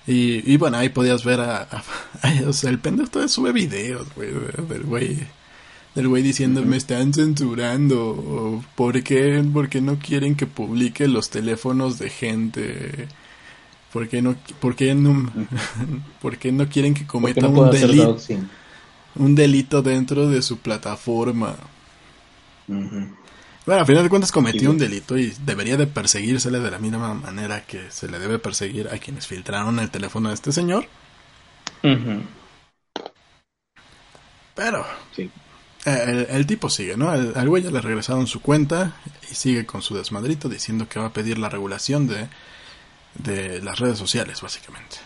Y, 0.07 0.51
y 0.53 0.57
bueno, 0.57 0.77
ahí 0.77 0.89
podías 0.89 1.23
ver 1.23 1.39
a, 1.41 1.67
o 2.47 2.53
sea, 2.53 2.69
el 2.69 2.79
pendejo 2.79 3.09
todavía 3.09 3.29
sube 3.29 3.51
videos, 3.51 4.07
güey, 4.15 4.29
de- 4.31 4.63
del 4.73 4.83
güey 4.83 5.17
del 5.95 6.09
güey 6.09 6.21
diciendo 6.23 6.61
me 6.63 6.75
están 6.75 7.13
censurando 7.13 8.09
o 8.09 8.63
¿por 8.75 9.01
qué, 9.01 9.41
por 9.53 9.69
qué 9.69 9.79
no 9.79 9.97
quieren 9.97 10.35
que 10.35 10.45
publique 10.45 11.07
los 11.07 11.29
teléfonos 11.29 11.97
de 11.99 12.09
gente 12.09 13.07
¿Por 13.95 14.09
qué 14.09 14.21
no, 14.21 14.35
por 14.59 14.75
qué 14.75 14.93
no, 14.93 15.31
por 16.21 16.37
qué 16.37 16.51
no 16.51 16.67
quieren 16.67 16.93
que 16.93 17.07
¿Por 17.19 17.31
qué 17.33 17.41
cometan 17.41 17.53
no 17.53 17.59
un 17.61 17.69
delito, 17.69 18.17
un 19.15 19.35
delito 19.35 19.81
dentro 19.81 20.29
de 20.29 20.41
su 20.43 20.59
plataforma? 20.59 21.57
Bueno, 23.65 23.81
al 23.81 23.87
final 23.87 24.03
de 24.03 24.09
cuentas 24.09 24.31
cometió 24.31 24.69
un 24.69 24.77
delito 24.77 25.17
y 25.17 25.33
debería 25.43 25.75
de 25.77 25.87
perseguírsele 25.87 26.59
de 26.59 26.71
la 26.71 26.79
misma 26.79 27.13
manera 27.15 27.65
que 27.65 27.89
se 27.91 28.07
le 28.07 28.19
debe 28.19 28.37
perseguir 28.39 28.87
a 28.89 28.99
quienes 28.99 29.25
filtraron 29.27 29.79
el 29.79 29.89
teléfono 29.89 30.29
de 30.29 30.35
este 30.35 30.51
señor. 30.51 30.87
Pero 34.53 34.85
Sí. 35.11 35.31
eh, 35.85 36.03
el, 36.07 36.35
el 36.37 36.45
tipo 36.47 36.69
sigue, 36.69 36.97
¿no? 36.97 37.09
Al, 37.09 37.33
al 37.35 37.49
güey 37.49 37.63
ya 37.63 37.71
le 37.71 37.81
regresaron 37.81 38.27
su 38.27 38.41
cuenta 38.41 38.95
y 39.31 39.35
sigue 39.35 39.65
con 39.65 39.81
su 39.81 39.95
desmadrito 39.95 40.49
diciendo 40.49 40.87
que 40.89 40.99
va 40.99 41.07
a 41.07 41.13
pedir 41.13 41.37
la 41.37 41.49
regulación 41.49 42.07
de, 42.07 42.27
de 43.15 43.61
las 43.61 43.79
redes 43.79 43.97
sociales, 43.97 44.41
básicamente. 44.41 44.97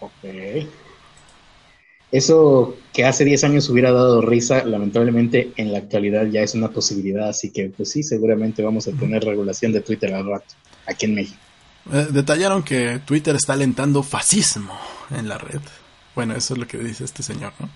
Ok. 0.00 0.68
Eso 2.12 2.76
que 2.92 3.04
hace 3.04 3.24
10 3.24 3.42
años 3.44 3.68
hubiera 3.68 3.90
dado 3.90 4.20
risa, 4.20 4.64
lamentablemente 4.64 5.50
en 5.56 5.72
la 5.72 5.78
actualidad 5.78 6.26
ya 6.26 6.42
es 6.42 6.54
una 6.54 6.68
posibilidad, 6.68 7.28
así 7.28 7.50
que 7.50 7.70
pues 7.76 7.90
sí, 7.90 8.04
seguramente 8.04 8.62
vamos 8.62 8.86
a 8.86 8.92
tener 8.92 9.24
regulación 9.24 9.72
de 9.72 9.80
Twitter 9.80 10.14
al 10.14 10.26
rato, 10.26 10.54
aquí 10.86 11.06
en 11.06 11.14
México. 11.16 11.40
Eh, 11.92 12.06
detallaron 12.10 12.62
que 12.62 13.00
Twitter 13.04 13.34
está 13.34 13.54
alentando 13.54 14.02
fascismo 14.04 14.78
en 15.10 15.28
la 15.28 15.38
red. 15.38 15.60
Bueno, 16.14 16.36
eso 16.36 16.54
es 16.54 16.60
lo 16.60 16.68
que 16.68 16.78
dice 16.78 17.04
este 17.04 17.24
señor, 17.24 17.52
¿no? 17.58 17.68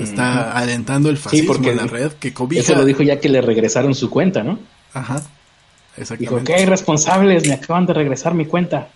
Está 0.00 0.52
alentando 0.52 1.10
el 1.10 1.16
fascismo 1.16 1.52
porque 1.52 1.70
en 1.70 1.76
la 1.76 1.86
red 1.86 2.12
que 2.12 2.32
cobija. 2.32 2.62
Eso 2.62 2.74
lo 2.74 2.84
dijo 2.84 3.02
ya 3.02 3.20
que 3.20 3.28
le 3.28 3.40
regresaron 3.40 3.94
su 3.94 4.08
cuenta, 4.10 4.42
¿no? 4.42 4.58
Ajá. 4.92 5.22
Dijo. 6.18 6.42
¿qué 6.44 6.62
irresponsables? 6.62 7.46
Me 7.46 7.54
acaban 7.54 7.86
de 7.86 7.94
regresar 7.94 8.34
mi 8.34 8.46
cuenta. 8.46 8.88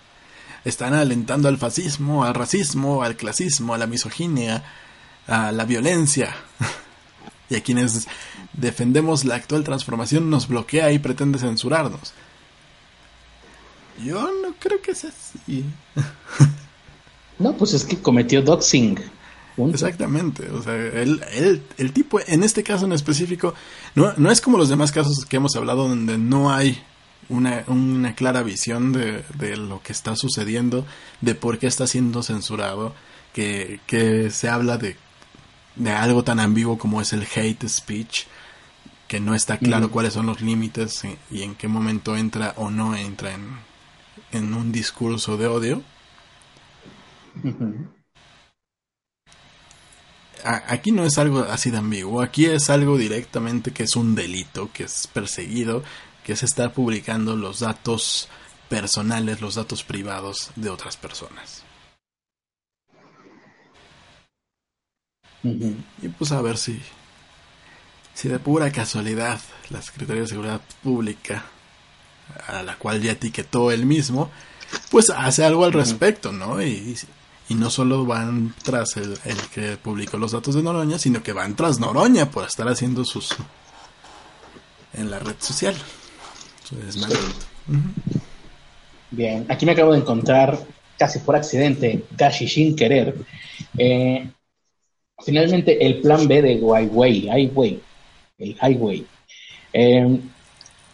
Están 0.65 0.95
alentando 0.95 1.49
al 1.49 1.59
fascismo, 1.59 2.25
al 2.25 2.35
racismo, 2.35 3.03
al 3.03 3.17
clasismo, 3.17 3.75
a 3.75 3.79
la 3.79 3.87
misoginia, 3.87 4.65
a 5.27 5.53
la 5.53 5.65
violencia. 5.65 6.35
y 7.51 7.57
a 7.57 7.63
quienes 7.63 8.07
defendemos 8.53 9.25
la 9.25 9.35
actual 9.35 9.65
transformación 9.65 10.31
nos 10.31 10.49
bloquea 10.49 10.93
y 10.93 10.99
pretende 10.99 11.39
censurarnos. 11.39 12.15
Yo 14.03 14.23
no 14.43 14.55
creo 14.59 14.81
que 14.81 14.95
sea 14.95 15.11
así. 15.11 15.65
No, 17.37 17.53
pues 17.53 17.73
es 17.75 17.85
que 17.85 17.99
cometió 17.99 18.43
doxing. 18.43 18.97
Punto. 19.57 19.75
Exactamente, 19.75 20.49
o 20.51 20.63
sea, 20.63 20.75
el, 20.75 21.21
el, 21.33 21.63
el 21.79 21.93
tipo, 21.93 22.21
en 22.27 22.45
este 22.45 22.63
caso 22.63 22.87
en 22.87 22.93
específico, 22.93 23.55
no, 23.97 24.13
no 24.17 24.31
es 24.31 24.41
como 24.41 24.57
los 24.57 24.69
demás 24.69 24.93
casos 24.93 25.25
que 25.25 25.37
hemos 25.37 25.57
hablado 25.57 25.89
donde 25.89 26.17
no 26.17 26.53
hay 26.53 26.81
una, 27.29 27.65
una 27.67 28.15
clara 28.15 28.43
visión 28.43 28.93
de, 28.93 29.25
de, 29.35 29.57
lo 29.57 29.83
que 29.83 29.93
está 29.93 30.17
sucediendo, 30.17 30.87
de 31.21 31.35
por 31.35 31.59
qué 31.59 31.67
está 31.67 31.87
siendo 31.87 32.23
censurado, 32.23 32.95
que, 33.33 33.81
que 33.87 34.31
se 34.31 34.49
habla 34.49 34.79
de, 34.79 34.97
de 35.77 35.91
algo 35.91 36.25
tan 36.25 36.41
ambiguo 36.41 36.79
como 36.79 37.01
es 37.01 37.13
el 37.13 37.27
hate 37.35 37.69
speech, 37.69 38.27
que 39.09 39.21
no 39.21 39.35
está 39.35 39.59
claro 39.59 39.91
cuáles 39.91 40.15
son 40.15 40.27
los 40.27 40.41
límites 40.41 41.03
y, 41.31 41.43
en 41.43 41.55
qué 41.55 41.69
momento 41.69 42.17
entra 42.17 42.55
o 42.57 42.71
no 42.71 42.97
entra 42.97 43.35
en, 43.35 43.59
en 44.33 44.55
un 44.55 44.73
discurso 44.73 45.37
de 45.37 45.47
odio. 45.47 45.83
aquí 50.45 50.93
no 50.93 51.05
es 51.05 51.19
algo 51.19 51.41
así 51.41 51.71
de 51.71 51.79
ambiguo, 51.79 52.23
aquí 52.23 52.47
es 52.47 52.71
algo 52.71 52.97
directamente 52.97 53.73
que 53.73 53.85
es 53.85 53.97
un 53.97 54.15
delito, 54.15 54.71
que 54.73 54.85
es 54.85 55.07
perseguido, 55.07 55.83
que 56.25 56.33
es 56.33 56.43
estar 56.43 56.73
publicando 56.73 57.37
los 57.37 57.61
datos 57.61 58.29
personales, 58.69 59.41
los 59.41 59.55
datos 59.55 59.85
privados 59.85 60.51
de 60.57 60.71
otras 60.71 60.97
personas. 60.97 61.63
Y 65.43 66.09
pues 66.09 66.33
a 66.33 66.41
ver 66.41 66.57
si, 66.57 66.81
si 68.15 68.29
de 68.29 68.39
pura 68.39 68.73
casualidad 68.73 69.41
la 69.69 69.83
Secretaría 69.83 70.23
de 70.23 70.29
Seguridad 70.29 70.63
Pública, 70.83 71.45
a 72.47 72.63
la 72.63 72.77
cual 72.77 73.03
ya 73.03 73.13
etiquetó 73.13 73.71
él 73.71 73.85
mismo, 73.85 74.31
pues 74.91 75.11
hace 75.11 75.45
algo 75.45 75.67
al 75.67 75.75
respecto, 75.75 76.33
¿no? 76.33 76.63
Y, 76.63 76.97
y 77.51 77.55
no 77.55 77.69
solo 77.69 78.07
van 78.07 78.55
tras 78.63 78.97
el, 78.97 79.19
el, 79.25 79.37
que 79.53 79.77
publicó 79.77 80.17
los 80.17 80.33
datos 80.33 80.55
de 80.55 80.63
Noroña, 80.63 80.99
sino 80.99 81.23
que 81.23 81.35
van 81.35 81.55
tras 81.55 81.79
Noroña 81.79 82.31
por 82.31 82.47
estar 82.47 82.67
haciendo 82.69 83.05
sus 83.05 83.37
en 84.95 85.11
la 85.11 85.19
red 85.19 85.37
social. 85.39 85.77
Bien, 89.11 89.47
aquí 89.49 89.67
me 89.67 89.73
acabo 89.73 89.93
de 89.93 89.99
encontrar 89.99 90.59
casi 90.99 91.19
por 91.21 91.37
accidente, 91.37 92.05
casi 92.17 92.49
sin 92.49 92.75
querer. 92.75 93.15
Eh, 93.79 94.29
finalmente, 95.25 95.85
el 95.85 96.01
plan 96.01 96.27
B 96.27 96.43
de 96.43 96.57
Huawei, 96.57 97.29
Highway, 97.29 97.81
el 98.39 98.57
Highway, 98.61 99.07
eh, 99.73 100.19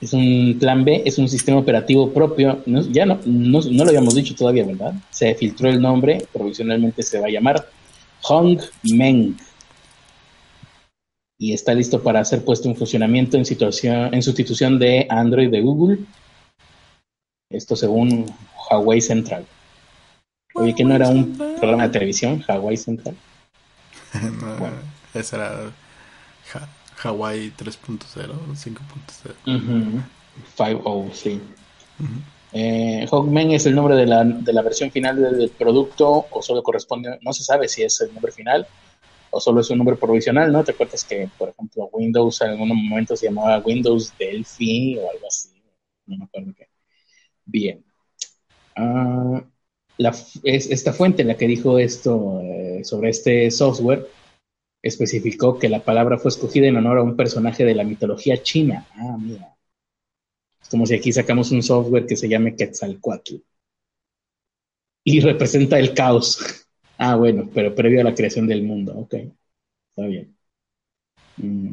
es 0.01 0.13
un 0.15 0.57
plan 0.59 0.83
B, 0.83 1.03
es 1.05 1.19
un 1.19 1.29
sistema 1.29 1.59
operativo 1.59 2.11
propio. 2.11 2.63
ya 2.91 3.05
no, 3.05 3.21
no, 3.25 3.61
lo 3.61 3.89
habíamos 3.89 4.15
dicho 4.15 4.35
todavía, 4.35 4.65
¿verdad? 4.65 4.95
Se 5.11 5.35
filtró 5.35 5.69
el 5.69 5.81
nombre, 5.81 6.27
provisionalmente 6.33 7.03
se 7.03 7.21
va 7.21 7.27
a 7.27 7.31
llamar 7.31 7.69
Hong 8.23 8.59
Meng. 8.95 9.37
Y 11.43 11.55
está 11.55 11.73
listo 11.73 12.03
para 12.03 12.23
ser 12.27 12.45
puesto 12.45 12.69
en 12.69 12.77
funcionamiento 12.77 13.39
en, 13.39 13.47
situación, 13.47 14.13
en 14.13 14.23
sustitución 14.23 14.79
de 14.79 15.07
Android 15.09 15.51
de 15.51 15.63
Google. 15.63 16.01
Esto 17.51 17.77
según 17.77 18.27
Huawei 18.71 19.01
Central. 19.01 19.47
Oye, 20.55 20.75
que 20.75 20.85
no 20.85 20.95
era 20.95 21.09
un 21.09 21.35
programa 21.59 21.85
de 21.85 21.89
televisión, 21.95 22.45
Huawei 22.47 22.77
Central. 22.77 23.17
bueno. 24.59 24.77
Esa 25.15 25.37
era 25.37 25.73
Hawaii 27.03 27.53
3.0, 27.57 27.99
5.0. 28.55 30.03
5.0, 30.57 31.13
sí. 31.15 31.41
Eh, 32.53 33.07
Hawkman 33.11 33.53
es 33.53 33.65
el 33.65 33.75
nombre 33.75 33.95
de 33.95 34.05
la, 34.05 34.25
de 34.25 34.53
la 34.53 34.61
versión 34.61 34.91
final 34.91 35.17
del 35.17 35.51
producto 35.51 36.27
o 36.31 36.43
solo 36.43 36.63
corresponde, 36.63 37.19
no 37.23 37.33
se 37.33 37.45
sabe 37.45 37.67
si 37.67 37.83
es 37.83 37.99
el 38.03 38.13
nombre 38.13 38.31
final 38.31 38.67
o 39.31 39.41
solo 39.41 39.61
es 39.61 39.71
un 39.71 39.79
nombre 39.79 39.97
provisional, 39.97 40.53
¿no? 40.53 40.65
Te 40.65 40.73
acuerdas 40.73 41.05
que, 41.05 41.29
por 41.39 41.51
ejemplo, 41.51 41.89
Windows 41.93 42.41
en 42.43 42.51
algún 42.51 42.69
momento 42.69 43.17
se 43.17 43.27
llamaba 43.27 43.59
Windows 43.59 44.13
Delphi 44.19 44.99
o 44.99 45.11
algo 45.11 45.27
así, 45.27 45.63
no 46.07 46.19
me 46.19 46.25
acuerdo 46.25 46.53
qué. 46.57 46.69
Bien. 47.45 47.85
Ah, 48.77 49.45
es 50.45 50.71
esta 50.71 50.93
fuente 50.93 51.25
la 51.25 51.37
que 51.37 51.47
dijo 51.47 51.79
esto 51.79 52.41
eh, 52.43 52.83
sobre 52.85 53.11
este 53.11 53.51
software 53.51 54.09
especificó 54.83 55.59
que 55.59 55.69
la 55.69 55.85
palabra 55.85 56.19
fue 56.19 56.31
escogida 56.31 56.67
en 56.67 56.77
honor 56.77 56.99
a 56.99 57.03
un 57.03 57.17
personaje 57.17 57.65
de 57.65 57.75
la 57.75 57.85
mitología 57.85 58.43
china. 58.43 58.87
Ah, 58.95 59.17
mira. 59.21 59.57
Es 60.63 60.69
como 60.69 60.87
si 60.87 60.95
aquí 60.95 61.13
sacamos 61.13 61.51
un 61.51 61.63
software 61.63 62.07
que 62.07 62.17
se 62.17 62.29
llame 62.29 62.57
Quetzalcoatl. 62.57 63.37
Y 65.05 65.21
representa 65.21 65.79
el 65.79 65.95
caos. 65.95 66.67
Ah, 67.03 67.17
bueno, 67.17 67.49
pero 67.55 67.75
previo 67.75 68.03
a 68.03 68.05
la 68.05 68.15
creación 68.15 68.47
del 68.47 68.63
mundo. 68.63 68.93
Ok, 68.95 69.15
está 69.15 70.07
bien. 70.07 70.37
Mm. 71.39 71.73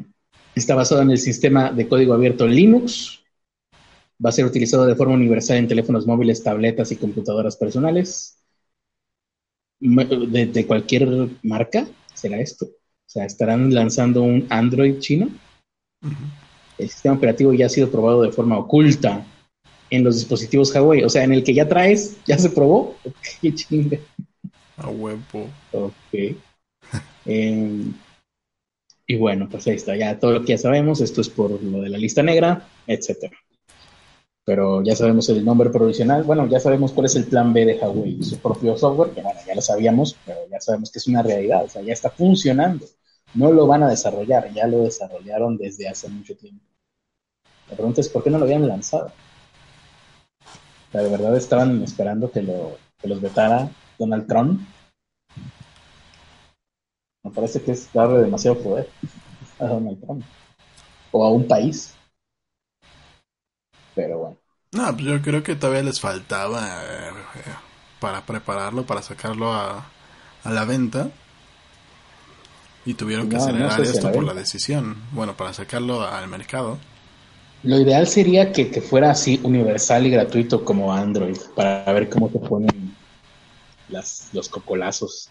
Está 0.55 0.73
basado 0.73 1.01
en 1.01 1.11
el 1.11 1.17
sistema 1.17 1.69
de 1.69 1.86
código 1.86 2.13
abierto 2.13 2.47
Linux. 2.47 3.19
Va 4.25 4.30
a 4.30 4.32
ser 4.32 4.45
utilizado 4.45 4.86
de 4.86 4.95
forma 4.95 5.15
universal 5.15 5.57
en 5.57 5.67
teléfonos 5.67 6.07
móviles, 6.07 6.41
tabletas 6.41 6.93
y 6.93 6.95
computadoras 6.95 7.57
personales. 7.57 8.38
De, 9.82 10.45
de 10.45 10.65
cualquier 10.65 11.09
marca 11.43 11.86
será 12.13 12.39
esto. 12.39 12.65
O 12.65 13.09
sea, 13.09 13.25
estarán 13.25 13.73
lanzando 13.73 14.23
un 14.23 14.47
Android 14.49 14.99
chino. 14.99 15.30
El 16.78 16.88
sistema 16.88 17.15
operativo 17.15 17.53
ya 17.53 17.65
ha 17.65 17.69
sido 17.69 17.91
probado 17.91 18.21
de 18.21 18.32
forma 18.32 18.57
oculta 18.57 19.25
en 19.89 20.05
los 20.05 20.15
dispositivos 20.15 20.73
Huawei. 20.73 21.03
O 21.03 21.09
sea, 21.09 21.25
en 21.25 21.34
el 21.34 21.43
que 21.43 21.53
ya 21.53 21.67
traes, 21.67 22.15
ya 22.25 22.38
se 22.38 22.49
probó. 22.49 22.95
Qué 23.41 23.53
chinga. 23.53 23.99
A 24.78 24.89
huevo. 24.89 25.49
Ok. 25.71 25.93
Em, 27.25 27.93
y 29.05 29.15
bueno, 29.17 29.47
pues 29.49 29.67
ahí 29.67 29.75
está. 29.75 29.95
Ya 29.95 30.19
todo 30.19 30.32
lo 30.32 30.41
que 30.41 30.53
ya 30.53 30.57
sabemos. 30.57 31.01
Esto 31.01 31.21
es 31.21 31.30
por 31.30 31.61
lo 31.61 31.82
de 31.82 31.89
la 31.89 31.97
lista 31.97 32.23
negra, 32.23 32.67
etcétera. 32.88 33.36
Pero 34.45 34.82
ya 34.82 34.95
sabemos 34.95 35.28
el 35.30 35.43
nombre 35.43 35.69
provisional. 35.69 36.23
Bueno, 36.23 36.47
ya 36.47 36.59
sabemos 36.59 36.93
cuál 36.93 37.07
es 37.07 37.15
el 37.15 37.25
plan 37.25 37.51
B 37.51 37.65
de 37.65 37.75
Huawei, 37.75 38.23
su 38.23 38.38
propio 38.39 38.78
software, 38.78 39.11
que 39.11 39.21
bueno, 39.21 39.39
ya 39.45 39.55
lo 39.55 39.61
sabíamos, 39.61 40.15
pero 40.25 40.39
ya 40.49 40.61
sabemos 40.61 40.89
que 40.91 40.99
es 40.99 41.07
una 41.07 41.21
realidad. 41.21 41.65
O 41.65 41.69
sea, 41.69 41.82
ya 41.82 41.93
está 41.93 42.09
funcionando 42.09 42.86
no 43.34 43.51
lo 43.51 43.67
van 43.67 43.84
a 43.84 43.89
desarrollar, 43.89 44.51
ya 44.53 44.67
lo 44.67 44.80
desarrollaron 44.80 45.57
desde 45.57 45.88
hace 45.88 46.09
mucho 46.09 46.36
tiempo. 46.36 46.63
La 47.69 47.75
pregunta 47.75 48.01
es, 48.01 48.09
¿por 48.09 48.23
qué 48.23 48.30
no 48.30 48.38
lo 48.38 48.45
habían 48.45 48.67
lanzado? 48.67 49.11
de 50.93 51.09
verdad 51.09 51.38
estaban 51.38 51.84
esperando 51.84 52.32
que, 52.32 52.41
lo, 52.41 52.75
que 52.99 53.07
los 53.07 53.21
vetara 53.21 53.69
Donald 53.98 54.28
Trump. 54.28 54.62
Me 57.24 57.32
parece 57.32 57.62
que 57.62 57.72
es 57.72 57.91
darle 57.91 58.20
demasiado 58.20 58.58
poder 58.60 58.89
a 59.60 59.66
Donald 59.66 60.00
Trump. 60.00 60.24
O 61.12 61.26
a 61.26 61.32
un 61.32 61.48
país. 61.48 61.93
Pero 63.95 64.20
bueno. 64.20 64.38
No, 64.74 64.93
pues 64.93 65.06
yo 65.06 65.22
creo 65.22 65.43
que 65.43 65.56
todavía 65.56 65.84
les 65.84 66.00
faltaba 66.00 66.62
eh, 66.84 67.12
para 68.00 68.26
prepararlo, 68.26 68.86
para 68.86 69.02
sacarlo 69.02 69.54
a, 69.54 69.86
a 70.43 70.52
la 70.52 70.66
venta. 70.66 71.10
Y 72.86 72.93
tuvieron 72.93 73.28
que 73.28 73.36
acelerar 73.36 73.82
esto 73.82 74.12
por 74.12 74.24
la 74.24 74.34
decisión, 74.34 74.95
bueno, 75.12 75.36
para 75.36 75.54
sacarlo 75.54 76.08
al 76.08 76.30
mercado. 76.30 76.78
Lo 77.64 77.80
ideal 77.80 78.08
sería 78.08 78.52
que, 78.54 78.82
fuera 78.82 79.12
así 79.12 79.41
universal 79.43 80.06
y 80.06 80.12
gratuito 80.12 80.64
como 80.64 80.93
Android, 80.93 81.38
para 81.56 81.91
ver 81.91 82.08
cómo 82.08 82.30
te 82.30 82.39
ponen 82.39 82.95
las, 83.90 84.30
los 84.34 84.50
cocolazos 84.50 85.30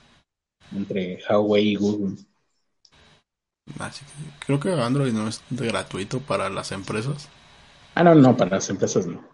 entre 0.75 1.19
Huawei 1.29 1.69
y 1.69 1.77
Google. 1.77 2.17
Así 3.79 4.05
que 4.05 4.47
creo 4.47 4.61
que 4.61 4.73
Android 4.73 5.13
no 5.13 5.29
es 5.29 5.43
gratuito 5.51 6.21
para 6.21 6.49
las 6.49 6.73
empresas. 6.73 7.29
Ah, 7.95 8.05
no, 8.05 8.15
no, 8.15 8.37
para 8.37 8.57
las 8.57 8.69
empresas 8.71 9.07
no. 9.07 9.25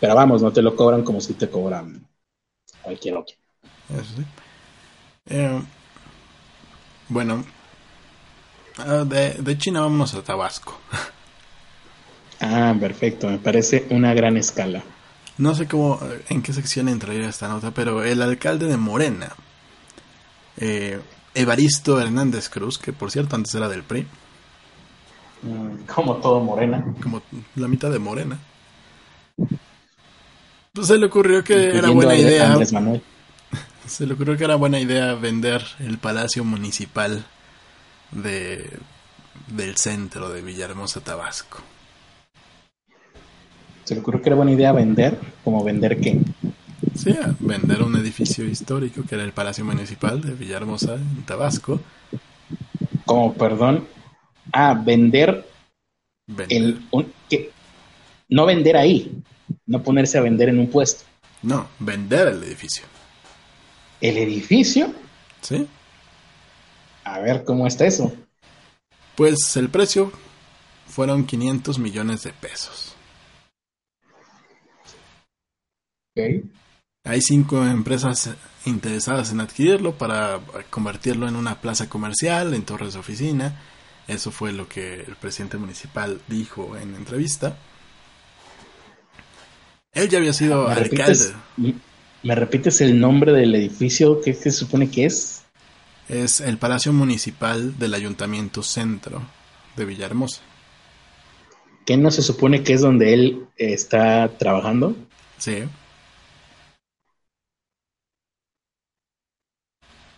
Pero 0.00 0.14
vamos, 0.14 0.42
no 0.42 0.52
te 0.52 0.62
lo 0.62 0.76
cobran 0.76 1.02
como 1.02 1.20
si 1.20 1.34
te 1.34 1.50
cobran 1.50 2.06
cualquier 2.82 3.16
otro. 3.16 3.36
Sí. 3.88 4.24
Eh, 5.26 5.62
bueno, 7.08 7.44
ah, 8.78 9.04
de, 9.04 9.58
China 9.58 9.80
vamos 9.80 10.14
a 10.14 10.22
Tabasco. 10.22 10.78
Ah, 12.42 12.74
perfecto, 12.80 13.28
me 13.28 13.36
parece 13.36 13.86
una 13.90 14.14
gran 14.14 14.38
escala. 14.38 14.82
No 15.40 15.54
sé 15.54 15.66
cómo, 15.66 15.98
en 16.28 16.42
qué 16.42 16.52
sección 16.52 16.90
entraría 16.90 17.26
esta 17.26 17.48
nota, 17.48 17.70
pero 17.70 18.04
el 18.04 18.20
alcalde 18.20 18.66
de 18.66 18.76
Morena, 18.76 19.32
eh, 20.58 21.00
Evaristo 21.34 21.98
Hernández 21.98 22.50
Cruz, 22.50 22.78
que 22.78 22.92
por 22.92 23.10
cierto 23.10 23.36
antes 23.36 23.54
era 23.54 23.66
del 23.66 23.82
PRI. 23.82 24.06
Mm, 25.42 25.86
como 25.86 26.16
todo 26.16 26.40
Morena. 26.40 26.84
Como 27.02 27.22
la 27.56 27.68
mitad 27.68 27.90
de 27.90 27.98
Morena. 27.98 28.38
Pues 30.74 30.86
se 30.86 30.98
le 30.98 31.06
ocurrió 31.06 31.42
que 31.42 31.74
era 31.74 31.88
buena 31.88 32.14
idea. 32.14 32.58
Se 33.86 34.06
le 34.06 34.14
ocurrió 34.14 34.36
que 34.36 34.44
era 34.44 34.54
buena 34.54 34.78
idea 34.78 35.14
vender 35.14 35.64
el 35.80 35.98
palacio 35.98 36.44
municipal 36.44 37.24
de, 38.12 38.78
del 39.48 39.76
centro 39.78 40.28
de 40.28 40.42
Villahermosa, 40.42 41.00
Tabasco. 41.00 41.60
¿Se 43.90 43.96
le 43.96 44.02
ocurrió 44.02 44.22
que 44.22 44.28
era 44.28 44.36
buena 44.36 44.52
idea 44.52 44.70
vender? 44.70 45.18
¿Como 45.42 45.64
vender 45.64 45.98
qué? 45.98 46.20
Sí, 46.94 47.12
vender 47.40 47.82
un 47.82 47.96
edificio 47.96 48.44
histórico 48.44 49.02
que 49.02 49.16
era 49.16 49.24
el 49.24 49.32
Palacio 49.32 49.64
Municipal 49.64 50.20
de 50.20 50.32
Villahermosa, 50.32 50.94
en 50.94 51.24
Tabasco. 51.24 51.80
Como, 53.04 53.34
perdón. 53.34 53.88
Ah, 54.52 54.80
vender. 54.80 55.44
El, 56.48 56.86
un, 56.92 57.12
¿qué? 57.28 57.50
no 58.28 58.46
vender 58.46 58.76
ahí, 58.76 59.10
no 59.66 59.82
ponerse 59.82 60.18
a 60.18 60.20
vender 60.20 60.50
en 60.50 60.60
un 60.60 60.68
puesto. 60.68 61.02
No, 61.42 61.66
vender 61.80 62.28
el 62.28 62.44
edificio. 62.44 62.84
¿El 64.00 64.18
edificio? 64.18 64.94
Sí. 65.40 65.66
A 67.02 67.18
ver 67.18 67.42
cómo 67.42 67.66
está 67.66 67.86
eso. 67.86 68.12
Pues 69.16 69.56
el 69.56 69.68
precio 69.68 70.12
fueron 70.86 71.26
500 71.26 71.80
millones 71.80 72.22
de 72.22 72.32
pesos. 72.32 72.94
Hay 76.16 77.20
cinco 77.22 77.64
empresas 77.64 78.30
interesadas 78.66 79.32
en 79.32 79.40
adquirirlo 79.40 79.96
para 79.96 80.40
convertirlo 80.70 81.28
en 81.28 81.36
una 81.36 81.60
plaza 81.60 81.88
comercial, 81.88 82.54
en 82.54 82.62
torres 82.62 82.94
de 82.94 83.00
oficina. 83.00 83.60
Eso 84.08 84.30
fue 84.30 84.52
lo 84.52 84.68
que 84.68 85.00
el 85.00 85.16
presidente 85.16 85.56
municipal 85.56 86.20
dijo 86.28 86.76
en 86.76 86.94
entrevista. 86.94 87.56
Él 89.92 90.08
ya 90.08 90.18
había 90.18 90.32
sido 90.32 90.66
¿Me 90.66 90.72
alcalde. 90.74 91.14
repites, 91.14 91.34
¿Me 92.22 92.34
repites 92.34 92.80
el 92.80 93.00
nombre 93.00 93.32
del 93.32 93.54
edificio? 93.54 94.20
¿Qué, 94.20 94.32
qué 94.32 94.50
se 94.50 94.52
supone 94.52 94.90
que 94.90 95.06
es? 95.06 95.42
Es 96.08 96.40
el 96.40 96.58
Palacio 96.58 96.92
Municipal 96.92 97.78
del 97.78 97.94
Ayuntamiento 97.94 98.62
Centro 98.62 99.22
de 99.76 99.84
Villahermosa. 99.84 100.42
¿Qué 101.86 101.96
no 101.96 102.10
se 102.10 102.22
supone 102.22 102.62
que 102.62 102.74
es 102.74 102.80
donde 102.82 103.14
él 103.14 103.46
está 103.56 104.28
trabajando? 104.38 104.94
Sí. 105.38 105.64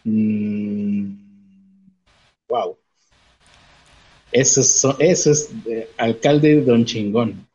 Mm, 0.05 1.15
wow. 2.49 2.77
Eso 4.33 4.61
es, 4.61 4.81
so- 4.81 4.97
eso 4.99 5.31
es 5.31 5.51
eh, 5.67 5.91
alcalde 5.99 6.63
Don 6.63 6.85
Chingón. 6.85 7.47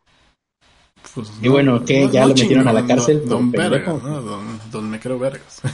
Pues, 1.15 1.29
Y 1.41 1.47
bueno, 1.47 1.83
¿qué? 1.83 2.07
¿Ya 2.11 2.25
lo 2.27 2.35
metieron 2.35 2.67
a 2.67 2.73
la 2.73 2.85
cárcel 2.85 3.21
Don, 3.21 3.51
don? 3.51 3.51
Vergas, 3.51 4.03
¿no? 4.03 4.21
Don, 4.21 4.59
don 4.71 4.89
Me 4.89 4.99
creo 4.99 5.17
Vergas. 5.19 5.61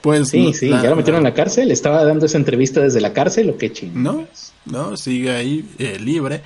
Pues 0.00 0.28
Sí, 0.28 0.44
no, 0.46 0.52
sí, 0.52 0.68
la- 0.68 0.80
ya 0.80 0.90
lo 0.90 0.96
metieron 0.96 1.26
a 1.26 1.28
la 1.30 1.34
cárcel. 1.34 1.72
Estaba 1.72 2.04
dando 2.04 2.24
esa 2.26 2.38
entrevista 2.38 2.80
desde 2.80 3.00
la 3.00 3.12
cárcel 3.12 3.50
o 3.50 3.58
qué 3.58 3.72
chingón. 3.72 4.02
No, 4.04 4.28
no, 4.64 4.96
sigue 4.96 5.32
ahí 5.32 5.68
eh, 5.78 5.98
libre. 5.98 6.40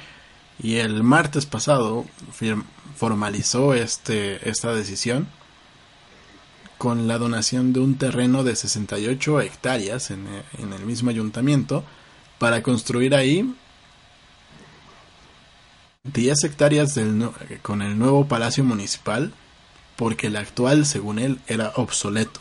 Y 0.62 0.76
el 0.76 1.02
martes 1.02 1.44
pasado 1.44 2.06
formalizó 2.96 3.74
este, 3.74 4.48
esta 4.48 4.74
decisión 4.74 5.28
con 6.82 7.06
la 7.06 7.16
donación 7.16 7.72
de 7.72 7.78
un 7.78 7.94
terreno 7.94 8.42
de 8.42 8.56
68 8.56 9.40
hectáreas 9.42 10.10
en, 10.10 10.26
eh, 10.26 10.42
en 10.58 10.72
el 10.72 10.84
mismo 10.84 11.10
ayuntamiento 11.10 11.84
para 12.40 12.60
construir 12.64 13.14
ahí 13.14 13.54
10 16.02 16.42
hectáreas 16.42 16.96
del 16.96 17.30
con 17.62 17.82
el 17.82 17.96
nuevo 17.96 18.26
palacio 18.26 18.64
municipal 18.64 19.32
porque 19.94 20.26
el 20.26 20.34
actual, 20.34 20.84
según 20.84 21.20
él, 21.20 21.38
era 21.46 21.72
obsoleto 21.76 22.40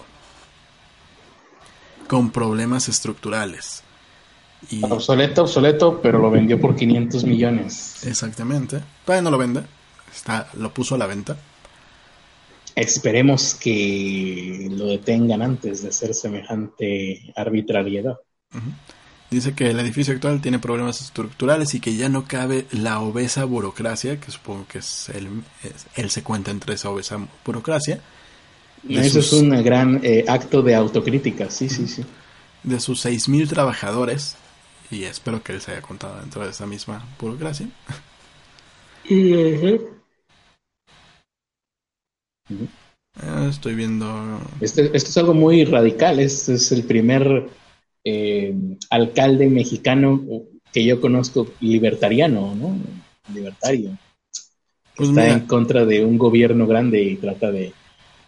con 2.08 2.32
problemas 2.32 2.90
estructurales. 2.90 3.84
Y 4.72 4.84
Obsoleto, 4.84 5.44
obsoleto, 5.44 6.02
pero 6.02 6.18
lo 6.18 6.32
vendió 6.32 6.60
por 6.60 6.76
500 6.76 7.26
millones. 7.26 8.08
Exactamente. 8.08 8.82
Todavía 9.06 9.22
no 9.22 9.30
lo 9.30 9.38
vende. 9.38 9.62
Está, 10.12 10.50
lo 10.56 10.74
puso 10.74 10.96
a 10.96 10.98
la 10.98 11.06
venta. 11.06 11.38
Esperemos 12.82 13.54
que 13.56 14.68
lo 14.72 14.88
detengan 14.88 15.42
antes 15.42 15.84
de 15.84 15.90
hacer 15.90 16.14
semejante 16.16 17.32
arbitrariedad. 17.36 18.18
Dice 19.30 19.54
que 19.54 19.70
el 19.70 19.80
edificio 19.80 20.14
actual 20.14 20.42
tiene 20.42 20.60
problemas 20.60 21.00
estructurales 21.02 21.74
y 21.74 21.80
que 21.80 21.96
ya 21.96 22.10
no 22.10 22.26
cabe 22.26 22.66
la 22.72 23.00
obesa 23.00 23.46
burocracia, 23.46 24.20
que 24.20 24.32
supongo 24.32 24.66
que 24.68 24.80
es 24.80 25.10
él, 25.10 25.28
es- 25.64 25.86
él 25.96 26.10
se 26.10 26.24
cuenta 26.24 26.52
entre 26.52 26.74
esa 26.74 26.90
obesa 26.90 27.18
burocracia, 27.46 28.02
Eso 28.90 29.22
sus- 29.22 29.28
es 29.28 29.34
un 29.34 29.64
gran 29.64 30.00
eh, 30.04 30.26
acto 30.28 30.62
de 30.64 30.76
autocrítica, 30.76 31.50
sí, 31.50 31.70
sí, 31.70 31.88
sí. 31.88 32.04
de 32.64 32.80
sus 32.80 33.00
6.000 33.06 33.48
trabajadores, 33.48 34.36
y 34.90 35.04
espero 35.04 35.42
que 35.44 35.54
él 35.54 35.62
se 35.62 35.72
haya 35.72 35.82
contado 35.82 36.20
dentro 36.20 36.44
de 36.44 36.50
esa 36.52 36.66
misma 36.66 37.06
burocracia. 37.20 37.68
Eh, 43.22 43.48
estoy 43.50 43.76
viendo... 43.76 44.40
Este- 44.60 44.96
esto 44.96 45.10
es 45.10 45.18
algo 45.18 45.34
muy 45.34 45.66
radical. 45.66 46.20
Este 46.20 46.54
es 46.54 46.72
el 46.72 46.84
primer 46.84 47.50
eh, 48.04 48.56
alcalde 48.90 49.50
mexicano 49.50 50.22
que 50.74 50.86
yo 50.86 51.02
conozco 51.02 51.48
libertariano, 51.60 52.56
¿no? 52.56 52.78
Libertario. 53.34 53.98
Pues 54.96 55.10
está 55.10 55.22
mira. 55.22 55.34
en 55.34 55.40
contra 55.48 55.86
de 55.86 56.06
un 56.06 56.18
gobierno 56.18 56.68
grande 56.68 57.02
y 57.02 57.16
trata 57.16 57.52
de 57.52 57.74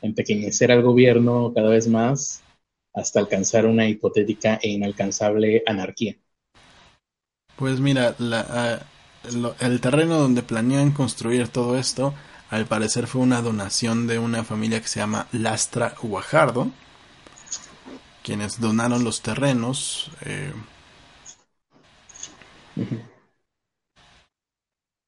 empequeñecer 0.01 0.71
al 0.71 0.81
gobierno 0.81 1.53
cada 1.53 1.69
vez 1.69 1.87
más 1.87 2.41
hasta 2.93 3.19
alcanzar 3.19 3.65
una 3.65 3.87
hipotética 3.87 4.59
e 4.61 4.69
inalcanzable 4.69 5.63
anarquía. 5.65 6.15
Pues 7.55 7.79
mira, 7.79 8.15
la, 8.19 8.45
ah, 8.49 8.79
lo- 9.33 9.55
el 9.59 9.79
terreno 9.81 10.17
donde 10.19 10.43
planean 10.43 10.91
construir 10.91 11.47
todo 11.47 11.77
esto, 11.77 12.13
al 12.53 12.65
parecer 12.67 13.07
fue 13.07 13.21
una 13.21 13.41
donación 13.41 14.07
de 14.07 14.19
una 14.19 14.43
familia 14.43 14.81
que 14.81 14.87
se 14.87 14.99
llama 14.99 15.27
Lastra 15.31 15.95
Guajardo, 16.01 16.71
quienes 18.23 18.59
donaron 18.59 19.03
los 19.03 19.21
terrenos. 19.21 20.09
eh, 20.21 20.53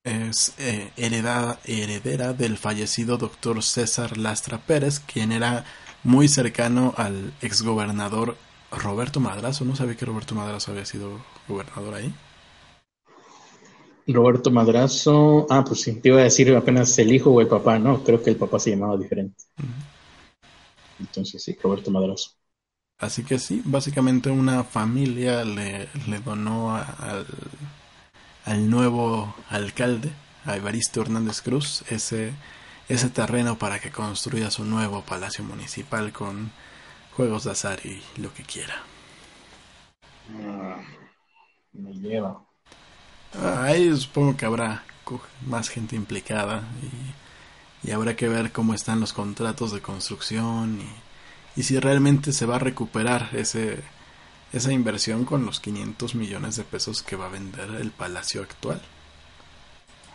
es 0.06 0.54
eh, 0.58 0.92
heredada- 0.96 1.60
heredera 1.66 2.32
del 2.34 2.58
fallecido 2.58 3.18
doctor 3.18 3.62
César 3.62 4.18
Lastra 4.18 4.60
Pérez, 4.60 5.00
quien 5.02 5.32
era 5.34 5.66
muy 6.04 6.28
cercano 6.30 6.94
al 6.98 7.34
exgobernador 7.42 8.38
Roberto 8.72 9.20
Madrazo. 9.20 9.66
No 9.66 9.76
sabía 9.76 9.98
que 9.98 10.06
Roberto 10.06 10.34
Madrazo 10.36 10.72
había 10.72 10.86
sido 10.86 11.26
gobernador 11.48 11.96
ahí. 11.96 12.14
Roberto 14.08 14.50
Madrazo, 14.52 15.46
ah, 15.50 15.64
pues 15.64 15.82
sí, 15.82 16.02
te 16.02 16.10
iba 16.10 16.20
a 16.20 16.24
decir 16.24 16.56
apenas 16.56 16.98
el 16.98 17.14
hijo 17.14 17.32
o 17.32 17.42
el 17.42 17.48
papá, 17.48 17.78
no, 17.78 18.04
creo 18.04 18.22
que 18.22 18.32
el 18.32 18.38
papá 18.38 18.58
se 18.60 18.72
llamaba 18.72 18.98
diferente. 18.98 19.44
Entonces 21.00 21.42
sí, 21.42 21.58
Roberto 21.64 21.90
Madrazo. 21.90 22.32
Así 22.98 23.24
que 23.24 23.40
sí, 23.40 23.62
básicamente 23.64 24.30
una 24.30 24.64
familia 24.66 25.46
le, 25.46 25.88
le 26.08 26.20
donó 26.20 26.76
a- 26.76 26.82
al, 26.84 27.26
al 28.46 28.70
nuevo 28.70 29.36
alcalde, 29.50 30.12
a 30.46 30.56
Evaristo 30.56 31.02
Hernández 31.02 31.42
Cruz, 31.42 31.84
ese, 31.90 32.32
ese 32.88 33.10
terreno 33.10 33.58
para 33.58 33.80
que 33.80 33.92
construya 33.92 34.52
su 34.52 34.64
nuevo 34.64 35.02
palacio 35.02 35.44
municipal 35.44 36.12
con 36.14 36.52
juegos 37.16 37.46
de 37.46 37.52
azar 37.52 37.80
y 37.86 38.02
lo 38.22 38.34
que 38.34 38.44
quiera. 38.44 38.84
Ah, 40.30 40.84
me 41.74 41.94
lleva. 41.94 42.45
Ah, 43.38 43.64
Ahí 43.66 43.96
supongo 43.96 44.36
que 44.38 44.46
habrá 44.46 44.84
más 45.46 45.70
gente 45.70 45.96
implicada 45.96 46.64
y, 47.84 47.90
y 47.90 47.92
habrá 47.94 48.16
que 48.16 48.30
ver 48.30 48.52
cómo 48.52 48.74
están 48.74 49.00
los 49.00 49.14
contratos 49.14 49.72
de 49.74 49.82
construcción 49.82 50.82
y, 50.82 51.60
y 51.62 51.64
si 51.64 51.80
realmente 51.80 52.34
se 52.34 52.46
va 52.46 52.58
a 52.58 52.60
recuperar 52.60 53.30
ese, 53.34 53.84
esa 54.54 54.74
inversión 54.74 55.26
con 55.26 55.46
los 55.46 55.60
500 55.62 56.16
millones 56.16 56.56
de 56.58 56.66
pesos 56.66 57.04
que 57.04 57.16
va 57.18 57.28
a 57.28 57.30
vender 57.30 57.70
el 57.82 57.92
palacio 57.92 58.42
actual. 58.44 58.82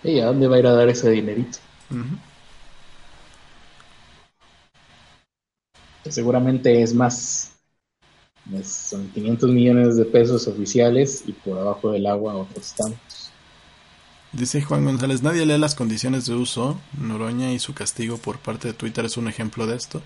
¿Y 0.03 0.21
a 0.21 0.27
dónde 0.27 0.47
va 0.47 0.57
a 0.57 0.59
ir 0.59 0.67
a 0.67 0.73
dar 0.73 0.89
ese 0.91 1.09
dinerito? 1.11 1.59
Seguramente 6.05 6.83
es 6.83 6.95
más. 6.95 7.60
Son 8.65 9.09
500 9.11 9.51
millones 9.51 9.97
de 9.97 10.05
pesos 10.05 10.47
oficiales 10.49 11.23
y 11.27 11.33
por 11.33 11.59
abajo 11.59 11.93
del 11.93 12.07
agua 12.07 12.35
otros 12.35 12.75
tantos. 12.75 13.31
Dice 14.33 14.63
Juan 14.63 14.85
González, 14.85 15.23
nadie 15.23 15.45
lee 15.47 15.59
las 15.59 15.75
condiciones 15.75 16.27
de 16.27 16.35
uso. 16.35 16.81
Noroña 16.99 17.53
y 17.53 17.59
su 17.59 17.75
castigo 17.75 18.17
por 18.19 18.39
parte 18.39 18.69
de 18.69 18.75
Twitter 18.75 19.05
es 19.05 19.17
un 19.17 19.29
ejemplo 19.29 19.67
de 19.67 19.77
esto. 19.77 20.03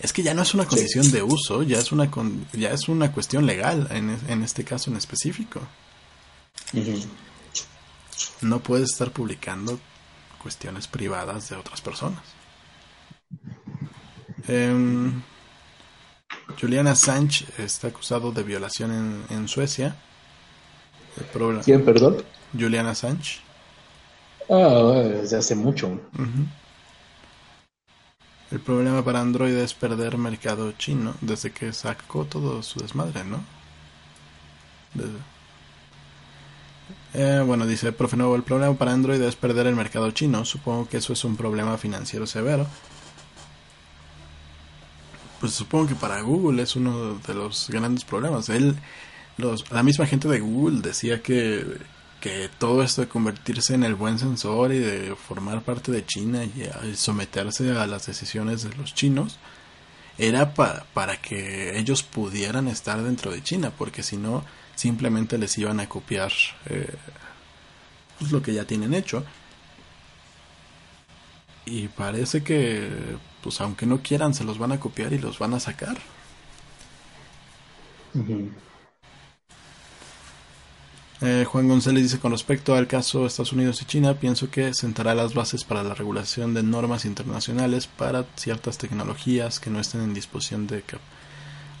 Es 0.00 0.12
que 0.12 0.22
ya 0.22 0.32
no 0.32 0.42
es 0.42 0.54
una 0.54 0.64
condición 0.64 1.10
de 1.10 1.22
uso, 1.22 1.62
ya 1.64 1.78
es 1.78 1.90
una 1.92 2.10
con- 2.10 2.46
ya 2.52 2.70
es 2.70 2.88
una 2.88 3.10
cuestión 3.12 3.46
legal 3.46 3.88
en, 3.90 4.16
en 4.28 4.42
este 4.42 4.64
caso 4.64 4.90
en 4.90 4.96
específico. 4.96 5.60
No 8.40 8.60
puedes 8.60 8.92
estar 8.92 9.10
publicando 9.10 9.78
cuestiones 10.42 10.86
privadas 10.86 11.48
de 11.50 11.56
otras 11.56 11.80
personas. 11.80 12.22
Em, 14.46 15.20
Julian 16.60 16.86
Assange 16.88 17.46
está 17.58 17.88
acusado 17.88 18.32
de 18.32 18.42
violación 18.42 18.90
en, 18.92 19.36
en 19.36 19.48
Suecia. 19.48 19.96
El 21.16 21.24
¿Quién, 21.64 21.84
perdón? 21.84 22.16
Julian 22.58 22.86
Assange. 22.86 23.40
Ah, 24.50 25.02
desde 25.04 25.36
hace 25.36 25.54
mucho. 25.54 26.00
El 28.50 28.60
problema 28.60 29.04
para 29.04 29.20
Android 29.20 29.54
es 29.56 29.74
perder 29.74 30.16
mercado 30.16 30.72
chino 30.72 31.14
desde 31.20 31.50
que 31.52 31.72
sacó 31.72 32.24
todo 32.24 32.62
su 32.62 32.80
desmadre, 32.80 33.24
¿no? 33.24 33.40
Desde- 34.94 35.18
Eh, 37.14 37.42
bueno, 37.44 37.66
dice, 37.66 37.92
profe 37.92 38.16
nuevo, 38.16 38.36
el 38.36 38.42
problema 38.42 38.74
para 38.74 38.92
Android 38.92 39.20
es 39.22 39.36
perder 39.36 39.66
el 39.66 39.74
mercado 39.76 40.10
chino. 40.12 40.44
Supongo 40.44 40.88
que 40.88 40.98
eso 40.98 41.12
es 41.12 41.24
un 41.24 41.36
problema 41.36 41.76
financiero 41.78 42.26
severo. 42.26 42.66
Pues 45.48 45.56
supongo 45.56 45.86
que 45.86 45.94
para 45.94 46.20
Google 46.20 46.62
es 46.62 46.76
uno 46.76 47.14
de 47.26 47.32
los 47.32 47.70
grandes 47.70 48.04
problemas. 48.04 48.50
Él, 48.50 48.76
la 49.70 49.82
misma 49.82 50.04
gente 50.04 50.28
de 50.28 50.40
Google 50.40 50.82
decía 50.82 51.22
que, 51.22 51.64
que 52.20 52.50
todo 52.58 52.82
esto 52.82 53.00
de 53.00 53.08
convertirse 53.08 53.72
en 53.72 53.82
el 53.82 53.94
buen 53.94 54.18
sensor 54.18 54.74
y 54.74 54.78
de 54.78 55.16
formar 55.16 55.62
parte 55.62 55.90
de 55.90 56.04
China 56.04 56.44
y, 56.44 56.68
someterse 56.96 57.70
a 57.70 57.86
las 57.86 58.04
decisiones 58.04 58.62
de 58.62 58.76
los 58.76 58.92
chinos 58.94 59.38
era 60.18 60.52
para 60.52 61.16
que 61.16 61.78
ellos 61.78 62.02
pudieran 62.02 62.68
estar 62.68 63.02
dentro 63.02 63.30
de 63.30 63.42
China, 63.42 63.72
porque 63.74 64.02
si 64.02 64.18
no, 64.18 64.44
simplemente 64.74 65.38
les 65.38 65.56
iban 65.56 65.80
a 65.80 65.88
copiar 65.88 66.30
eh, 66.66 66.94
pues, 68.18 68.32
lo 68.32 68.42
que 68.42 68.52
ya 68.52 68.66
tienen 68.66 68.92
hecho. 68.92 69.24
Y 71.64 71.88
parece 71.88 72.42
que, 72.42 73.16
pues 73.48 73.62
aunque 73.62 73.86
no 73.86 74.02
quieran, 74.02 74.34
se 74.34 74.44
los 74.44 74.58
van 74.58 74.72
a 74.72 74.78
copiar 74.78 75.14
y 75.14 75.18
los 75.18 75.38
van 75.38 75.54
a 75.54 75.58
sacar. 75.58 75.96
Eh, 81.22 81.46
Juan 81.48 81.66
González 81.66 82.02
dice 82.02 82.18
con 82.18 82.32
respecto 82.32 82.74
al 82.74 82.86
caso 82.86 83.24
Estados 83.24 83.54
Unidos 83.54 83.80
y 83.80 83.86
China, 83.86 84.12
pienso 84.20 84.50
que 84.50 84.74
sentará 84.74 85.14
las 85.14 85.32
bases 85.32 85.64
para 85.64 85.82
la 85.82 85.94
regulación 85.94 86.52
de 86.52 86.62
normas 86.62 87.06
internacionales 87.06 87.86
para 87.86 88.26
ciertas 88.36 88.76
tecnologías 88.76 89.60
que 89.60 89.70
no 89.70 89.80
estén 89.80 90.02
en 90.02 90.12
disposición 90.12 90.66
de 90.66 90.84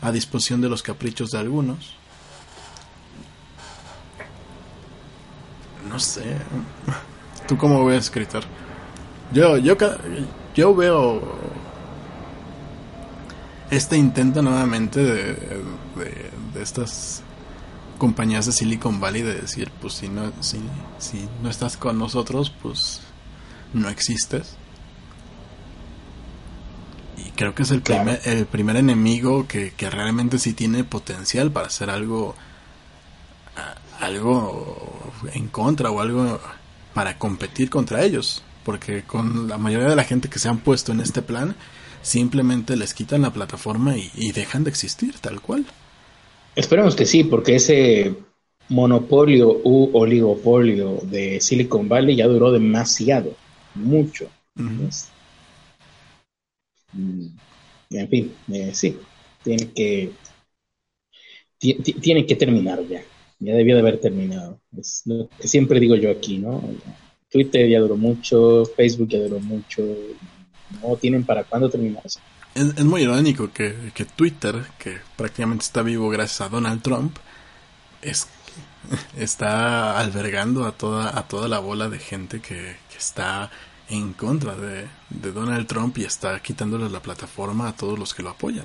a 0.00 0.10
disposición 0.10 0.62
de 0.62 0.70
los 0.70 0.82
caprichos 0.82 1.32
de 1.32 1.38
algunos. 1.38 1.96
No 5.86 6.00
sé. 6.00 6.34
¿Tú 7.46 7.58
cómo 7.58 7.84
ves, 7.84 8.04
escritor? 8.04 8.44
Yo, 9.34 9.58
yo, 9.58 9.76
yo 10.54 10.74
veo 10.74 11.57
este 13.70 13.96
intento 13.96 14.42
nuevamente 14.42 15.02
de, 15.02 15.34
de, 16.54 16.62
estas 16.62 17.22
compañías 17.98 18.46
de 18.46 18.52
Silicon 18.52 19.00
Valley 19.00 19.22
de 19.22 19.34
decir, 19.34 19.70
pues 19.80 19.94
si 19.94 20.08
no, 20.08 20.32
si, 20.40 20.60
si 20.98 21.28
no 21.42 21.50
estás 21.50 21.76
con 21.76 21.98
nosotros, 21.98 22.52
pues 22.62 23.00
no 23.74 23.88
existes. 23.88 24.56
Y 27.16 27.30
creo 27.30 27.54
que 27.54 27.64
es 27.64 27.70
el, 27.70 27.82
primer, 27.82 28.20
el 28.24 28.46
primer 28.46 28.76
enemigo 28.76 29.46
que, 29.46 29.72
que 29.72 29.90
realmente 29.90 30.38
sí 30.38 30.52
tiene 30.52 30.84
potencial 30.84 31.50
para 31.50 31.66
hacer 31.66 31.90
algo 31.90 32.34
algo 34.00 35.12
en 35.32 35.48
contra 35.48 35.90
o 35.90 36.00
algo 36.00 36.40
para 36.94 37.18
competir 37.18 37.70
contra 37.70 38.02
ellos. 38.02 38.42
Porque 38.64 39.02
con 39.02 39.48
la 39.48 39.58
mayoría 39.58 39.88
de 39.88 39.96
la 39.96 40.04
gente 40.04 40.28
que 40.28 40.38
se 40.38 40.48
han 40.48 40.58
puesto 40.58 40.92
en 40.92 41.00
este 41.00 41.22
plan, 41.22 41.56
simplemente 42.02 42.76
les 42.76 42.94
quitan 42.94 43.22
la 43.22 43.32
plataforma 43.32 43.96
y, 43.96 44.32
dejan 44.32 44.64
de 44.64 44.70
existir, 44.70 45.18
tal 45.18 45.40
cual. 45.40 45.66
Esperemos 46.56 46.96
que 46.96 47.06
sí, 47.06 47.24
porque 47.24 47.56
ese 47.56 48.14
monopolio 48.68 49.60
u 49.64 49.90
oligopolio 49.92 51.00
de 51.02 51.40
Silicon 51.40 51.88
Valley 51.88 52.16
ya 52.16 52.26
duró 52.26 52.50
demasiado, 52.52 53.34
mucho. 53.74 54.28
Mm, 56.92 57.26
en 57.90 58.08
fin, 58.08 58.34
eh, 58.52 58.70
sí, 58.74 58.98
tiene 59.42 59.70
que, 59.72 60.12
tiene 61.58 62.26
que 62.26 62.36
terminar 62.36 62.86
ya 62.88 63.02
ya 63.40 63.54
debió 63.54 63.74
de 63.74 63.80
haber 63.80 64.00
terminado. 64.00 64.60
Es 64.76 65.02
lo 65.06 65.28
que 65.40 65.48
siempre 65.48 65.80
digo 65.80 65.96
yo 65.96 66.10
aquí, 66.10 66.38
¿no? 66.38 66.62
Twitter 67.30 67.68
ya 67.68 67.80
duró 67.80 67.96
mucho, 67.96 68.64
Facebook 68.64 69.08
ya 69.08 69.18
duró 69.18 69.38
mucho, 69.40 69.82
no 70.82 70.96
tienen 70.96 71.24
para 71.24 71.44
cuándo 71.44 71.68
terminar 71.68 72.02
Es, 72.04 72.20
es 72.54 72.84
muy 72.84 73.02
irónico 73.02 73.50
que, 73.52 73.92
Twitter, 74.16 74.64
que 74.78 74.98
prácticamente 75.16 75.64
está 75.64 75.82
vivo 75.82 76.08
gracias 76.08 76.40
a 76.40 76.48
Donald 76.48 76.82
Trump, 76.82 77.16
es, 78.02 78.28
está 79.16 79.98
albergando 79.98 80.64
a 80.66 80.72
toda, 80.72 81.18
a 81.18 81.28
toda 81.28 81.48
la 81.48 81.58
bola 81.58 81.88
de 81.88 81.98
gente 81.98 82.40
que, 82.40 82.76
está 82.98 83.48
en 83.88 84.12
contra 84.12 84.56
de, 84.56 84.88
de 85.08 85.30
Donald 85.30 85.68
Trump 85.68 85.96
y 85.98 86.04
está 86.04 86.40
quitándole 86.40 86.90
la 86.90 86.98
plataforma 86.98 87.68
a 87.68 87.76
todos 87.76 87.96
los 87.96 88.12
que 88.12 88.24
lo 88.24 88.30
apoyan. 88.30 88.64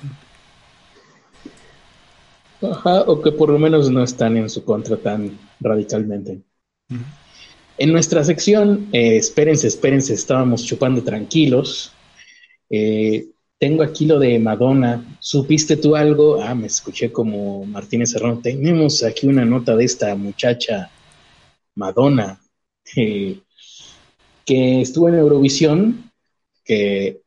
O 2.60 3.20
que 3.20 3.32
por 3.32 3.50
lo 3.50 3.58
menos 3.58 3.90
no 3.90 4.02
están 4.02 4.36
en 4.36 4.48
su 4.48 4.64
contra 4.64 4.96
tan 4.96 5.38
radicalmente. 5.60 6.42
En 7.76 7.92
nuestra 7.92 8.22
sección, 8.22 8.88
eh, 8.92 9.16
espérense, 9.16 9.66
espérense, 9.66 10.14
estábamos 10.14 10.64
chupando 10.64 11.02
tranquilos. 11.02 11.92
Eh, 12.70 13.26
tengo 13.58 13.82
aquí 13.82 14.06
lo 14.06 14.20
de 14.20 14.38
Madonna. 14.38 15.18
¿Supiste 15.18 15.76
tú 15.76 15.96
algo? 15.96 16.40
Ah, 16.40 16.54
me 16.54 16.68
escuché 16.68 17.10
como 17.10 17.64
Martínez 17.64 18.10
Serrano. 18.10 18.38
Tenemos 18.40 19.02
aquí 19.02 19.26
una 19.26 19.44
nota 19.44 19.74
de 19.74 19.84
esta 19.84 20.14
muchacha, 20.14 20.88
Madonna, 21.74 22.40
eh, 22.96 23.40
que 24.46 24.80
estuvo 24.80 25.08
en 25.08 25.16
Eurovisión, 25.16 26.12
que 26.64 27.22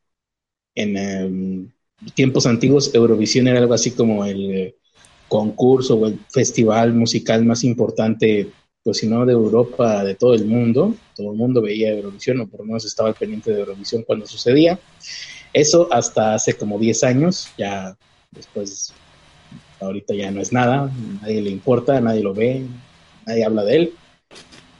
en 0.76 0.98
em, 0.98 1.72
tiempos 2.14 2.46
antiguos 2.46 2.94
Eurovisión 2.96 3.48
era 3.50 3.60
algo 3.60 3.74
así 3.74 3.92
como 3.92 4.24
el 4.24 4.76
concurso 5.28 5.96
o 5.96 6.08
el 6.08 6.20
festival 6.30 6.94
musical 6.94 7.44
más 7.44 7.66
importante, 7.66 8.52
pues 8.88 9.00
si 9.00 9.08
no 9.08 9.26
de 9.26 9.34
Europa, 9.34 10.02
de 10.06 10.16
todo 10.16 10.34
el 10.34 10.46
mundo. 10.46 10.96
Todo 11.14 11.34
el 11.34 11.38
mundo 11.38 11.62
veía 11.62 11.92
Eurovisión, 11.92 12.40
o 12.40 12.48
por 12.48 12.62
lo 12.62 12.68
menos 12.68 12.86
estaba 12.86 13.10
al 13.10 13.16
pendiente 13.16 13.52
de 13.52 13.60
Eurovisión 13.60 14.04
cuando 14.04 14.26
sucedía. 14.26 14.80
Eso 15.52 15.90
hasta 15.92 16.36
hace 16.36 16.54
como 16.54 16.80
10 16.80 17.04
años, 17.04 17.50
ya 17.58 17.98
después, 18.32 18.94
ahorita 19.82 20.14
ya 20.14 20.32
no 20.32 20.40
es 20.40 20.54
nada, 20.54 20.90
nadie 21.22 21.42
le 21.42 21.50
importa, 21.50 22.00
nadie 22.00 22.24
lo 22.24 22.34
ve, 22.34 22.66
nadie 23.26 23.44
habla 23.44 23.66
de 23.66 23.76
él. 23.76 23.94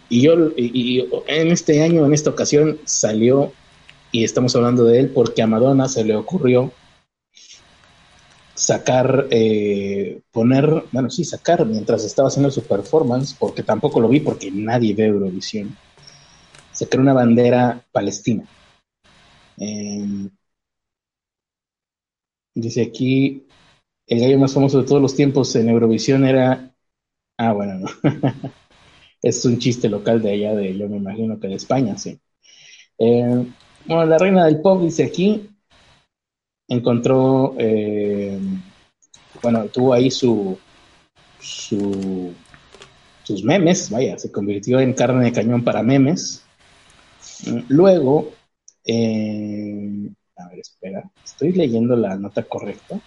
Y 0.08 0.22
yo, 0.22 0.52
y, 0.56 1.06
en 1.28 1.48
este 1.50 1.84
año, 1.84 2.06
en 2.06 2.14
esta 2.14 2.30
ocasión, 2.30 2.80
salió, 2.86 3.52
y 4.14 4.24
estamos 4.24 4.56
hablando 4.56 4.86
de 4.86 5.02
él 5.02 5.10
porque 5.10 5.42
a 5.42 5.48
Madonna 5.48 5.90
se 5.90 6.06
le 6.06 6.16
ocurrió 6.16 6.72
sacar, 8.58 9.28
eh, 9.30 10.22
poner, 10.32 10.86
bueno, 10.92 11.10
sí, 11.12 11.24
sacar 11.24 11.66
mientras 11.66 12.04
estaba 12.04 12.30
haciendo 12.30 12.50
su 12.50 12.64
performance, 12.64 13.36
porque 13.40 13.62
tampoco 13.64 14.00
lo 14.00 14.10
vi 14.10 14.20
porque 14.20 14.50
nadie 14.52 14.96
ve 14.96 15.06
Eurovisión, 15.06 15.78
sacar 16.72 17.00
una 17.00 17.14
bandera 17.14 17.86
palestina. 17.92 18.44
Em, 19.58 20.30
dice 22.56 22.82
aquí, 22.82 23.46
el 24.08 24.20
gallo 24.22 24.40
más 24.40 24.54
famoso 24.54 24.80
de 24.82 24.88
todos 24.88 25.02
los 25.02 25.16
tiempos 25.16 25.56
en 25.56 25.70
Eurovisión 25.70 26.26
era, 26.26 26.74
ah, 27.38 27.54
bueno, 27.54 27.76
no. 27.80 27.88
es 29.22 29.46
un 29.46 29.60
chiste 29.60 29.88
local 29.88 30.22
de 30.22 30.32
allá, 30.32 30.56
de 30.56 30.76
yo 30.78 30.90
me 30.90 30.98
imagino 30.98 31.40
que 31.40 31.48
de 31.48 31.56
España, 31.56 31.96
sí. 31.98 32.20
Em, 32.98 33.54
bueno, 33.86 34.06
la 34.06 34.18
reina 34.18 34.46
del 34.46 34.62
pop 34.62 34.82
dice 34.82 35.04
aquí, 35.04 35.48
encontró, 36.68 37.56
eh, 37.58 38.40
bueno, 39.42 39.66
tuvo 39.66 39.94
ahí 39.94 40.12
su, 40.12 40.58
su, 41.40 42.34
sus 43.24 43.44
memes, 43.44 43.90
vaya, 43.90 44.18
se 44.18 44.32
convirtió 44.32 44.80
en 44.80 44.94
carne 44.94 45.26
de 45.26 45.32
cañón 45.32 45.64
para 45.64 45.84
memes. 45.84 46.44
Luego, 47.68 48.34
eh, 48.86 50.10
a 50.38 50.48
ver, 50.50 50.60
espera, 50.60 51.10
estoy 51.24 51.52
leyendo 51.52 51.96
la 51.96 52.16
nota 52.18 52.44
correcta. 52.44 53.00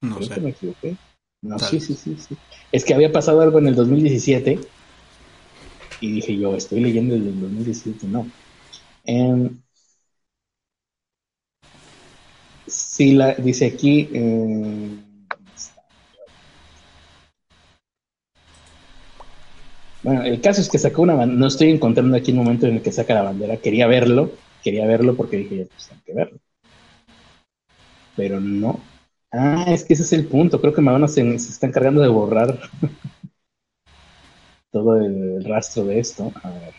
No 0.00 0.22
sé. 0.22 0.40
me 0.40 0.50
equivoqué. 0.50 0.96
No, 1.40 1.58
sí, 1.58 1.80
sí, 1.80 1.94
sí, 1.94 2.16
sí. 2.16 2.36
Es 2.72 2.84
que 2.84 2.94
había 2.94 3.12
pasado 3.12 3.40
algo 3.40 3.58
en 3.58 3.68
el 3.68 3.74
2017 3.74 4.58
y 6.00 6.12
dije 6.12 6.36
yo, 6.36 6.54
estoy 6.54 6.80
leyendo 6.80 7.14
el 7.14 7.24
del 7.24 7.40
2017, 7.40 8.06
no. 8.08 8.26
Eh, 9.04 9.50
Sí, 12.94 13.12
la, 13.12 13.34
dice 13.34 13.66
aquí. 13.66 14.08
Eh, 14.12 14.98
bueno, 20.04 20.22
el 20.22 20.40
caso 20.40 20.60
es 20.60 20.68
que 20.70 20.78
sacó 20.78 21.02
una 21.02 21.14
bandera. 21.14 21.40
No 21.40 21.48
estoy 21.48 21.70
encontrando 21.70 22.16
aquí 22.16 22.30
el 22.30 22.36
momento 22.36 22.66
en 22.68 22.76
el 22.76 22.82
que 22.82 22.92
saca 22.92 23.14
la 23.14 23.22
bandera. 23.22 23.56
Quería 23.56 23.88
verlo. 23.88 24.30
Quería 24.62 24.86
verlo 24.86 25.16
porque 25.16 25.38
dije, 25.38 25.66
pues 25.66 25.90
hay 25.90 25.98
que 26.06 26.14
verlo. 26.14 26.38
Pero 28.14 28.40
no. 28.40 28.78
Ah, 29.32 29.64
es 29.68 29.84
que 29.84 29.94
ese 29.94 30.04
es 30.04 30.12
el 30.12 30.26
punto. 30.26 30.60
Creo 30.60 30.72
que 30.72 30.80
Madonna 30.80 31.08
se, 31.08 31.22
se 31.40 31.50
está 31.50 31.66
encargando 31.66 32.00
de 32.00 32.08
borrar 32.08 32.60
todo 34.70 35.00
el 35.00 35.44
rastro 35.44 35.84
de 35.84 35.98
esto. 35.98 36.30
A 36.44 36.50
ver. 36.50 36.74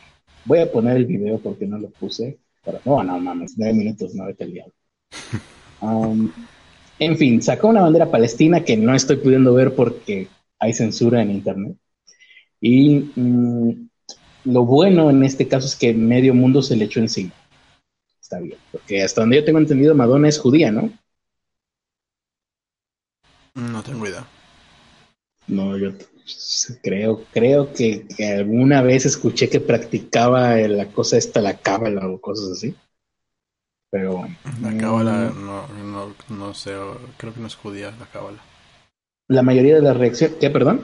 Voy 0.45 0.59
a 0.59 0.71
poner 0.71 0.95
el 0.95 1.07
video 1.07 1.39
porque 1.39 1.67
no 1.67 1.77
lo 1.77 1.89
puse. 1.89 2.39
Para... 2.63 2.79
No, 2.85 3.03
no 3.03 3.19
mames, 3.19 3.55
nueve 3.57 3.73
minutos, 3.73 4.15
no 4.15 4.25
vete 4.27 4.45
el 4.45 4.53
diablo. 4.53 4.73
Um, 5.81 6.31
en 6.99 7.17
fin, 7.17 7.41
sacó 7.41 7.67
una 7.67 7.81
bandera 7.81 8.09
palestina 8.09 8.63
que 8.63 8.77
no 8.77 8.95
estoy 8.95 9.17
pudiendo 9.17 9.53
ver 9.53 9.75
porque 9.75 10.27
hay 10.59 10.73
censura 10.73 11.21
en 11.21 11.31
internet. 11.31 11.77
Y 12.61 13.11
mm, 13.15 13.89
lo 14.45 14.65
bueno 14.65 15.09
en 15.09 15.23
este 15.23 15.47
caso 15.47 15.67
es 15.67 15.75
que 15.75 15.93
medio 15.93 16.33
mundo 16.33 16.61
se 16.61 16.75
le 16.75 16.85
echó 16.85 16.99
encima. 16.99 17.31
Está 18.21 18.39
bien, 18.39 18.57
porque 18.71 19.03
hasta 19.03 19.21
donde 19.21 19.37
yo 19.37 19.45
tengo 19.45 19.59
entendido, 19.59 19.93
Madonna 19.93 20.29
es 20.29 20.39
judía, 20.39 20.71
¿no? 20.71 20.91
No 23.53 23.83
tengo 23.83 24.07
idea. 24.07 24.27
No, 25.47 25.77
yo 25.77 25.91
creo, 26.81 27.23
creo 27.31 27.71
que, 27.73 28.07
alguna 28.37 28.81
vez 28.81 29.05
escuché 29.05 29.49
que 29.49 29.59
practicaba 29.59 30.55
la 30.55 30.87
cosa 30.87 31.17
esta, 31.17 31.39
la 31.41 31.57
cábala 31.57 32.07
o 32.07 32.19
cosas 32.19 32.51
así. 32.51 32.75
Pero. 33.95 34.27
La 34.61 34.77
cábala, 34.77 35.31
no, 35.33 35.69
no, 35.69 36.13
no 36.27 36.53
sé, 36.53 36.73
creo 37.15 37.33
que 37.33 37.39
no 37.39 37.47
es 37.47 37.55
judía 37.55 37.93
la 37.97 38.05
cábala. 38.05 38.39
La 39.29 39.41
mayoría 39.41 39.75
de 39.75 39.81
las 39.81 39.95
reacciones. 39.95 40.35
¿Qué, 40.37 40.49
perdón? 40.49 40.81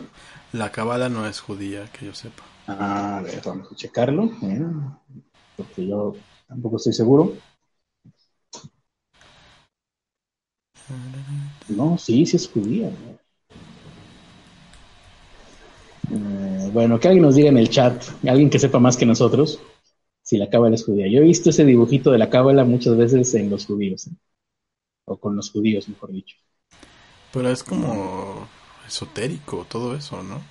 La 0.54 0.72
cábala 0.72 1.10
no 1.10 1.28
es 1.28 1.42
judía, 1.42 1.92
que 1.92 2.06
yo 2.06 2.14
sepa. 2.14 2.44
Ah, 2.68 3.18
a 3.18 3.22
ver, 3.22 3.42
vamos 3.46 3.70
a 3.70 3.76
checarlo. 3.76 4.32
porque 5.58 5.86
yo 5.86 6.16
tampoco 6.48 6.78
estoy 6.78 6.94
seguro. 6.94 7.34
No, 11.68 11.98
sí, 11.98 12.26
sí 12.26 12.38
es 12.38 12.48
judía. 12.48 12.92
Eh, 16.10 16.70
bueno, 16.72 16.98
que 16.98 17.10
alguien 17.10 17.26
nos 17.26 17.36
diga 17.36 17.50
en 17.50 17.58
el 17.58 17.70
chat, 17.70 18.06
alguien 18.26 18.50
que 18.50 18.58
sepa 18.58 18.80
más 18.80 18.96
que 18.96 19.06
nosotros, 19.06 19.60
si 20.32 20.38
la 20.38 20.50
cábala 20.50 20.76
es 20.76 20.86
judía. 20.86 21.08
Yo 21.10 21.20
he 21.20 21.24
visto 21.24 21.50
ese 21.50 21.66
dibujito 21.66 22.10
de 22.10 22.18
la 22.18 22.30
cábala 22.30 22.64
muchas 22.64 22.96
veces 22.96 23.34
en 23.34 23.50
los 23.50 23.66
judíos, 23.66 24.08
¿eh? 24.08 24.12
o 25.04 25.20
con 25.20 25.36
los 25.36 25.52
judíos, 25.52 25.90
mejor 25.90 26.14
dicho. 26.14 26.38
Pero 27.34 27.50
es 27.50 27.62
como 27.66 28.48
esotérico 28.88 29.66
todo 29.70 29.94
eso, 29.94 30.24
¿no? 30.24 30.42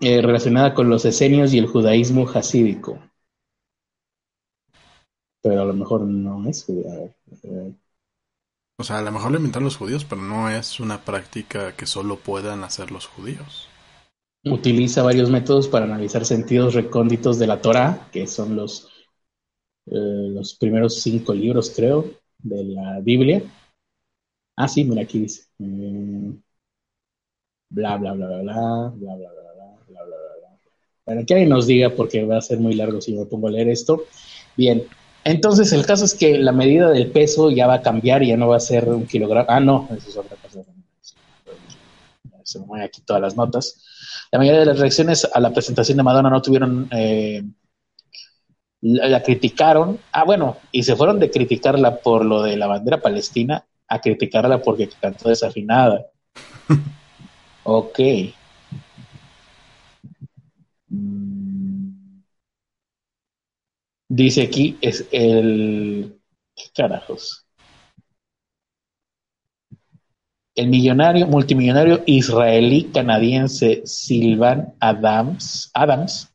Eh, 0.00 0.20
relacionada 0.20 0.74
con 0.74 0.90
los 0.90 1.04
esenios 1.04 1.54
y 1.54 1.58
el 1.58 1.68
judaísmo 1.68 2.28
hasídico. 2.28 2.98
Pero 5.40 5.62
a 5.62 5.64
lo 5.64 5.74
mejor 5.74 6.00
no 6.00 6.48
es 6.48 6.64
judía. 6.64 7.14
O 8.76 8.82
sea, 8.82 8.98
a 8.98 9.02
lo 9.02 9.12
mejor 9.12 9.30
lo 9.30 9.36
inventaron 9.36 9.66
los 9.66 9.76
judíos, 9.76 10.04
pero 10.04 10.20
no 10.20 10.50
es 10.50 10.80
una 10.80 11.04
práctica 11.04 11.76
que 11.76 11.86
solo 11.86 12.16
puedan 12.16 12.64
hacer 12.64 12.90
los 12.90 13.06
judíos. 13.06 13.69
Utiliza 14.44 15.02
varios 15.02 15.30
métodos 15.30 15.68
para 15.68 15.84
analizar 15.84 16.24
sentidos 16.24 16.74
recónditos 16.74 17.38
de 17.38 17.46
la 17.46 17.60
Torah, 17.60 18.08
que 18.10 18.26
son 18.26 18.56
los, 18.56 18.88
eh, 19.86 20.28
los 20.30 20.54
primeros 20.54 21.02
cinco 21.02 21.34
libros, 21.34 21.70
creo, 21.74 22.10
de 22.38 22.64
la 22.64 23.00
Biblia. 23.00 23.42
Ah, 24.56 24.68
sí, 24.68 24.84
mira, 24.84 25.02
aquí 25.02 25.20
dice. 25.20 25.44
bla, 27.68 27.96
bla, 27.96 28.12
bla, 28.12 28.26
bla, 28.26 28.42
bla, 28.42 28.42
bla, 28.42 28.92
bla, 28.96 29.16
bla, 29.16 29.16
bla, 29.16 29.74
bla, 29.88 30.04
bla, 30.04 30.04
bla. 30.04 30.58
Bueno, 31.06 31.22
que 31.26 31.34
alguien 31.34 31.50
nos 31.50 31.66
diga, 31.66 31.90
porque 31.94 32.24
va 32.24 32.38
a 32.38 32.42
ser 32.42 32.58
muy 32.58 32.74
largo 32.74 33.00
si 33.00 33.12
me 33.14 33.26
pongo 33.26 33.48
a 33.48 33.50
leer 33.50 33.68
esto. 33.68 34.04
Bien, 34.56 34.86
entonces, 35.24 35.72
el 35.72 35.84
caso 35.84 36.04
es 36.04 36.14
que 36.14 36.38
la 36.38 36.52
medida 36.52 36.90
del 36.90 37.10
peso 37.10 37.50
ya 37.50 37.66
va 37.66 37.74
a 37.74 37.82
cambiar 37.82 38.22
ya 38.24 38.36
no 38.36 38.48
va 38.48 38.56
a 38.56 38.60
ser 38.60 38.88
un 38.88 39.06
kilogramo. 39.06 39.46
Ah, 39.48 39.60
no, 39.60 39.88
eso 39.96 40.08
es 40.08 40.16
otra 40.16 40.36
cosa. 40.36 40.62
Se 42.42 42.58
me 42.58 42.66
mueven 42.66 42.86
aquí 42.86 43.02
todas 43.02 43.22
las 43.22 43.36
notas. 43.36 43.84
La 44.32 44.38
mayoría 44.38 44.60
de 44.60 44.66
las 44.66 44.78
reacciones 44.78 45.28
a 45.32 45.40
la 45.40 45.52
presentación 45.52 45.96
de 45.96 46.04
Madonna 46.04 46.30
no 46.30 46.42
tuvieron. 46.42 46.88
Eh, 46.92 47.42
la, 48.82 49.22
criticaron. 49.22 49.98
Ah, 50.12 50.24
bueno, 50.24 50.56
y 50.72 50.82
se 50.82 50.96
fueron 50.96 51.18
de 51.18 51.30
criticarla 51.30 52.00
por 52.00 52.24
lo 52.24 52.42
de 52.42 52.56
la 52.56 52.66
bandera 52.66 53.00
palestina 53.00 53.66
a 53.88 54.00
criticarla 54.00 54.62
porque 54.62 54.88
cantó 55.00 55.28
desafinada. 55.28 56.06
ok. 57.64 58.00
Dice 64.08 64.42
aquí, 64.42 64.76
es 64.80 65.06
el... 65.12 66.18
¿Qué 66.54 66.64
carajos? 66.74 67.46
El 70.54 70.68
millonario, 70.68 71.26
multimillonario 71.26 72.02
israelí 72.06 72.90
canadiense 72.92 73.82
Sylvan 73.84 74.74
Adams, 74.80 75.70
Adams 75.74 76.28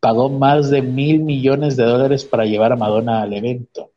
pagó 0.00 0.28
más 0.28 0.70
de 0.70 0.82
mil 0.82 1.20
millones 1.20 1.76
de 1.76 1.84
dólares 1.84 2.24
para 2.24 2.44
llevar 2.44 2.72
a 2.72 2.76
Madonna 2.76 3.22
al 3.22 3.32
evento. 3.32 3.90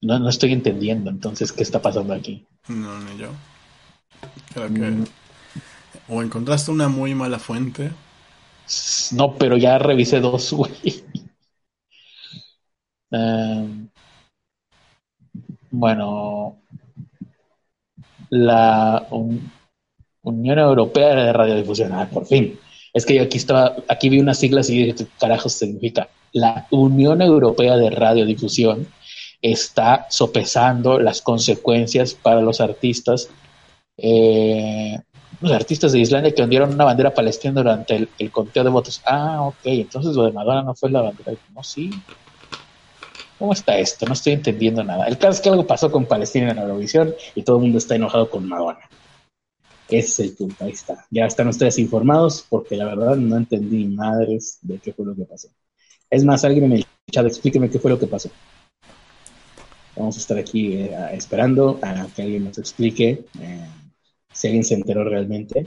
No, 0.00 0.18
no 0.18 0.28
estoy 0.28 0.52
entendiendo 0.52 1.10
entonces 1.10 1.52
qué 1.52 1.62
está 1.62 1.80
pasando 1.80 2.12
aquí. 2.12 2.44
No, 2.68 2.98
ni 2.98 3.18
yo. 3.18 3.28
Creo 4.52 4.66
que 4.66 4.80
mm. 4.80 5.04
o 6.08 6.22
encontraste 6.22 6.72
una 6.72 6.88
muy 6.88 7.14
mala 7.14 7.38
fuente 7.38 7.92
no, 9.12 9.36
pero 9.36 9.56
ya 9.56 9.78
revisé 9.78 10.20
dos, 10.20 10.52
güey. 10.52 11.04
Em, 13.10 13.88
bueno, 15.72 16.58
la 18.30 19.08
Unión 20.22 20.58
Europea 20.58 21.14
de 21.14 21.32
Radiodifusión, 21.32 21.92
ah, 21.92 22.08
por 22.10 22.26
fin. 22.26 22.58
Es 22.94 23.04
que 23.04 23.14
yo 23.16 23.22
aquí 23.22 23.38
estaba, 23.38 23.74
aquí 23.88 24.08
vi 24.08 24.20
unas 24.20 24.38
siglas 24.38 24.70
y 24.70 24.78
dije, 24.78 24.94
¿qué 24.94 25.06
carajos 25.18 25.54
significa? 25.54 26.08
La 26.32 26.66
Unión 26.70 27.20
Europea 27.22 27.76
de 27.76 27.90
Radiodifusión 27.90 28.86
está 29.40 30.06
sopesando 30.10 31.00
las 31.00 31.20
consecuencias 31.20 32.14
para 32.14 32.40
los 32.40 32.60
artistas 32.60 33.28
eh, 33.96 34.98
los 35.40 35.52
artistas 35.52 35.92
de 35.92 35.98
Islandia 35.98 36.32
que 36.34 36.42
hundieron 36.42 36.72
una 36.72 36.84
bandera 36.84 37.12
palestina 37.12 37.54
durante 37.54 38.08
el, 38.18 38.30
conteo 38.30 38.62
de 38.62 38.70
votos. 38.70 39.02
Ah, 39.04 39.42
ok, 39.42 39.56
entonces 39.64 40.14
lo 40.14 40.24
de 40.24 40.32
Madonna 40.32 40.62
no 40.62 40.74
fue 40.74 40.90
la 40.90 41.02
bandera. 41.02 41.32
No, 41.52 41.62
sí. 41.64 41.90
¿Cómo 43.42 43.54
está 43.54 43.76
esto? 43.76 44.06
No 44.06 44.12
estoy 44.12 44.34
entendiendo 44.34 44.84
nada. 44.84 45.04
El 45.08 45.18
caso 45.18 45.32
es 45.32 45.40
que 45.40 45.48
algo 45.48 45.66
pasó 45.66 45.90
con 45.90 46.06
Palestina 46.06 46.52
en 46.52 46.58
Eurovisión 46.58 47.12
y 47.34 47.42
todo 47.42 47.56
el 47.56 47.62
mundo 47.62 47.78
está 47.78 47.96
enojado 47.96 48.30
con 48.30 48.48
Madonna. 48.48 48.88
Ese 49.88 50.06
es 50.06 50.20
el 50.20 50.36
punto, 50.36 50.64
ahí 50.64 50.70
está. 50.70 51.04
Ya 51.10 51.26
están 51.26 51.48
ustedes 51.48 51.76
informados 51.80 52.46
porque 52.48 52.76
la 52.76 52.84
verdad 52.84 53.16
no 53.16 53.36
entendí 53.36 53.86
madres 53.86 54.58
de 54.62 54.78
qué 54.78 54.92
fue 54.92 55.06
lo 55.06 55.16
que 55.16 55.24
pasó. 55.24 55.48
Es 56.08 56.24
más, 56.24 56.44
alguien 56.44 56.66
en 56.66 56.72
el 56.74 56.86
chat 57.10 57.26
explíqueme 57.26 57.68
qué 57.68 57.80
fue 57.80 57.90
lo 57.90 57.98
que 57.98 58.06
pasó. 58.06 58.30
Vamos 59.96 60.16
a 60.16 60.20
estar 60.20 60.38
aquí 60.38 60.74
eh, 60.74 60.96
esperando 61.10 61.80
a 61.82 62.06
que 62.14 62.22
alguien 62.22 62.44
nos 62.44 62.58
explique. 62.58 63.24
Eh, 63.40 63.66
si 64.32 64.46
alguien 64.46 64.62
se 64.62 64.74
enteró 64.74 65.02
realmente. 65.02 65.66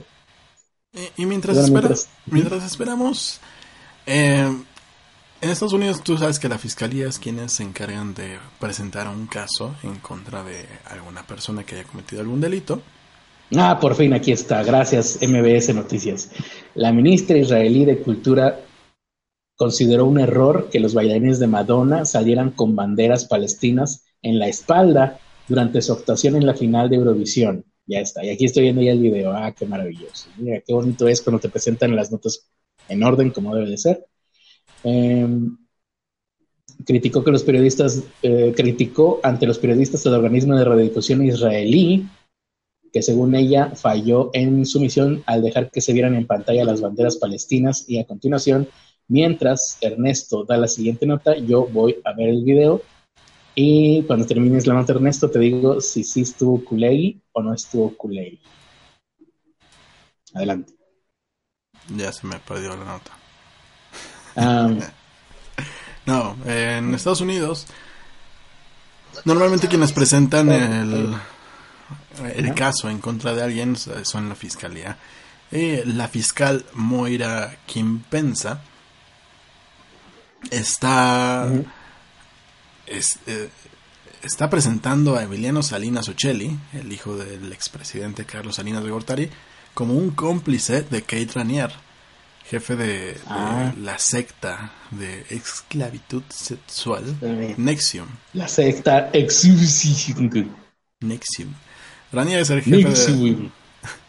Y, 1.18 1.26
mientras, 1.26 1.70
mientras... 1.70 2.64
esperamos, 2.64 3.38
eh, 4.06 4.50
en 5.40 5.50
Estados 5.50 5.72
Unidos 5.72 6.02
tú 6.02 6.16
sabes 6.16 6.38
que 6.38 6.48
la 6.48 6.58
fiscalía 6.58 7.08
es 7.08 7.18
quienes 7.18 7.52
se 7.52 7.62
encargan 7.62 8.14
de 8.14 8.38
presentar 8.58 9.08
un 9.08 9.26
caso 9.26 9.74
en 9.82 9.96
contra 9.96 10.42
de 10.42 10.64
alguna 10.86 11.26
persona 11.26 11.64
que 11.64 11.76
haya 11.76 11.84
cometido 11.84 12.22
algún 12.22 12.40
delito. 12.40 12.80
Ah, 13.54 13.78
por 13.80 13.94
fin 13.94 14.12
aquí 14.12 14.32
está. 14.32 14.62
Gracias, 14.64 15.20
MBS 15.22 15.74
Noticias. 15.74 16.30
La 16.74 16.92
ministra 16.92 17.36
israelí 17.36 17.84
de 17.84 17.98
Cultura 17.98 18.60
consideró 19.54 20.06
un 20.06 20.18
error 20.18 20.68
que 20.70 20.80
los 20.80 20.94
bailarines 20.94 21.38
de 21.38 21.46
Madonna 21.46 22.04
salieran 22.04 22.50
con 22.50 22.74
banderas 22.74 23.26
palestinas 23.26 24.04
en 24.22 24.38
la 24.38 24.48
espalda 24.48 25.20
durante 25.48 25.80
su 25.80 25.92
actuación 25.92 26.36
en 26.36 26.46
la 26.46 26.54
final 26.54 26.90
de 26.90 26.96
Eurovisión. 26.96 27.64
Ya 27.86 28.00
está. 28.00 28.24
Y 28.24 28.30
aquí 28.30 28.46
estoy 28.46 28.64
viendo 28.64 28.82
ya 28.82 28.92
el 28.92 29.00
video. 29.00 29.32
Ah, 29.32 29.52
qué 29.52 29.64
maravilloso. 29.64 30.28
Mira, 30.38 30.60
qué 30.66 30.72
bonito 30.72 31.06
es 31.06 31.22
cuando 31.22 31.38
te 31.38 31.48
presentan 31.48 31.94
las 31.94 32.10
notas 32.10 32.48
en 32.88 33.04
orden, 33.04 33.30
como 33.30 33.54
debe 33.54 33.70
de 33.70 33.78
ser. 33.78 34.06
Em, 34.84 35.56
criticó 36.84 37.24
que 37.24 37.32
los 37.32 37.42
periodistas, 37.42 38.02
eh, 38.22 38.52
criticó 38.56 39.20
ante 39.22 39.46
los 39.46 39.58
periodistas 39.58 40.04
del 40.04 40.14
organismo 40.14 40.54
de 40.54 40.64
radiodifusión 40.64 41.24
israelí, 41.24 42.06
que 42.92 43.02
según 43.02 43.34
ella 43.34 43.72
falló 43.74 44.30
en 44.32 44.64
su 44.64 44.80
misión 44.80 45.22
al 45.26 45.42
dejar 45.42 45.70
que 45.70 45.80
se 45.80 45.92
vieran 45.92 46.14
en 46.14 46.26
pantalla 46.26 46.64
las 46.64 46.80
banderas 46.80 47.16
palestinas 47.16 47.84
y 47.88 47.98
a 47.98 48.06
continuación, 48.06 48.68
mientras 49.08 49.78
Ernesto 49.80 50.44
da 50.44 50.56
la 50.56 50.68
siguiente 50.68 51.06
nota, 51.06 51.36
yo 51.36 51.66
voy 51.66 51.96
a 52.04 52.12
ver 52.12 52.28
el 52.28 52.44
video 52.44 52.82
y 53.54 54.02
cuando 54.02 54.26
termines 54.26 54.66
la 54.66 54.74
nota, 54.74 54.92
Ernesto, 54.92 55.30
te 55.30 55.38
digo 55.38 55.80
si 55.80 56.04
sí 56.04 56.20
estuvo 56.20 56.62
Kulei 56.64 57.20
o 57.32 57.42
no 57.42 57.54
estuvo 57.54 57.96
Kulei. 57.96 58.38
Adelante. 60.34 60.74
Ya 61.96 62.12
se 62.12 62.26
me 62.26 62.38
perdió 62.38 62.76
la 62.76 62.84
nota. 62.84 63.25
Ah. 64.36 64.70
no, 66.06 66.36
en 66.44 66.94
Estados 66.94 67.20
Unidos, 67.20 67.66
normalmente 69.24 69.68
quienes 69.68 69.92
presentan 69.92 70.50
el, 70.50 71.14
el 72.34 72.54
caso 72.54 72.88
en 72.90 72.98
contra 72.98 73.34
de 73.34 73.42
alguien 73.42 73.76
son 73.76 74.28
la 74.28 74.34
fiscalía. 74.34 74.96
la 75.50 76.08
fiscal 76.08 76.64
Moira 76.74 77.56
Kimpensa 77.66 78.60
está 80.50 81.48
es, 82.86 83.18
eh, 83.26 83.48
está 84.22 84.48
presentando 84.48 85.16
a 85.16 85.22
Emiliano 85.22 85.62
Salinas 85.62 86.08
Ocelli, 86.08 86.56
el 86.72 86.92
hijo 86.92 87.16
del 87.16 87.52
expresidente 87.52 88.24
Carlos 88.24 88.56
Salinas 88.56 88.82
de 88.84 88.90
Gortari, 88.90 89.30
como 89.74 89.94
un 89.94 90.10
cómplice 90.10 90.82
de 90.82 91.02
Kate 91.02 91.30
Ranier, 91.34 91.72
jefe 92.48 92.76
de, 92.76 93.18
Ah. 93.28 93.72
la 93.78 93.98
secta 93.98 94.72
de 94.90 95.26
esclavitud 95.30 96.22
sexual. 96.28 97.04
Nexium. 97.56 98.08
La 98.34 98.48
secta. 98.48 99.10
Nexium. 101.00 101.54
Ranier 102.12 102.40
es 102.40 102.50
el 102.50 102.62
jefe 102.62 102.76
de, 102.76 102.84
Nexium. 102.84 103.50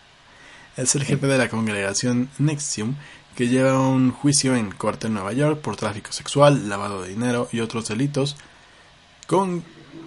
es 0.78 0.96
el 0.96 1.04
jefe 1.04 1.28
de 1.28 1.38
la 1.38 1.50
congregación 1.50 2.30
Nexium 2.38 2.96
que 3.36 3.48
lleva 3.48 3.80
un 3.80 4.12
juicio 4.12 4.56
en 4.56 4.72
corte 4.72 5.08
en 5.08 5.14
Nueva 5.14 5.32
York 5.32 5.62
por 5.62 5.76
tráfico 5.76 6.12
sexual, 6.12 6.70
lavado 6.70 7.04
de 7.04 7.10
dinero 7.10 7.48
y 7.52 7.60
otros 7.60 7.88
delitos. 7.88 8.36
Con 9.28 9.64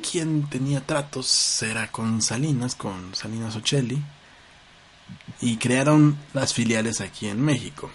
quien 0.09 0.49
tenía 0.49 0.81
tratos 0.81 1.62
era 1.62 1.93
con 1.93 2.22
Salinas, 2.22 2.74
con 2.74 3.14
Salinas 3.14 3.55
Ocelli, 3.55 4.03
y 5.41 5.59
crearon 5.59 6.18
las 6.33 6.55
filiales 6.55 7.01
aquí 7.01 7.28
en 7.28 7.41
México. 7.41 7.91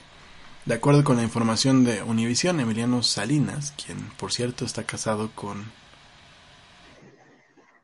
De 0.65 0.73
acuerdo 0.73 1.03
con 1.03 1.17
la 1.17 1.23
información 1.23 1.83
de 1.83 2.01
Univision, 2.01 2.59
Emiliano 2.59 3.03
Salinas, 3.03 3.73
quien 3.83 4.09
por 4.17 4.31
cierto 4.33 4.65
está 4.65 4.83
casado 4.83 5.29
con... 5.35 5.65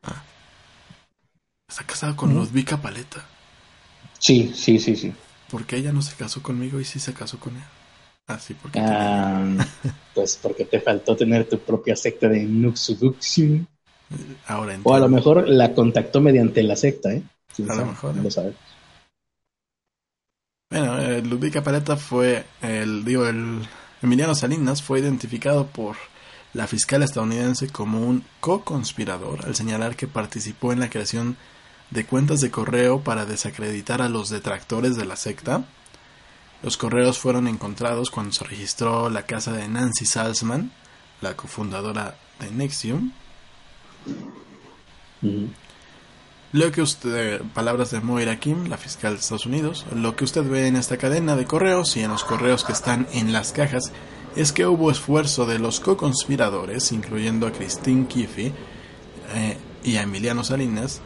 Ah. 0.03 0.23
está 1.69 1.83
casado 1.85 2.15
con 2.15 2.33
Ludvika 2.33 2.81
Paleta. 2.81 3.23
Sí, 4.19 4.51
sí, 4.55 4.79
sí, 4.79 4.95
sí. 4.95 5.13
¿Por 5.49 5.65
qué 5.65 5.77
ella 5.77 5.91
no 5.91 6.01
se 6.01 6.15
casó 6.15 6.41
conmigo 6.41 6.79
y 6.79 6.85
sí 6.85 6.99
se 6.99 7.13
casó 7.13 7.39
con 7.39 7.55
él? 7.55 7.63
Ah, 8.27 8.39
sí, 8.39 8.55
porque... 8.55 8.79
Ah, 8.81 9.43
pues 10.15 10.39
porque 10.41 10.65
te 10.65 10.79
faltó 10.79 11.15
tener 11.15 11.47
tu 11.47 11.59
propia 11.59 11.95
secta 11.95 12.29
de 12.29 12.43
Nuxuduxion. 12.43 13.67
Ahora 14.47 14.77
O 14.83 14.93
a 14.93 14.99
lo 14.99 15.05
entiendo. 15.05 15.07
mejor 15.07 15.49
la 15.49 15.73
contactó 15.73 16.21
mediante 16.21 16.63
la 16.63 16.75
secta, 16.75 17.13
¿eh? 17.13 17.23
¿Quién 17.55 17.69
A 17.71 17.75
lo 17.75 17.85
mejor, 17.87 18.15
No 18.15 18.27
¿eh? 18.27 18.53
Bueno, 20.71 20.97
eh, 20.99 21.21
Ludvika 21.21 21.61
Paleta 21.61 21.97
fue, 21.97 22.45
el, 22.61 23.03
digo, 23.03 23.27
el 23.27 23.67
Emiliano 24.01 24.33
Salinas 24.33 24.81
fue 24.81 25.01
identificado 25.01 25.67
por 25.67 25.97
la 26.53 26.65
fiscal 26.65 27.03
estadounidense 27.03 27.67
como 27.67 27.99
un 27.99 28.23
co-conspirador 28.39 29.45
al 29.45 29.53
señalar 29.53 29.97
que 29.97 30.07
participó 30.07 30.71
en 30.71 30.79
la 30.79 30.89
creación 30.89 31.35
de 31.89 32.05
cuentas 32.05 32.39
de 32.39 32.51
correo 32.51 33.01
para 33.01 33.25
desacreditar 33.25 34.01
a 34.01 34.07
los 34.07 34.29
detractores 34.29 34.95
de 34.95 35.03
la 35.03 35.17
secta. 35.17 35.65
Los 36.63 36.77
correos 36.77 37.19
fueron 37.19 37.49
encontrados 37.49 38.09
cuando 38.09 38.31
se 38.31 38.45
registró 38.45 39.09
la 39.09 39.25
casa 39.25 39.51
de 39.51 39.67
Nancy 39.67 40.05
Salzman, 40.05 40.71
la 41.19 41.35
cofundadora 41.35 42.15
de 42.39 42.49
Nexium. 42.49 43.11
Lo 46.53 46.71
que 46.71 46.83
palabras 47.53 47.91
de 47.91 48.01
Moira 48.01 48.37
Kim, 48.39 48.67
la 48.67 48.77
fiscal 48.77 49.13
de 49.13 49.19
Estados 49.19 49.45
Unidos, 49.45 49.85
lo 49.95 50.17
que 50.17 50.25
usted 50.25 50.43
ve 50.43 50.67
en 50.67 50.75
esta 50.75 50.97
cadena 50.97 51.37
de 51.37 51.45
correos 51.45 51.95
y 51.95 52.01
en 52.01 52.11
los 52.11 52.25
correos 52.25 52.65
que 52.65 52.73
están 52.73 53.07
en 53.13 53.31
las 53.31 53.53
cajas 53.53 53.93
es 54.35 54.51
que 54.51 54.65
hubo 54.65 54.91
esfuerzo 54.91 55.45
de 55.45 55.59
los 55.59 55.79
co-conspiradores, 55.79 56.91
incluyendo 56.91 57.47
a 57.47 57.51
Christine 57.51 58.05
Kiffy 58.05 58.51
eh, 59.33 59.57
y 59.83 59.95
a 59.95 60.01
Emiliano 60.01 60.43
Salinas, 60.43 61.01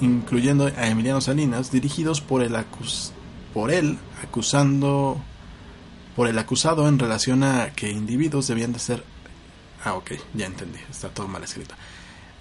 incluyendo 0.00 0.66
a 0.66 0.88
Emiliano 0.88 1.20
Salinas, 1.20 1.70
dirigidos 1.70 2.20
por 2.20 2.42
el 2.42 2.56
acus 2.56 3.12
por 3.52 3.70
él 3.70 3.98
acusando 4.22 5.20
por 6.16 6.26
el 6.26 6.38
acusado 6.38 6.88
en 6.88 6.98
relación 6.98 7.44
a 7.44 7.72
que 7.72 7.90
individuos 7.90 8.48
debían 8.48 8.72
de 8.72 8.78
ser 8.78 9.04
ah 9.84 9.94
ok 9.94 10.12
ya 10.34 10.46
entendí 10.46 10.78
está 10.90 11.10
todo 11.10 11.28
mal 11.28 11.44
escrito 11.44 11.74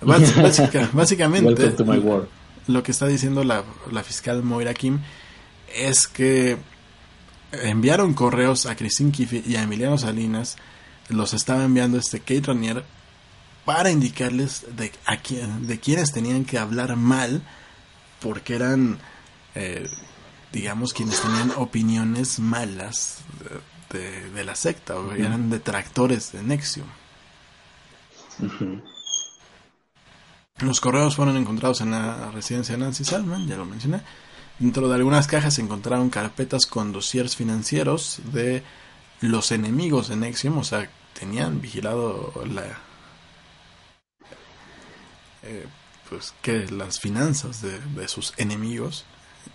básica- 0.42 0.90
básicamente 0.94 1.48
Welcome 1.64 1.72
to 1.78 1.86
my 1.86 1.98
world. 2.00 2.28
lo 2.68 2.84
que 2.84 2.92
está 2.92 3.08
diciendo 3.08 3.44
la, 3.44 3.64
la 3.92 4.04
fiscal 4.04 4.44
Moira 4.44 4.74
Kim 4.74 5.00
es 5.76 6.08
que 6.08 6.58
enviaron 7.52 8.14
correos 8.14 8.66
a 8.66 8.76
Christine 8.76 9.12
Kiffy 9.12 9.44
y 9.46 9.56
a 9.56 9.64
Emiliano 9.64 9.98
Salinas, 9.98 10.58
los 11.10 11.34
estaba 11.34 11.64
enviando 11.66 11.98
este 11.98 12.20
Kate 12.20 12.42
Ranier 12.48 12.84
para 13.66 13.92
indicarles 13.92 14.66
de, 14.76 14.92
a 15.06 15.18
quién, 15.18 15.68
de 15.68 15.80
quienes 15.80 16.12
tenían 16.14 16.46
que 16.46 16.58
hablar 16.58 16.96
mal, 16.96 17.42
porque 18.22 18.56
eran, 18.56 19.00
eh, 19.56 19.88
digamos, 20.52 20.94
quienes 20.94 21.22
tenían 21.22 21.52
opiniones 21.58 22.40
malas 22.40 23.18
de, 23.92 24.00
de- 24.00 24.30
de 24.32 24.44
la 24.46 24.56
secta, 24.56 24.96
o 24.98 25.12
eran 25.14 25.50
detractores 25.50 26.32
de 26.32 26.42
Nexium. 26.44 26.88
Los 30.62 30.80
correos 30.80 31.16
fueron 31.16 31.38
encontrados 31.38 31.82
en 31.82 31.92
la 31.92 32.30
residencia 32.32 32.76
de 32.76 32.82
Nancy 32.82 33.04
Salman, 33.04 33.48
ya 33.48 33.58
lo 33.58 33.66
mencioné. 33.66 34.02
Dentro 34.60 34.88
de 34.88 34.96
algunas 34.96 35.26
cajas 35.26 35.56
se 35.56 35.62
encontraron 35.62 36.12
carpetas 36.12 36.68
con 36.68 36.92
dossiers 36.92 37.36
financieros 37.36 38.20
de 38.32 38.64
los 39.22 39.52
enemigos 39.52 40.08
de 40.08 40.18
Nexium, 40.18 40.60
o 40.60 40.64
sea, 40.64 40.88
tenían 41.20 41.62
vigilado 41.62 42.32
la 42.46 42.80
eh, 45.44 45.66
pues 46.08 46.34
las 46.72 47.00
finanzas 47.00 47.64
de, 47.64 47.80
de 47.80 48.08
sus 48.08 48.34
enemigos. 48.38 49.06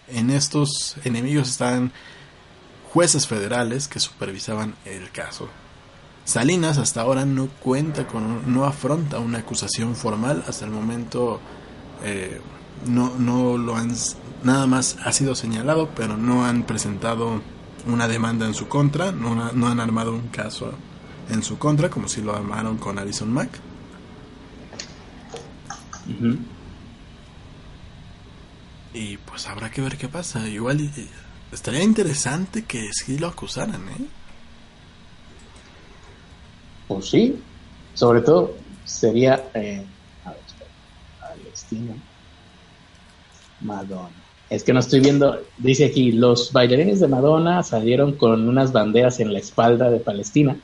En 0.09 0.31
estos 0.31 0.97
enemigos 1.05 1.49
estaban 1.51 1.93
jueces 2.93 3.29
federales 3.29 3.87
que 3.87 4.01
supervisaban 4.01 4.75
el 4.85 5.13
caso. 5.13 5.49
Salinas 6.27 6.77
hasta 6.79 7.03
ahora 7.03 7.24
no 7.24 7.47
cuenta 7.47 8.09
con, 8.09 8.53
no 8.53 8.64
afronta 8.64 9.20
una 9.20 9.39
acusación 9.39 9.95
formal. 9.95 10.45
Hasta 10.49 10.64
el 10.64 10.72
momento 10.72 11.41
eh, 12.03 12.41
no, 12.85 13.14
no 13.16 13.57
lo 13.57 13.77
han, 13.77 13.95
nada 14.43 14.66
más 14.66 14.97
ha 15.05 15.12
sido 15.12 15.37
señalado, 15.37 15.89
pero 15.95 16.16
no 16.16 16.45
han 16.45 16.64
presentado 16.64 17.41
una 17.87 18.09
demanda 18.09 18.45
en 18.45 18.55
su 18.55 18.66
contra, 18.66 19.12
no, 19.12 19.53
no 19.53 19.68
han 19.68 19.79
armado 19.79 20.12
un 20.12 20.27
caso 20.27 20.72
en 21.31 21.45
su 21.45 21.59
contra, 21.59 21.91
como 21.91 22.09
si 22.09 22.22
lo 22.22 22.35
armaron 22.35 22.77
con 22.77 22.99
Alison 22.99 23.33
Mack. 23.33 23.61
Y 28.93 29.16
pues 29.18 29.47
habrá 29.47 29.70
que 29.70 29.81
ver 29.81 29.97
qué 29.97 30.09
pasa. 30.09 30.49
Igual 30.49 30.91
estaría 31.53 31.85
interesante 31.85 32.64
que 32.64 32.91
sí 32.93 33.16
lo 33.16 33.29
acusaran, 33.29 33.89
¿eh? 33.91 34.07
Pues 36.89 37.09
sí. 37.09 37.41
Sobre 37.95 38.20
todo 38.20 38.55
sería. 38.84 39.45
Eh. 39.55 39.84
Palestina. 41.20 41.95
Madonna. 43.61 44.11
Es 44.49 44.62
que 44.62 44.72
no 44.72 44.80
estoy 44.80 45.01
viendo. 45.01 45.41
Dice 45.59 45.87
aquí: 45.87 46.12
los 46.12 46.53
bailarines 46.53 47.01
de 47.01 47.09
Madonna 47.09 47.62
salieron 47.62 48.12
con 48.12 48.49
unas 48.49 48.72
banderas 48.72 49.20
en 49.20 49.32
la 49.32 49.39
espalda 49.39 49.91
de 49.91 49.99
Palestina. 49.99 50.57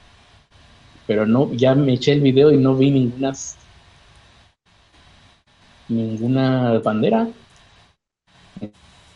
Pero 1.06 1.26
no, 1.26 1.52
ya 1.52 1.74
me 1.74 1.94
eché 1.94 2.12
el 2.12 2.20
video 2.20 2.52
y 2.52 2.58
no 2.58 2.76
vi 2.76 2.90
ninguna. 2.90 3.32
Ninguna 5.88 6.78
bandera. 6.78 7.28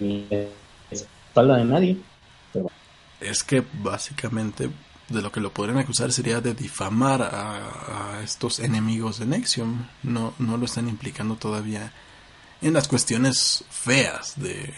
En 0.01 0.27
la 0.31 0.47
espalda 0.91 1.57
de 1.59 1.65
nadie. 1.65 1.97
Es 3.21 3.45
que 3.45 3.63
básicamente 3.83 4.69
de 5.09 5.23
lo 5.23 5.31
que 5.31 5.41
lo 5.41 5.53
podrían 5.53 5.79
acusar 5.79 6.13
sería 6.13 6.41
de 6.41 6.55
difamar 6.55 7.23
a, 7.23 8.17
a 8.17 8.23
estos 8.23 8.59
enemigos 8.59 9.19
de 9.19 9.27
Nexium. 9.27 9.87
No, 10.03 10.35
no 10.39 10.57
lo 10.57 10.65
están 10.65 10.89
implicando 10.89 11.37
todavía 11.37 11.93
en 12.63 12.73
las 12.73 12.89
cuestiones 12.89 13.65
feas 13.71 14.35
de, 14.37 14.75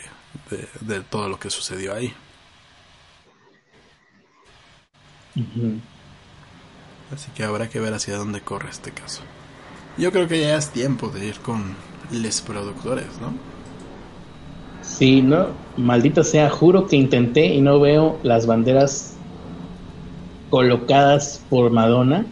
de, 0.50 0.68
de 0.80 1.00
todo 1.00 1.28
lo 1.28 1.38
que 1.38 1.50
sucedió 1.50 1.94
ahí. 1.94 2.12
Así 7.14 7.30
que 7.34 7.44
habrá 7.44 7.68
que 7.68 7.80
ver 7.80 7.94
hacia 7.94 8.16
dónde 8.16 8.40
corre 8.40 8.70
este 8.70 8.90
caso. 8.90 9.22
Yo 9.96 10.12
creo 10.12 10.28
que 10.28 10.40
ya 10.40 10.56
es 10.56 10.70
tiempo 10.70 11.08
de 11.08 11.26
ir 11.26 11.40
con 11.40 11.74
les 12.10 12.40
productores, 12.40 13.06
¿no? 13.20 13.32
Sí, 14.82 15.22
no, 15.22 15.48
maldito 15.76 16.24
sea, 16.24 16.50
juro 16.50 16.86
que 16.86 16.96
intenté 16.96 17.46
y 17.46 17.60
no 17.60 17.78
veo 17.78 18.18
las 18.22 18.46
banderas 18.46 19.14
colocadas 20.50 21.44
por 21.48 21.70
Madonna 21.70 22.26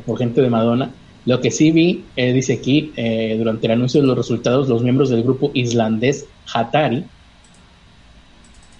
por 0.00 0.18
gente 0.18 0.40
de 0.40 0.50
Madonna. 0.50 0.90
Lo 1.26 1.40
que 1.40 1.50
sí 1.50 1.70
vi, 1.70 2.04
eh, 2.16 2.32
dice 2.32 2.54
aquí, 2.54 2.92
eh, 2.96 3.36
durante 3.38 3.66
el 3.66 3.72
anuncio 3.72 4.00
de 4.00 4.06
los 4.06 4.16
resultados, 4.16 4.68
los 4.68 4.82
miembros 4.82 5.10
del 5.10 5.22
grupo 5.22 5.50
islandés 5.54 6.26
Hatari, 6.52 7.04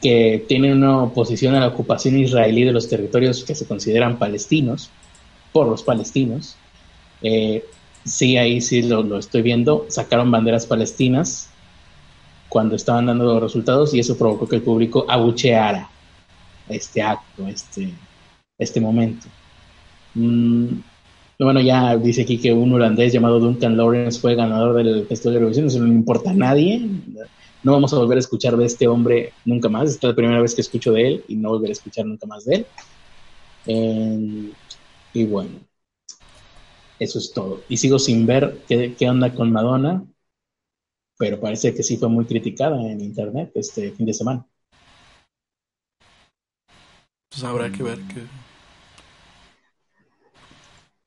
que 0.02 0.44
tienen 0.48 0.78
una 0.78 1.02
oposición 1.02 1.54
a 1.54 1.60
la 1.60 1.68
ocupación 1.68 2.18
israelí 2.18 2.64
de 2.64 2.72
los 2.72 2.88
territorios 2.88 3.44
que 3.44 3.54
se 3.54 3.66
consideran 3.66 4.18
palestinos, 4.18 4.90
por 5.52 5.66
los 5.66 5.82
palestinos, 5.82 6.56
eh, 7.22 7.64
sí, 8.04 8.38
ahí 8.38 8.60
sí 8.60 8.82
lo, 8.82 9.02
lo 9.02 9.18
estoy 9.18 9.42
viendo, 9.42 9.84
sacaron 9.88 10.30
banderas 10.30 10.64
palestinas 10.64 11.50
cuando 12.48 12.76
estaban 12.76 13.06
dando 13.06 13.24
los 13.24 13.42
resultados 13.42 13.92
y 13.92 13.98
eso 13.98 14.16
provocó 14.16 14.48
que 14.48 14.56
el 14.56 14.62
público 14.62 15.04
abucheara 15.08 15.90
este 16.68 17.02
acto, 17.02 17.46
este, 17.48 17.92
este 18.60 18.80
momento. 18.82 19.28
Mm, 20.14 20.80
Bueno, 21.40 21.60
ya 21.62 21.96
dice 21.98 22.22
aquí 22.22 22.40
que 22.40 22.52
un 22.54 22.72
holandés 22.74 23.12
llamado 23.12 23.40
Duncan 23.40 23.76
Lawrence 23.76 24.20
fue 24.20 24.36
ganador 24.36 24.74
del 24.76 25.06
Festival 25.08 25.34
de 25.34 25.38
Eurovisión, 25.40 25.66
eso 25.68 25.80
no 25.80 25.86
le 25.86 25.94
importa 25.94 26.30
a 26.30 26.34
nadie. 26.34 26.80
No 27.64 27.72
vamos 27.72 27.92
a 27.94 27.98
volver 27.98 28.18
a 28.18 28.20
escuchar 28.20 28.56
de 28.56 28.66
este 28.66 28.88
hombre 28.88 29.34
nunca 29.44 29.68
más. 29.70 29.90
Esta 29.90 30.08
es 30.08 30.12
la 30.12 30.16
primera 30.16 30.42
vez 30.42 30.54
que 30.54 30.62
escucho 30.62 30.92
de 30.92 31.08
él 31.08 31.24
y 31.28 31.36
no 31.36 31.50
volveré 31.50 31.72
a 31.72 31.74
escuchar 31.74 32.06
nunca 32.06 32.26
más 32.26 32.44
de 32.46 32.56
él. 32.56 32.66
Y 35.12 35.24
bueno, 35.26 35.60
eso 37.00 37.18
es 37.18 37.32
todo. 37.32 37.64
Y 37.68 37.76
sigo 37.78 37.98
sin 37.98 38.26
ver 38.26 38.64
qué, 38.68 38.94
qué 38.96 39.08
onda 39.10 39.34
con 39.34 39.50
Madonna, 39.52 40.04
pero 41.18 41.38
parece 41.40 41.72
que 41.74 41.84
sí 41.84 41.96
fue 41.98 42.08
muy 42.08 42.24
criticada 42.26 42.82
en 42.90 43.00
internet 43.00 43.52
este 43.54 43.92
fin 43.92 44.06
de 44.06 44.14
semana. 44.14 44.46
Pues 47.28 47.44
habrá 47.44 47.70
que 47.70 47.82
ver 47.82 47.98
que. 48.06 48.49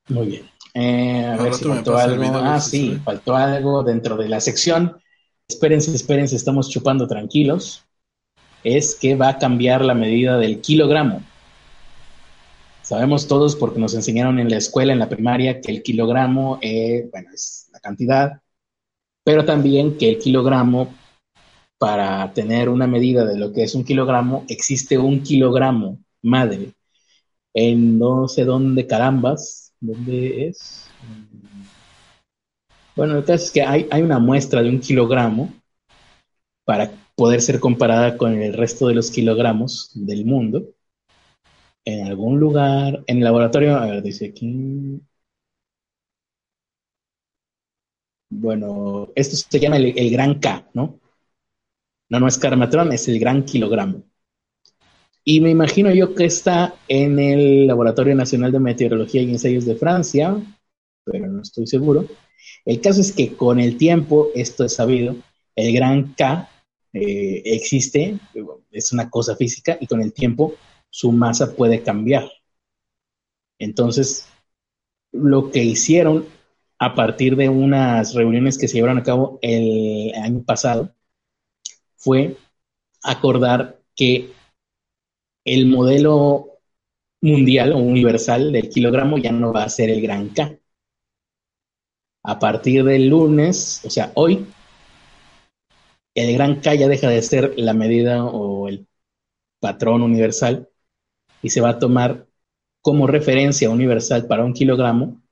Muy 0.10 0.28
bien. 0.28 0.50
Eh, 0.74 1.26
a 1.26 1.42
ver 1.42 1.54
si 1.54 1.66
faltó 1.66 1.98
algo. 1.98 2.24
Ah, 2.38 2.60
sí, 2.60 3.00
faltó 3.04 3.36
algo 3.36 3.84
dentro 3.84 4.18
de 4.18 4.30
la 4.30 4.40
sección. 4.40 4.98
Espérense, 5.48 5.94
espérense, 5.96 6.36
estamos 6.36 6.70
chupando 6.70 7.08
tranquilos. 7.08 7.86
Es 8.64 8.96
que 8.96 9.16
va 9.16 9.30
a 9.30 9.38
cambiar 9.38 9.84
la 9.84 9.94
medida 9.94 10.38
del 10.38 10.62
kilogramo. 10.62 11.22
Sabemos 12.82 13.28
todos 13.28 13.56
porque 13.56 13.80
nos 13.80 13.94
enseñaron 13.94 14.40
en 14.40 14.50
la 14.50 14.58
escuela, 14.58 14.92
en 14.92 15.00
la 15.00 15.10
primaria, 15.10 15.62
que 15.62 15.72
el 15.72 15.84
kilogramo 15.84 16.60
eh, 16.62 17.08
bueno, 17.12 17.30
es 17.34 17.70
la 17.72 17.80
cantidad, 17.80 18.42
pero 19.24 19.46
también 19.46 19.98
que 19.98 20.10
el 20.10 20.20
kilogramo, 20.20 20.94
para 21.78 22.34
tener 22.34 22.68
una 22.68 22.86
medida 22.88 23.26
de 23.26 23.38
lo 23.38 23.54
que 23.54 23.64
es 23.64 23.74
un 23.76 23.86
kilogramo, 23.86 24.46
existe 24.50 24.98
un 24.98 25.24
kilogramo 25.24 26.00
madre. 26.22 26.74
En 27.54 28.00
no 28.00 28.28
sé 28.28 28.44
dónde 28.44 28.86
carambas, 28.86 29.63
¿dónde 29.84 30.48
es? 30.48 30.90
Bueno, 32.96 33.18
el 33.18 33.24
caso 33.26 33.46
es 33.46 33.52
que 33.52 33.62
hay, 33.62 33.88
hay 33.92 34.02
una 34.02 34.18
muestra 34.20 34.62
de 34.64 34.70
un 34.70 34.80
kilogramo 34.80 35.54
para 36.66 36.92
poder 37.16 37.42
ser 37.42 37.60
comparada 37.62 38.18
con 38.18 38.34
el 38.42 38.54
resto 38.54 38.88
de 38.88 38.96
los 38.96 39.12
kilogramos 39.12 39.92
del 39.94 40.26
mundo. 40.26 40.74
En 41.86 42.08
algún 42.08 42.40
lugar, 42.42 43.04
en 43.08 43.18
el 43.20 43.24
laboratorio, 43.24 43.78
a 43.78 43.86
ver, 43.86 44.04
dice 44.04 44.26
aquí. 44.28 45.02
Bueno, 48.30 49.10
esto 49.16 49.36
se 49.38 49.60
llama 49.62 49.78
el, 49.78 49.98
el 49.98 50.12
gran 50.12 50.40
K, 50.40 50.68
¿no? 50.74 51.00
No, 52.10 52.20
no 52.22 52.28
es 52.30 52.38
carmatrón, 52.38 52.94
es 52.94 53.10
el 53.10 53.20
gran 53.20 53.44
kilogramo. 53.44 54.04
Y 55.26 55.40
me 55.40 55.50
imagino 55.50 55.92
yo 55.94 56.14
que 56.16 56.26
está 56.26 56.76
en 56.88 57.18
el 57.18 57.68
Laboratorio 57.68 58.14
Nacional 58.14 58.52
de 58.52 58.60
Meteorología 58.60 59.22
y 59.22 59.32
Ensayos 59.32 59.66
de 59.66 59.76
Francia, 59.76 60.36
pero 61.06 61.28
no 61.28 61.42
estoy 61.42 61.66
seguro. 61.66 62.06
El 62.66 62.82
caso 62.82 63.02
es 63.02 63.14
que 63.14 63.36
con 63.36 63.60
el 63.60 63.78
tiempo, 63.78 64.30
esto 64.36 64.66
es 64.66 64.76
sabido, 64.76 65.16
el 65.56 65.74
gran 65.74 66.14
K 66.14 66.50
eh, 66.94 67.42
existe, 67.46 68.20
es 68.72 68.92
una 68.92 69.10
cosa 69.10 69.36
física, 69.36 69.78
y 69.80 69.88
con 69.88 70.02
el 70.02 70.12
tiempo 70.12 70.56
su 70.90 71.12
masa 71.12 71.56
puede 71.56 71.84
cambiar. 71.84 72.30
Entonces, 73.60 74.28
lo 75.14 75.52
que 75.52 75.64
hicieron 75.64 76.26
a 76.80 76.96
partir 76.96 77.38
de 77.38 77.48
unas 77.48 78.14
reuniones 78.14 78.58
que 78.58 78.68
se 78.68 78.76
llevaron 78.76 78.98
a 78.98 79.04
cabo 79.04 79.40
el 79.42 80.14
año 80.16 80.44
pasado 80.44 80.94
fue 81.96 82.36
acordar 83.02 83.80
que 83.96 84.34
el 85.46 85.66
modelo 85.68 86.60
mundial 87.22 87.74
o 87.74 87.78
universal 87.78 88.52
del 88.52 88.70
kilogramo 88.70 89.18
ya 89.18 89.32
no 89.32 89.54
va 89.54 89.64
a 89.64 89.70
ser 89.70 89.90
el 89.90 90.02
gran 90.02 90.30
K. 90.30 90.58
A 92.24 92.40
partir 92.40 92.84
del 92.84 93.08
lunes, 93.10 93.82
o 93.86 93.90
sea, 93.90 94.12
hoy, 94.16 94.46
el 96.16 96.34
gran 96.34 96.62
K 96.62 96.76
ya 96.76 96.88
deja 96.88 97.10
de 97.10 97.22
ser 97.22 97.54
la 97.58 97.74
medida 97.74 98.24
o 98.26 98.68
el 98.68 98.88
patrón 99.60 100.02
universal 100.02 100.70
y 101.42 101.50
se 101.50 101.62
va 101.62 101.70
a 101.70 101.80
tomar 101.80 102.28
como 102.82 103.08
referencia 103.08 103.70
universal 103.70 104.28
para 104.28 104.44
un 104.46 104.54
kilogramo 104.54 105.24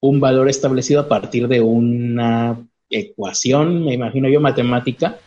un 0.00 0.20
valor 0.20 0.48
establecido 0.48 1.00
a 1.00 1.08
partir 1.08 1.46
de 1.48 1.60
una 1.60 2.66
ecuación, 2.88 3.84
me 3.84 3.94
imagino 3.94 4.28
yo, 4.28 4.40
matemática, 4.40 5.18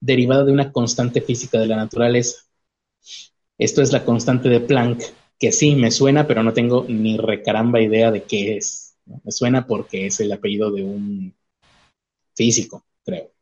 derivada 0.00 0.44
de 0.44 0.52
una 0.52 0.70
constante 0.70 1.20
física 1.20 1.58
de 1.58 1.66
la 1.66 1.76
naturaleza. 1.76 2.44
Esto 3.58 3.82
es 3.82 3.92
la 3.92 4.04
constante 4.04 4.48
de 4.48 4.60
Planck, 4.60 5.02
que 5.38 5.52
sí 5.52 5.74
me 5.74 5.90
suena, 5.90 6.26
pero 6.26 6.42
no 6.42 6.52
tengo 6.52 6.84
ni 6.88 7.16
recaramba 7.16 7.80
idea 7.80 8.10
de 8.12 8.22
qué 8.22 8.56
es. 8.56 8.96
Me 9.24 9.32
suena 9.32 9.66
porque 9.66 10.06
es 10.06 10.20
el 10.20 10.32
apellido 10.32 10.70
de 10.70 10.84
un 10.84 11.34
físico, 12.34 12.84
creo. 13.04 13.32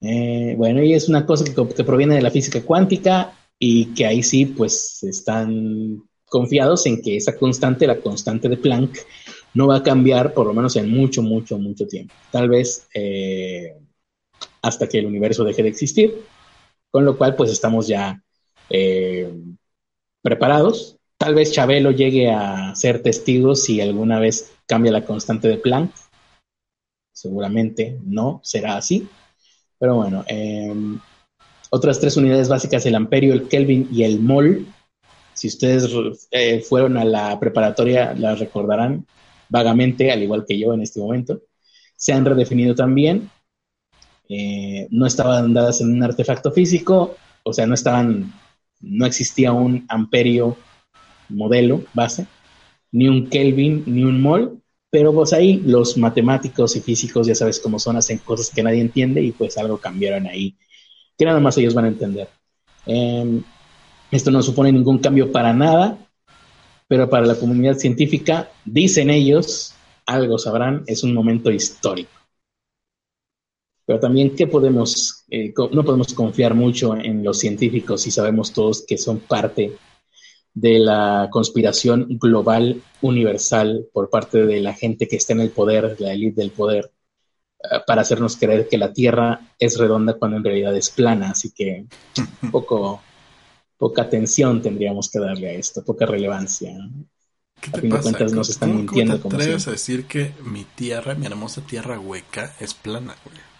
Eh, 0.00 0.54
bueno, 0.56 0.82
y 0.82 0.94
es 0.94 1.08
una 1.08 1.26
cosa 1.26 1.44
que, 1.44 1.84
proviene 1.84 2.16
de 2.16 2.22
la 2.22 2.30
física 2.30 2.62
cuántica 2.62 3.36
y 3.58 3.86
que 3.94 4.06
ahí 4.06 4.22
sí, 4.22 4.46
pues 4.46 5.02
están 5.02 6.02
confiados 6.26 6.86
en 6.86 7.02
que 7.02 7.16
esa 7.16 7.36
constante, 7.36 7.86
la 7.86 8.00
constante 8.00 8.48
de 8.48 8.56
Planck, 8.56 8.98
no 9.54 9.66
va 9.66 9.76
a 9.76 9.82
cambiar 9.82 10.32
por 10.34 10.46
lo 10.46 10.54
menos 10.54 10.76
en 10.76 10.90
mucho, 10.90 11.22
mucho, 11.22 11.58
mucho 11.58 11.86
tiempo. 11.86 12.14
Tal 12.30 12.48
vez 12.48 12.88
eh, 12.94 13.76
hasta 14.62 14.88
que 14.88 14.98
el 14.98 15.06
universo 15.06 15.44
deje 15.44 15.62
de 15.62 15.68
existir, 15.68 16.14
con 16.90 17.04
lo 17.04 17.16
cual 17.18 17.36
pues 17.36 17.50
estamos 17.50 17.86
ya 17.86 18.22
eh, 18.70 19.21
preparados. 20.22 20.96
Tal 21.18 21.34
vez 21.34 21.52
Chabelo 21.52 21.90
llegue 21.90 22.30
a 22.30 22.74
ser 22.74 23.02
testigo 23.02 23.54
si 23.54 23.80
alguna 23.80 24.18
vez 24.18 24.52
cambia 24.66 24.92
la 24.92 25.04
constante 25.04 25.48
de 25.48 25.58
Planck. 25.58 25.92
Seguramente 27.12 27.98
no 28.04 28.40
será 28.42 28.76
así. 28.76 29.08
Pero 29.78 29.96
bueno, 29.96 30.24
eh, 30.28 30.72
otras 31.70 32.00
tres 32.00 32.16
unidades 32.16 32.48
básicas, 32.48 32.86
el 32.86 32.94
amperio, 32.94 33.34
el 33.34 33.48
Kelvin 33.48 33.88
y 33.92 34.04
el 34.04 34.20
mol. 34.20 34.66
Si 35.34 35.48
ustedes 35.48 35.88
eh, 36.30 36.60
fueron 36.60 36.96
a 36.96 37.04
la 37.04 37.38
preparatoria, 37.38 38.14
las 38.14 38.38
recordarán 38.38 39.06
vagamente, 39.48 40.10
al 40.10 40.22
igual 40.22 40.44
que 40.46 40.58
yo 40.58 40.72
en 40.74 40.82
este 40.82 41.00
momento. 41.00 41.42
Se 41.96 42.12
han 42.12 42.24
redefinido 42.24 42.74
también. 42.74 43.30
Eh, 44.28 44.88
no 44.90 45.06
estaban 45.06 45.52
dadas 45.52 45.80
en 45.80 45.92
un 45.92 46.02
artefacto 46.02 46.52
físico, 46.52 47.16
o 47.42 47.52
sea, 47.52 47.66
no 47.66 47.74
estaban 47.74 48.32
no 48.82 49.06
existía 49.06 49.52
un 49.52 49.86
amperio 49.88 50.56
modelo 51.28 51.82
base, 51.94 52.26
ni 52.90 53.08
un 53.08 53.28
Kelvin, 53.28 53.84
ni 53.86 54.04
un 54.04 54.20
mol, 54.20 54.60
pero 54.90 55.14
pues 55.14 55.32
ahí 55.32 55.62
los 55.64 55.96
matemáticos 55.96 56.76
y 56.76 56.80
físicos, 56.80 57.26
ya 57.26 57.34
sabes 57.34 57.58
cómo 57.58 57.78
son, 57.78 57.96
hacen 57.96 58.18
cosas 58.18 58.50
que 58.54 58.62
nadie 58.62 58.80
entiende 58.80 59.22
y 59.22 59.32
pues 59.32 59.56
algo 59.56 59.78
cambiaron 59.78 60.26
ahí, 60.26 60.54
que 61.16 61.24
nada 61.24 61.40
más 61.40 61.56
ellos 61.56 61.74
van 61.74 61.86
a 61.86 61.88
entender. 61.88 62.28
Eh, 62.86 63.40
esto 64.10 64.30
no 64.30 64.42
supone 64.42 64.70
ningún 64.70 64.98
cambio 64.98 65.32
para 65.32 65.54
nada, 65.54 65.96
pero 66.86 67.08
para 67.08 67.24
la 67.24 67.36
comunidad 67.36 67.76
científica, 67.76 68.50
dicen 68.66 69.08
ellos, 69.08 69.74
algo 70.04 70.36
sabrán, 70.36 70.84
es 70.86 71.02
un 71.02 71.14
momento 71.14 71.50
histórico. 71.50 72.21
Pero 73.92 74.00
también, 74.00 74.34
¿qué 74.34 74.46
podemos, 74.46 75.26
eh, 75.28 75.52
no 75.70 75.84
podemos 75.84 76.14
confiar 76.14 76.54
mucho 76.54 76.96
en 76.96 77.22
los 77.22 77.38
científicos 77.38 78.06
y 78.06 78.10
sabemos 78.10 78.54
todos 78.54 78.86
que 78.86 78.96
son 78.96 79.18
parte 79.18 79.76
de 80.54 80.78
la 80.78 81.28
conspiración 81.30 82.06
global 82.18 82.80
universal 83.02 83.84
por 83.92 84.08
parte 84.08 84.46
de 84.46 84.62
la 84.62 84.72
gente 84.72 85.06
que 85.06 85.16
está 85.16 85.34
en 85.34 85.40
el 85.40 85.50
poder, 85.50 85.96
la 86.00 86.14
élite 86.14 86.40
del 86.40 86.52
poder, 86.52 86.90
eh, 87.58 87.80
para 87.86 88.00
hacernos 88.00 88.38
creer 88.38 88.66
que 88.66 88.78
la 88.78 88.94
Tierra 88.94 89.52
es 89.58 89.76
redonda 89.76 90.14
cuando 90.14 90.38
en 90.38 90.44
realidad 90.44 90.74
es 90.74 90.88
plana. 90.88 91.32
Así 91.32 91.52
que 91.52 91.84
poco, 92.50 93.02
poca 93.76 94.00
atención 94.00 94.62
tendríamos 94.62 95.10
que 95.10 95.18
darle 95.18 95.50
a 95.50 95.52
esto, 95.52 95.84
poca 95.84 96.06
relevancia. 96.06 96.74
¿Qué 97.60 97.70
te 97.70 97.76
a 97.76 97.80
fin 97.82 97.90
pasa? 97.90 98.08
de 98.08 98.14
cuentas 98.14 98.32
nos 98.32 98.48
están 98.48 98.70
¿Cómo, 98.70 98.80
mintiendo. 98.84 99.20
¿Cómo 99.20 99.36
te 99.36 99.42
atreves 99.42 99.68
a 99.68 99.72
decir 99.72 100.06
que 100.06 100.32
mi 100.42 100.64
tierra, 100.64 101.14
mi 101.14 101.26
hermosa 101.26 101.60
tierra 101.60 102.00
hueca, 102.00 102.54
es 102.58 102.72
plana, 102.72 103.16
güey? 103.26 103.51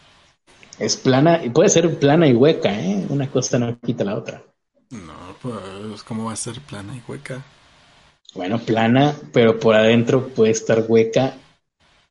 Es 0.78 0.96
plana, 0.96 1.44
y 1.44 1.50
puede 1.50 1.68
ser 1.68 1.98
plana 1.98 2.26
y 2.26 2.32
hueca, 2.32 2.80
¿eh? 2.80 3.06
Una 3.08 3.30
cosa 3.30 3.58
no 3.58 3.78
quita 3.80 4.04
la 4.04 4.16
otra. 4.16 4.42
No, 4.90 5.36
pues, 5.40 6.02
¿cómo 6.02 6.26
va 6.26 6.32
a 6.32 6.36
ser 6.36 6.60
plana 6.60 6.96
y 6.96 7.02
hueca? 7.06 7.42
Bueno, 8.34 8.58
plana, 8.58 9.14
pero 9.32 9.58
por 9.58 9.74
adentro 9.74 10.28
puede 10.28 10.52
estar 10.52 10.84
hueca 10.88 11.36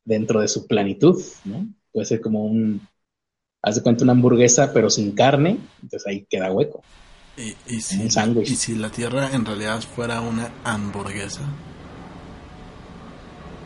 dentro 0.04 0.40
de 0.40 0.48
su 0.48 0.66
planitud, 0.66 1.20
¿no? 1.44 1.66
Puede 1.92 2.06
ser 2.06 2.20
como 2.20 2.44
un, 2.44 2.86
haz 3.62 3.76
de 3.76 3.82
cuenta 3.82 4.04
una 4.04 4.12
hamburguesa, 4.12 4.72
pero 4.72 4.90
sin 4.90 5.12
carne, 5.12 5.58
entonces 5.82 6.06
ahí 6.06 6.26
queda 6.28 6.52
hueco. 6.52 6.82
¿Y, 7.36 7.56
y, 7.66 7.80
si, 7.80 8.00
un 8.00 8.42
¿Y 8.42 8.56
si 8.56 8.74
la 8.74 8.90
Tierra 8.90 9.30
en 9.32 9.44
realidad 9.44 9.80
fuera 9.80 10.20
una 10.20 10.52
hamburguesa? 10.64 11.40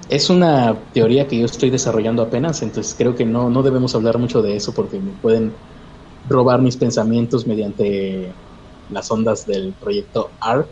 Es 0.09 0.31
una 0.31 0.75
teoría 0.93 1.27
que 1.27 1.39
yo 1.39 1.47
estoy 1.47 1.71
desarrollando 1.71 2.23
apenas, 2.23 2.63
entonces 2.63 2.95
creo 2.97 3.17
que 3.17 3.25
no, 3.25 3.51
no 3.51 3.63
debemos 3.63 3.95
hablar 3.95 4.19
mucho 4.19 4.41
de 4.41 4.57
eso 4.57 4.73
porque 4.73 5.01
me 5.01 5.11
pueden 5.11 5.53
robar 6.29 6.61
mis 6.61 6.77
pensamientos 6.77 7.47
mediante 7.47 8.33
las 8.91 9.11
ondas 9.11 9.47
del 9.47 9.73
proyecto 9.73 10.31
ARP. 10.41 10.69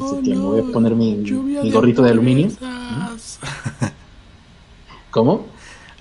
Así 0.00 0.22
que 0.22 0.30
me 0.30 0.40
voy 0.40 0.60
a 0.60 0.72
poner 0.72 0.94
mi, 0.94 1.22
gorrito 1.70 2.02
de, 2.02 2.10
aluminio. 2.10 2.50
¿Cómo? 5.10 5.46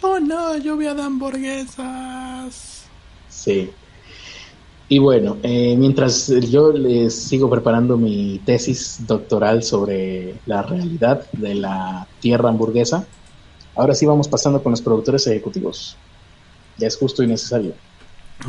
Oh 0.01 0.19
no, 0.19 0.57
lluvia 0.57 0.93
de 0.93 1.01
hamburguesas. 1.03 2.83
Sí. 3.29 3.71
Y 4.87 4.99
bueno, 4.99 5.37
eh, 5.41 5.75
mientras 5.77 6.27
yo 6.27 6.71
les 6.71 7.15
sigo 7.15 7.49
preparando 7.49 7.97
mi 7.97 8.39
tesis 8.45 8.99
doctoral 9.07 9.63
sobre 9.63 10.35
la 10.45 10.61
realidad 10.61 11.25
de 11.31 11.55
la 11.55 12.07
tierra 12.19 12.49
hamburguesa, 12.49 13.07
ahora 13.75 13.95
sí 13.95 14.05
vamos 14.05 14.27
pasando 14.27 14.61
con 14.61 14.71
los 14.71 14.81
productores 14.81 15.25
ejecutivos. 15.25 15.97
Ya 16.77 16.87
es 16.87 16.97
justo 16.97 17.23
y 17.23 17.27
necesario. 17.27 17.73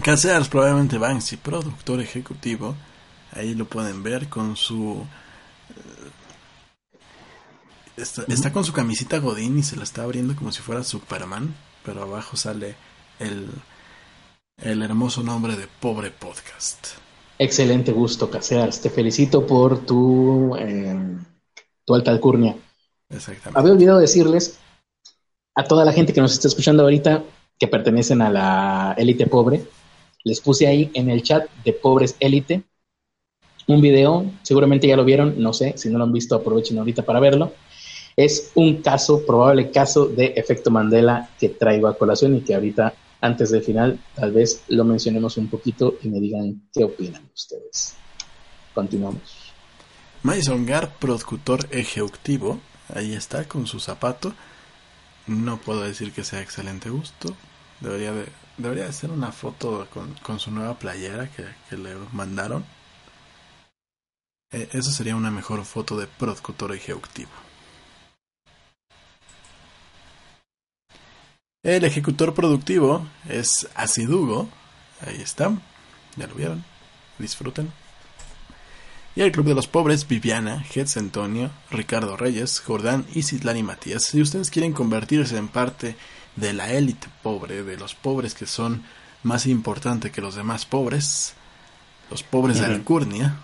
Casears 0.02 0.48
probablemente 0.48 0.98
Banksy, 0.98 1.38
productor 1.38 2.00
ejecutivo. 2.00 2.74
Ahí 3.32 3.54
lo 3.54 3.64
pueden 3.64 4.02
ver 4.02 4.28
con 4.28 4.56
su... 4.56 5.06
Eh, 7.96 8.02
está, 8.28 8.52
con 8.52 8.64
su 8.64 8.74
camisita 8.74 9.18
Godín 9.18 9.58
y 9.58 9.62
se 9.62 9.76
la 9.76 9.84
está 9.84 10.02
abriendo 10.02 10.36
como 10.36 10.52
si 10.52 10.60
fuera 10.60 10.84
Superman, 10.84 11.54
pero 11.82 12.02
abajo 12.02 12.36
sale 12.36 12.74
el, 13.20 13.48
el 14.58 14.82
hermoso 14.82 15.22
nombre 15.22 15.56
de 15.56 15.66
Pobre 15.80 16.10
Podcast. 16.10 16.86
Excelente 17.38 17.92
gusto, 17.92 18.30
Casears. 18.30 18.80
Te 18.80 18.90
felicito 18.90 19.46
por 19.46 19.84
tu, 19.84 20.56
eh, 20.56 20.96
tu 21.84 21.94
alta 21.94 22.10
alcurnia. 22.10 22.56
Exactamente. 23.10 23.58
Había 23.58 23.72
olvidado 23.72 23.98
decirles 23.98 24.58
a 25.54 25.64
toda 25.64 25.84
la 25.84 25.92
gente 25.92 26.12
que 26.12 26.20
nos 26.20 26.32
está 26.32 26.48
escuchando 26.48 26.82
ahorita 26.82 27.22
que 27.58 27.68
pertenecen 27.68 28.22
a 28.22 28.30
la 28.30 28.94
élite 28.98 29.26
pobre, 29.26 29.64
les 30.24 30.40
puse 30.40 30.66
ahí 30.66 30.90
en 30.94 31.08
el 31.08 31.22
chat 31.22 31.48
de 31.64 31.72
Pobres 31.72 32.16
Élite 32.20 32.64
un 33.68 33.80
video, 33.80 34.24
seguramente 34.42 34.86
ya 34.86 34.96
lo 34.96 35.04
vieron, 35.04 35.34
no 35.42 35.52
sé, 35.52 35.74
si 35.76 35.88
no 35.88 35.98
lo 35.98 36.04
han 36.04 36.12
visto 36.12 36.36
aprovechen 36.36 36.78
ahorita 36.78 37.02
para 37.02 37.20
verlo. 37.20 37.52
Es 38.16 38.52
un 38.54 38.80
caso, 38.80 39.26
probable 39.26 39.70
caso 39.70 40.06
de 40.06 40.34
efecto 40.36 40.70
Mandela 40.70 41.28
que 41.38 41.48
traigo 41.50 41.88
a 41.88 41.98
colación 41.98 42.36
y 42.36 42.40
que 42.40 42.54
ahorita, 42.54 42.94
antes 43.20 43.50
del 43.50 43.62
final, 43.62 43.98
tal 44.14 44.32
vez 44.32 44.62
lo 44.68 44.84
mencionemos 44.84 45.36
un 45.36 45.48
poquito 45.48 45.98
y 46.02 46.08
me 46.08 46.20
digan 46.20 46.68
qué 46.72 46.84
opinan 46.84 47.28
ustedes. 47.34 47.94
Continuamos. 48.74 49.52
Mason 50.22 50.66
Gar, 50.66 50.98
productor 50.98 51.66
ejecutivo, 51.70 52.60
ahí 52.94 53.14
está 53.14 53.46
con 53.46 53.66
su 53.66 53.80
zapato. 53.80 54.34
No 55.26 55.58
puedo 55.58 55.82
decir 55.82 56.12
que 56.12 56.24
sea 56.24 56.40
excelente 56.40 56.90
gusto. 56.90 57.36
Debería 57.80 58.12
de 58.12 58.26
Debería 58.58 58.90
ser 58.90 59.10
una 59.10 59.32
foto 59.32 59.86
con, 60.22 60.40
su 60.40 60.50
nueva 60.50 60.78
playera 60.78 61.30
que, 61.30 61.76
le 61.76 61.94
mandaron. 62.12 62.64
Eh, 64.50 64.68
eso 64.72 64.90
sería 64.90 65.14
una 65.14 65.30
mejor 65.30 65.62
foto 65.64 65.98
de 65.98 66.06
productor 66.06 66.74
ejecutivo. 66.74 67.30
El 71.66 71.82
ejecutor 71.82 72.32
productivo 72.32 73.04
es 73.28 73.66
Asidugo. 73.74 74.48
Ahí 75.04 75.20
está. 75.20 75.50
Ya 76.14 76.28
lo 76.28 76.36
vieron. 76.36 76.64
Disfruten. 77.18 77.72
Y 79.16 79.22
el 79.22 79.32
Club 79.32 79.46
de 79.46 79.56
los 79.56 79.66
Pobres, 79.66 80.06
Viviana, 80.06 80.64
Hetz 80.72 80.96
Antonio, 80.96 81.50
Ricardo 81.72 82.16
Reyes, 82.16 82.60
Jordán 82.60 83.04
y 83.14 83.24
Citlani 83.24 83.64
Matías. 83.64 84.04
Si 84.04 84.22
ustedes 84.22 84.52
quieren 84.52 84.74
convertirse 84.74 85.38
en 85.38 85.48
parte 85.48 85.96
de 86.36 86.52
la 86.52 86.72
élite 86.72 87.08
pobre, 87.24 87.64
de 87.64 87.76
los 87.76 87.96
pobres 87.96 88.34
que 88.34 88.46
son 88.46 88.84
más 89.24 89.46
importantes 89.46 90.12
que 90.12 90.20
los 90.20 90.36
demás 90.36 90.66
pobres, 90.66 91.34
los 92.12 92.22
pobres 92.22 92.60
de 92.60 92.66
Alcurnia. 92.66 93.38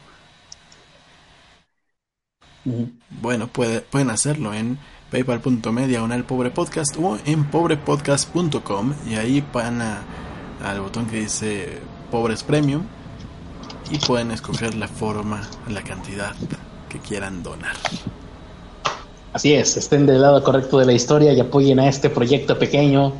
Bueno, 3.11 3.49
puede, 3.49 3.81
pueden 3.81 4.11
hacerlo 4.11 4.55
en 4.55 4.79
paypal.me 5.13 5.87
diagonal 5.87 6.25
pobre 6.25 6.51
podcast 6.51 6.97
o 6.97 7.19
en 7.27 7.45
pobrepodcast.com 7.45 8.95
y 9.07 9.17
ahí 9.17 9.45
van 9.53 9.83
al 9.83 10.81
botón 10.81 11.07
que 11.07 11.21
dice 11.21 11.69
pobres 12.11 12.43
premium 12.43 12.83
y 13.91 13.99
pueden 13.99 14.31
escoger 14.31 14.75
la 14.75 14.89
forma, 14.89 15.43
la 15.69 15.83
cantidad 15.83 16.35
que 16.89 16.99
quieran 16.99 17.43
donar. 17.43 17.77
Así 19.35 19.53
es, 19.53 19.77
estén 19.77 20.07
del 20.07 20.23
lado 20.23 20.43
correcto 20.43 20.79
de 20.79 20.87
la 20.87 20.95
historia 20.95 21.35
y 21.35 21.41
apoyen 21.41 21.79
a 21.79 21.89
este 21.89 22.09
proyecto 22.09 22.59
pequeño, 22.59 23.13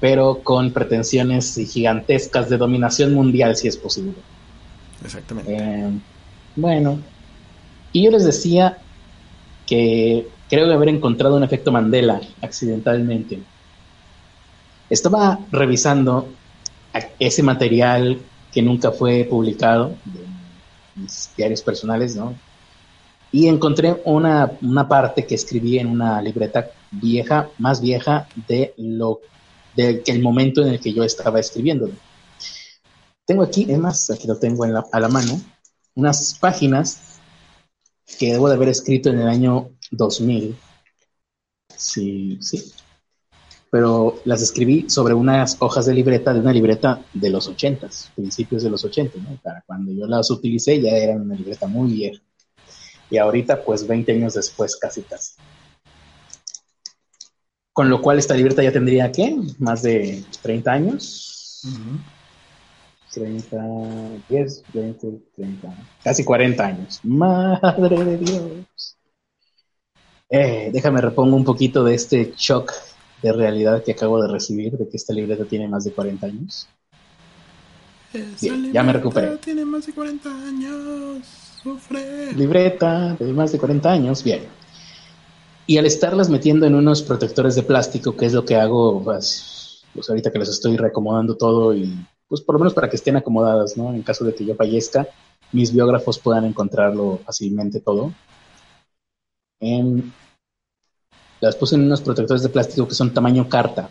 pero 0.00 0.40
con 0.42 0.72
pretensiones 0.72 1.54
gigantescas 1.70 2.50
de 2.50 2.56
dominación 2.56 3.14
mundial, 3.14 3.54
si 3.54 3.68
es 3.68 3.76
posible. 3.76 4.14
Exactamente. 5.04 5.56
Eh, 5.56 5.90
bueno, 6.56 6.98
y 7.92 8.04
yo 8.04 8.10
les 8.10 8.24
decía 8.24 8.78
que 9.66 10.26
creo 10.50 10.70
haber 10.72 10.88
encontrado 10.90 11.36
un 11.36 11.44
efecto 11.44 11.72
Mandela 11.72 12.20
accidentalmente. 12.42 13.40
Estaba 14.90 15.38
revisando 15.50 16.28
ese 17.18 17.42
material 17.42 18.18
que 18.52 18.60
nunca 18.60 18.90
fue 18.90 19.24
publicado 19.24 19.94
de 20.04 20.20
mis 20.96 21.30
diarios 21.36 21.62
personales, 21.62 22.16
¿no? 22.16 22.34
y 23.32 23.46
encontré 23.46 24.00
una, 24.04 24.58
parte 24.88 25.26
que 25.26 25.34
escribí 25.34 25.78
en 25.78 25.86
una 25.86 26.20
libreta 26.20 26.70
vieja, 26.90 27.48
más 27.58 27.80
vieja 27.80 28.28
de 28.48 28.74
lo 28.76 29.20
de 29.76 30.02
el 30.06 30.20
momento 30.20 30.62
en 30.62 30.68
el 30.68 30.80
que 30.80 30.92
yo 30.92 31.04
estaba 31.04 31.38
escribiendo. 31.38 31.90
Tengo 33.24 33.44
aquí, 33.44 33.66
es 33.70 33.78
más, 33.78 34.10
aquí 34.10 34.26
lo 34.26 34.36
tengo 34.36 34.64
a 34.64 35.00
la 35.00 35.08
mano, 35.08 35.40
unas 35.94 36.36
páginas 36.40 37.20
que 38.18 38.32
debo 38.32 38.48
de 38.48 38.56
haber 38.56 38.68
escrito 38.68 39.10
en 39.10 39.20
el 39.20 39.28
año 39.28 39.70
2000. 39.90 40.56
Sí, 41.76 42.38
sí. 42.40 42.72
Pero 43.70 44.20
las 44.24 44.42
escribí 44.42 44.90
sobre 44.90 45.14
unas 45.14 45.56
hojas 45.60 45.86
de 45.86 45.94
libreta, 45.94 46.32
de 46.34 46.40
una 46.40 46.52
libreta 46.52 47.04
de 47.14 47.30
los 47.30 47.46
80, 47.46 47.88
principios 48.16 48.62
de 48.62 48.70
los 48.70 48.84
80, 48.84 49.18
¿no? 49.18 49.38
Para 49.42 49.62
cuando 49.62 49.92
yo 49.92 50.06
las 50.06 50.30
utilicé 50.30 50.80
ya 50.80 50.90
era 50.90 51.14
una 51.14 51.36
libreta 51.36 51.66
muy 51.66 51.92
vieja 51.92 52.20
y 53.10 53.18
ahorita 53.18 53.64
pues 53.64 53.86
20 53.86 54.12
años 54.12 54.34
después 54.34 54.76
casi 54.76 55.02
casi. 55.02 55.34
Con 57.72 57.90
lo 57.90 58.00
cual 58.00 58.18
esta 58.18 58.34
libreta 58.34 58.62
ya 58.62 58.72
tendría, 58.72 59.10
¿qué? 59.10 59.36
Más 59.58 59.82
de 59.82 60.24
30 60.42 60.72
años. 60.72 61.62
30, 63.12 63.56
10, 64.28 64.64
20, 64.72 65.20
30, 65.34 65.74
casi 66.04 66.24
40 66.24 66.64
años. 66.64 67.00
Madre 67.02 68.04
de 68.04 68.18
Dios. 68.18 68.96
Eh, 70.32 70.70
déjame 70.72 71.00
repongo 71.00 71.36
un 71.36 71.44
poquito 71.44 71.82
de 71.82 71.94
este 71.94 72.34
shock 72.36 72.72
de 73.20 73.32
realidad 73.32 73.82
que 73.82 73.92
acabo 73.92 74.22
de 74.22 74.28
recibir, 74.28 74.78
de 74.78 74.88
que 74.88 74.96
esta 74.96 75.12
libreta 75.12 75.44
tiene 75.44 75.66
más 75.66 75.84
de 75.84 75.92
40 75.92 76.26
años. 76.26 76.68
ya 78.72 78.82
me 78.84 78.92
recuperé. 78.92 79.36
Tiene 79.38 79.64
más 79.64 79.86
de 79.86 79.92
40 79.92 80.30
años. 80.30 81.26
Libreta 82.36 83.16
de 83.18 83.32
más 83.32 83.52
de 83.52 83.58
40 83.58 83.90
años, 83.90 84.22
bien. 84.22 84.44
Y 85.66 85.78
al 85.78 85.86
estarlas 85.86 86.30
metiendo 86.30 86.64
en 86.66 86.74
unos 86.74 87.02
protectores 87.02 87.56
de 87.56 87.64
plástico, 87.64 88.16
que 88.16 88.26
es 88.26 88.32
lo 88.32 88.44
que 88.44 88.56
hago, 88.56 89.02
pues, 89.02 89.84
pues, 89.94 90.08
ahorita 90.08 90.30
que 90.30 90.38
les 90.38 90.48
estoy 90.48 90.76
reacomodando 90.76 91.36
todo 91.36 91.74
y 91.74 92.06
pues 92.28 92.40
por 92.40 92.54
lo 92.54 92.60
menos 92.60 92.74
para 92.74 92.88
que 92.88 92.94
estén 92.94 93.16
acomodadas, 93.16 93.76
¿no? 93.76 93.92
En 93.92 94.02
caso 94.02 94.24
de 94.24 94.32
que 94.32 94.44
yo 94.44 94.54
fallezca, 94.54 95.08
mis 95.50 95.72
biógrafos 95.72 96.20
puedan 96.20 96.44
encontrarlo 96.44 97.18
fácilmente 97.24 97.80
todo. 97.80 98.12
Las 101.40 101.56
puse 101.56 101.74
en 101.74 101.84
unos 101.84 102.00
protectores 102.00 102.42
de 102.42 102.48
plástico 102.48 102.86
que 102.86 102.94
son 102.94 103.12
tamaño 103.12 103.48
carta. 103.48 103.90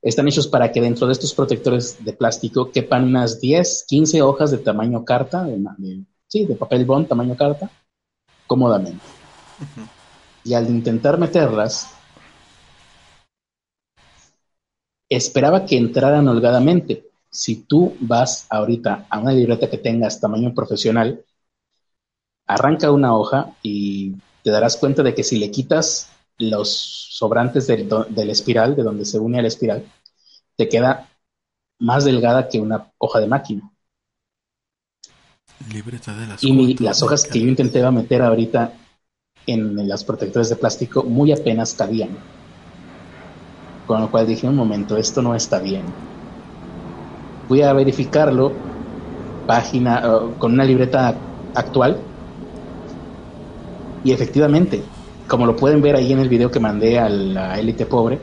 Están 0.00 0.28
hechos 0.28 0.46
para 0.46 0.70
que 0.70 0.80
dentro 0.80 1.06
de 1.06 1.12
estos 1.12 1.34
protectores 1.34 2.04
de 2.04 2.12
plástico 2.12 2.70
quepan 2.70 3.04
unas 3.04 3.40
10, 3.40 3.84
15 3.88 4.22
hojas 4.22 4.50
de 4.50 4.58
tamaño 4.58 5.04
carta, 5.04 5.44
de, 5.44 6.04
sí, 6.28 6.46
de 6.46 6.54
papel 6.54 6.84
bond, 6.84 7.08
tamaño 7.08 7.36
carta, 7.36 7.70
cómodamente. 8.46 9.04
Y 10.44 10.54
al 10.54 10.68
intentar 10.68 11.18
meterlas, 11.18 11.88
esperaba 15.08 15.66
que 15.66 15.76
entraran 15.76 16.28
holgadamente. 16.28 17.04
Si 17.30 17.56
tú 17.56 17.96
vas 18.00 18.46
ahorita 18.50 19.06
a 19.10 19.18
una 19.18 19.32
libreta 19.32 19.68
que 19.68 19.78
tengas 19.78 20.20
tamaño 20.20 20.54
profesional, 20.54 21.24
arranca 22.46 22.90
una 22.92 23.16
hoja 23.16 23.54
y 23.62 24.14
te 24.42 24.50
darás 24.50 24.76
cuenta 24.76 25.02
de 25.02 25.14
que 25.14 25.24
si 25.24 25.38
le 25.38 25.50
quitas 25.50 26.08
los 26.38 26.70
sobrantes 26.70 27.66
del, 27.66 27.88
del 28.10 28.30
espiral, 28.30 28.76
de 28.76 28.82
donde 28.82 29.04
se 29.04 29.18
une 29.18 29.38
al 29.38 29.46
espiral, 29.46 29.84
te 30.56 30.68
queda 30.68 31.08
más 31.78 32.04
delgada 32.04 32.48
que 32.48 32.60
una 32.60 32.92
hoja 32.98 33.20
de 33.20 33.26
máquina 33.26 33.70
y 36.40 36.76
las 36.82 37.02
hojas 37.02 37.26
que 37.26 37.40
yo 37.40 37.48
intenté 37.48 37.88
meter 37.90 38.22
ahorita 38.22 38.72
en 39.46 39.88
las 39.88 40.04
protectores 40.04 40.48
de 40.48 40.56
plástico 40.56 41.02
muy 41.02 41.32
apenas 41.32 41.74
cabían. 41.74 42.10
Con 43.86 44.00
lo 44.02 44.10
cual 44.10 44.26
dije, 44.26 44.46
un 44.46 44.56
momento, 44.56 44.96
esto 44.96 45.22
no 45.22 45.34
está 45.34 45.58
bien. 45.58 45.82
Voy 47.48 47.62
a 47.62 47.72
verificarlo 47.72 48.52
página 49.46 50.02
con 50.38 50.52
una 50.52 50.64
libreta 50.64 51.14
actual 51.54 51.98
Y 54.04 54.12
efectivamente, 54.12 54.82
como 55.28 55.46
lo 55.46 55.54
pueden 55.54 55.82
ver 55.82 55.94
ahí 55.94 56.12
en 56.12 56.18
el 56.18 56.28
video 56.28 56.50
que 56.50 56.58
mandé 56.58 56.98
a 56.98 57.08
la 57.08 57.58
élite 57.58 57.86
pobre, 57.86 58.18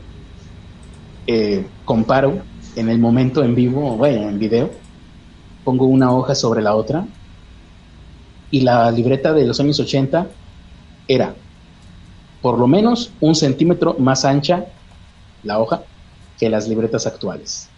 eh, 1.28 1.66
comparo 1.86 2.42
en 2.76 2.90
el 2.90 3.00
momento 3.00 3.44
en 3.44 3.56
vivo, 3.56 3.96
bueno, 3.96 4.28
en 4.28 4.40
video, 4.40 4.72
pongo 5.64 5.86
una 5.86 6.12
hoja 6.12 6.36
sobre 6.36 6.62
la 6.62 6.76
otra 6.76 7.06
y 8.52 8.62
la 8.62 8.92
libreta 8.92 9.34
de 9.34 9.46
los 9.46 9.60
años 9.60 9.80
80 9.80 10.28
era 11.08 11.36
por 12.42 12.60
lo 12.60 12.68
menos 12.68 13.12
un 13.22 13.36
centímetro 13.36 13.96
más 14.00 14.26
ancha 14.26 14.66
la 15.44 15.60
hoja 15.60 15.84
que 16.40 16.50
las 16.50 16.68
libretas 16.68 17.08
actuales. 17.08 17.70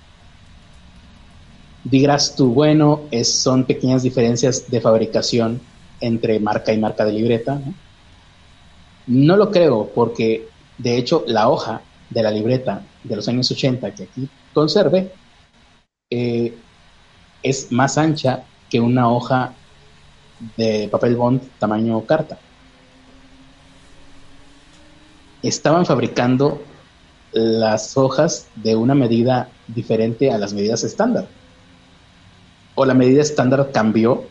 Dirás 1.84 2.36
tú, 2.36 2.54
bueno, 2.54 3.02
es, 3.12 3.32
son 3.32 3.66
pequeñas 3.66 4.04
diferencias 4.04 4.70
de 4.70 4.82
fabricación 4.82 5.62
entre 6.02 6.40
marca 6.40 6.74
y 6.74 6.80
marca 6.80 7.06
de 7.06 7.14
libreta. 7.14 7.56
¿no? 7.56 7.87
No 9.08 9.38
lo 9.38 9.52
creo, 9.52 9.90
porque 9.94 10.48
de 10.78 10.98
hecho 10.98 11.24
la 11.28 11.50
hoja 11.50 11.82
de 12.10 12.24
la 12.24 12.32
libreta 12.32 12.84
de 13.04 13.16
los 13.16 13.28
años 13.28 13.50
80 13.52 13.92
que 13.92 14.04
aquí 14.04 14.30
conserve 14.54 15.12
eh, 16.10 16.58
es 17.44 17.72
más 17.72 17.98
ancha 17.98 18.44
que 18.70 18.80
una 18.80 19.10
hoja 19.10 19.54
de 20.56 20.88
papel 20.92 21.16
bond 21.16 21.42
tamaño 21.60 22.06
carta. 22.06 22.38
Estaban 25.42 25.86
fabricando 25.86 26.62
las 27.32 27.98
hojas 27.98 28.48
de 28.56 28.76
una 28.76 28.96
medida 28.96 29.50
diferente 29.68 30.32
a 30.32 30.38
las 30.38 30.54
medidas 30.54 30.84
estándar. 30.84 31.28
O 32.76 32.86
la 32.86 32.94
medida 32.94 33.22
estándar 33.22 33.70
cambió 33.72 34.26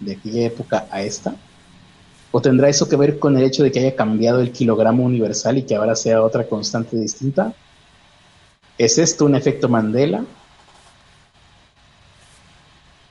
de 0.00 0.12
aquella 0.12 0.46
época 0.46 0.86
a 0.90 1.02
esta. 1.02 1.34
¿O 2.30 2.40
tendrá 2.42 2.68
eso 2.68 2.88
que 2.88 2.96
ver 2.96 3.18
con 3.18 3.36
el 3.36 3.44
hecho 3.44 3.62
de 3.62 3.72
que 3.72 3.80
haya 3.80 3.96
cambiado 3.96 4.40
el 4.40 4.52
kilogramo 4.52 5.04
universal 5.04 5.58
y 5.58 5.62
que 5.62 5.76
ahora 5.76 5.96
sea 5.96 6.22
otra 6.22 6.46
constante 6.46 6.96
distinta? 6.96 7.54
¿Es 8.76 8.98
esto 8.98 9.24
un 9.24 9.34
efecto 9.34 9.68
Mandela? 9.68 10.24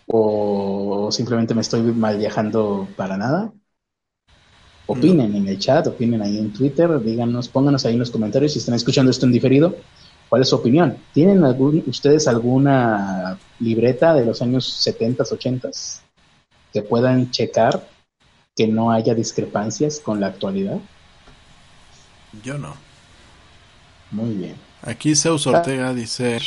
¿O 0.06 1.10
simplemente 1.12 1.54
me 1.54 1.62
estoy 1.62 1.82
mal 1.82 2.18
viajando 2.18 2.88
para 2.96 3.18
nada? 3.18 3.52
Opinen 4.86 5.36
en 5.36 5.48
el 5.48 5.60
chat, 5.60 5.86
opinen 5.88 6.22
ahí 6.22 6.38
en 6.38 6.54
Twitter, 6.54 7.02
díganos, 7.02 7.50
pónganos 7.50 7.86
ahí 7.86 7.94
en 7.94 8.00
los 8.00 8.12
comentarios 8.12 8.54
si 8.54 8.60
están 8.60 8.76
escuchando 8.76 9.12
esto 9.12 9.26
en 9.26 9.34
diferido. 9.34 9.76
¿Cuál 10.30 10.44
es 10.44 10.50
su 10.50 10.56
opinión? 10.56 10.98
¿Tienen 11.14 11.44
algún, 11.44 11.84
ustedes 11.88 12.28
alguna 12.28 13.38
libreta 13.60 14.14
de 14.14 14.26
los 14.26 14.42
años 14.42 14.66
70, 14.66 15.24
80 15.24 15.70
que 16.72 16.82
puedan 16.84 17.32
checar 17.32 17.97
que 18.58 18.68
no 18.68 18.92
haya 18.92 19.14
discrepancias 19.14 20.00
con 20.00 20.20
la 20.20 20.28
actualidad? 20.28 20.80
Yo 22.44 22.58
no. 22.58 22.76
Muy 24.10 24.34
bien. 24.34 24.56
Aquí 24.82 25.16
Zeus 25.16 25.46
Ortega 25.46 25.94
dice 25.94 26.40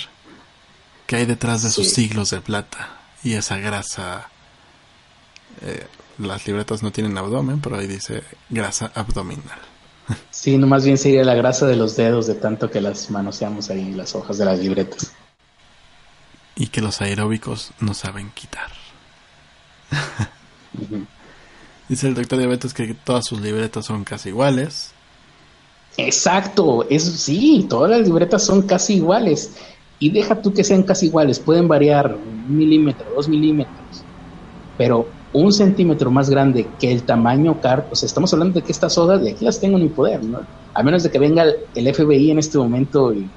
que 1.06 1.16
hay 1.16 1.24
detrás 1.24 1.62
de 1.62 1.70
sus 1.70 1.90
siglos 1.90 2.30
de 2.30 2.40
plata 2.40 2.98
y 3.22 3.34
esa 3.34 3.58
grasa. 3.58 4.28
Eh, 5.62 5.86
las 6.18 6.46
libretas 6.46 6.82
no 6.82 6.90
tienen 6.90 7.16
abdomen, 7.16 7.60
pero 7.60 7.76
ahí 7.76 7.86
dice 7.86 8.24
grasa 8.50 8.90
abdominal. 8.94 9.60
Sí, 10.30 10.58
no 10.58 10.66
más 10.66 10.84
bien 10.84 10.98
sería 10.98 11.22
la 11.22 11.34
grasa 11.34 11.68
de 11.68 11.76
los 11.76 11.94
dedos 11.94 12.26
de 12.26 12.34
tanto 12.34 12.68
que 12.68 12.80
las 12.80 13.10
manoseamos 13.10 13.70
ahí 13.70 13.92
las 13.92 14.16
hojas 14.16 14.38
de 14.38 14.44
las 14.44 14.58
libretas. 14.58 15.12
Y 16.56 16.66
que 16.66 16.80
los 16.80 17.00
aeróbicos 17.00 17.70
no 17.78 17.94
saben 17.94 18.30
quitar. 18.30 18.72
Dice 21.90 22.06
el 22.06 22.14
doctor 22.14 22.38
Diabetes 22.38 22.72
que 22.72 22.94
todas 22.94 23.26
sus 23.26 23.40
libretas 23.40 23.84
son 23.84 24.04
casi 24.04 24.28
iguales. 24.28 24.92
Exacto, 25.96 26.86
eso 26.88 27.10
sí, 27.10 27.66
todas 27.68 27.90
las 27.90 28.06
libretas 28.06 28.44
son 28.44 28.62
casi 28.62 28.94
iguales. 28.94 29.56
Y 29.98 30.10
deja 30.10 30.40
tú 30.40 30.54
que 30.54 30.62
sean 30.62 30.84
casi 30.84 31.06
iguales, 31.06 31.40
pueden 31.40 31.66
variar 31.66 32.14
un 32.14 32.56
milímetro, 32.56 33.06
dos 33.16 33.28
milímetros. 33.28 34.04
Pero 34.78 35.08
un 35.32 35.52
centímetro 35.52 36.12
más 36.12 36.30
grande 36.30 36.68
que 36.78 36.92
el 36.92 37.02
tamaño 37.02 37.60
car, 37.60 37.88
o 37.90 37.96
sea, 37.96 38.06
estamos 38.06 38.32
hablando 38.32 38.60
de 38.60 38.64
que 38.64 38.70
estas 38.70 38.96
hojas 38.96 39.20
de 39.20 39.32
aquí 39.32 39.44
las 39.44 39.58
tengo 39.58 39.76
en 39.76 39.82
mi 39.82 39.88
poder, 39.88 40.22
¿no? 40.22 40.42
A 40.72 40.84
menos 40.84 41.02
de 41.02 41.10
que 41.10 41.18
venga 41.18 41.44
el, 41.74 41.92
FBI 41.92 42.30
en 42.30 42.38
este 42.38 42.56
momento 42.56 43.12
y 43.12 43.28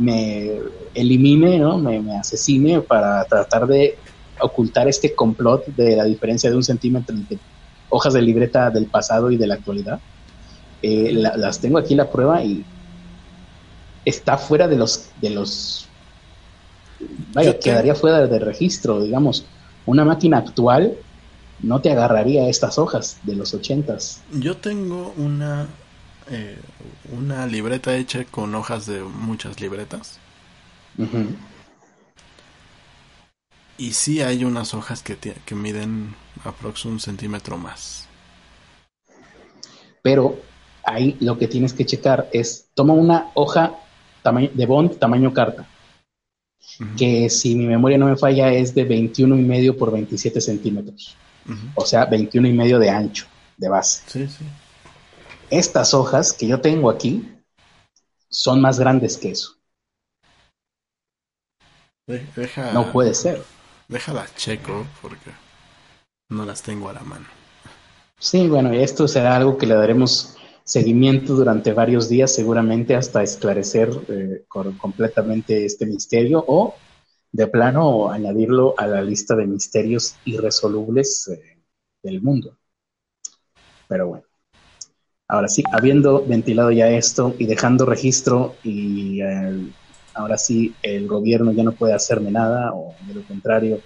me 0.00 0.58
elimine, 0.94 1.60
¿no? 1.60 1.78
Me, 1.78 2.00
me, 2.00 2.16
asesine 2.18 2.80
para 2.80 3.24
tratar 3.26 3.68
de 3.68 3.96
ocultar 4.40 4.88
este 4.88 5.14
complot 5.14 5.64
de 5.76 5.94
la 5.94 6.02
diferencia 6.06 6.50
de 6.50 6.56
un 6.56 6.64
centímetro 6.64 7.14
entre 7.14 7.38
hojas 7.90 8.14
de 8.14 8.22
libreta 8.22 8.70
del 8.70 8.86
pasado 8.86 9.30
y 9.30 9.36
de 9.36 9.46
la 9.46 9.54
actualidad. 9.54 10.00
Eh, 10.82 11.12
la, 11.12 11.36
las 11.36 11.60
tengo 11.60 11.78
aquí 11.78 11.94
la 11.94 12.10
prueba 12.10 12.42
y 12.42 12.64
está 14.04 14.38
fuera 14.38 14.68
de 14.68 14.76
los 14.76 15.10
de 15.20 15.30
los 15.30 15.88
vaya, 17.32 17.58
quedaría 17.58 17.94
fuera 17.94 18.26
de 18.26 18.38
registro, 18.38 19.00
digamos. 19.00 19.44
Una 19.86 20.04
máquina 20.04 20.38
actual 20.38 20.94
no 21.60 21.80
te 21.80 21.90
agarraría 21.90 22.48
estas 22.48 22.78
hojas 22.78 23.18
de 23.24 23.34
los 23.34 23.54
ochentas. 23.54 24.22
Yo 24.32 24.56
tengo 24.56 25.12
una 25.16 25.66
eh, 26.30 26.58
una 27.16 27.46
libreta 27.46 27.96
hecha 27.96 28.24
con 28.24 28.54
hojas 28.54 28.86
de 28.86 29.02
muchas 29.02 29.60
libretas. 29.60 30.18
Y 33.78 33.92
sí 33.92 34.20
hay 34.20 34.44
unas 34.44 34.74
hojas 34.74 35.02
que, 35.02 35.16
que 35.16 35.54
miden 35.54 36.14
aproximadamente 36.44 36.88
un 36.88 37.00
centímetro 37.00 37.56
más. 37.56 38.08
Pero 40.02 40.36
ahí 40.84 41.16
lo 41.20 41.38
que 41.38 41.48
tienes 41.48 41.72
que 41.72 41.86
checar 41.86 42.28
es, 42.32 42.68
toma 42.74 42.94
una 42.94 43.30
hoja 43.34 43.78
de 44.52 44.66
bond 44.66 44.98
tamaño 44.98 45.32
carta, 45.32 45.66
que 46.96 47.30
si 47.30 47.54
mi 47.54 47.66
memoria 47.66 47.98
no 47.98 48.06
me 48.06 48.16
falla 48.16 48.52
es 48.52 48.74
de 48.74 48.84
21 48.84 49.36
y 49.36 49.42
medio 49.42 49.76
por 49.76 49.92
27 49.92 50.40
centímetros. 50.40 51.16
O 51.74 51.86
sea, 51.86 52.04
21 52.04 52.48
y 52.48 52.52
medio 52.52 52.78
de 52.78 52.90
ancho, 52.90 53.26
de 53.56 53.68
base. 53.68 54.02
Sí, 54.06 54.26
sí. 54.26 54.44
Estas 55.50 55.94
hojas 55.94 56.32
que 56.32 56.46
yo 56.46 56.60
tengo 56.60 56.90
aquí 56.90 57.26
son 58.28 58.60
más 58.60 58.78
grandes 58.78 59.16
que 59.16 59.30
eso. 59.30 59.56
Deja, 62.06 62.72
no 62.72 62.92
puede 62.92 63.14
ser. 63.14 63.42
Déjala 63.88 64.26
checo 64.36 64.86
porque 65.00 65.30
no 66.28 66.44
las 66.44 66.62
tengo 66.62 66.90
a 66.90 66.92
la 66.92 67.00
mano. 67.00 67.24
Sí, 68.18 68.46
bueno, 68.46 68.72
esto 68.72 69.08
será 69.08 69.36
algo 69.36 69.56
que 69.56 69.66
le 69.66 69.74
daremos 69.74 70.36
seguimiento 70.62 71.34
durante 71.34 71.72
varios 71.72 72.10
días, 72.10 72.34
seguramente 72.34 72.94
hasta 72.94 73.22
esclarecer 73.22 73.88
eh, 74.08 74.44
completamente 74.48 75.64
este 75.64 75.86
misterio 75.86 76.44
o 76.46 76.74
de 77.32 77.46
plano 77.46 78.10
añadirlo 78.10 78.74
a 78.76 78.86
la 78.86 79.00
lista 79.00 79.34
de 79.34 79.46
misterios 79.46 80.16
irresolubles 80.26 81.28
eh, 81.28 81.58
del 82.02 82.20
mundo. 82.20 82.58
Pero 83.88 84.08
bueno, 84.08 84.24
ahora 85.28 85.48
sí, 85.48 85.62
habiendo 85.72 86.26
ventilado 86.26 86.70
ya 86.70 86.90
esto 86.90 87.34
y 87.38 87.46
dejando 87.46 87.86
registro 87.86 88.56
y 88.62 89.22
eh, 89.22 89.72
ahora 90.18 90.38
sí 90.38 90.74
el 90.82 91.06
gobierno 91.06 91.52
ya 91.52 91.62
no 91.62 91.72
puede 91.72 91.94
hacerme 91.94 92.30
nada 92.30 92.72
o 92.74 92.94
de 93.06 93.14
lo 93.14 93.22
contrario 93.22 93.80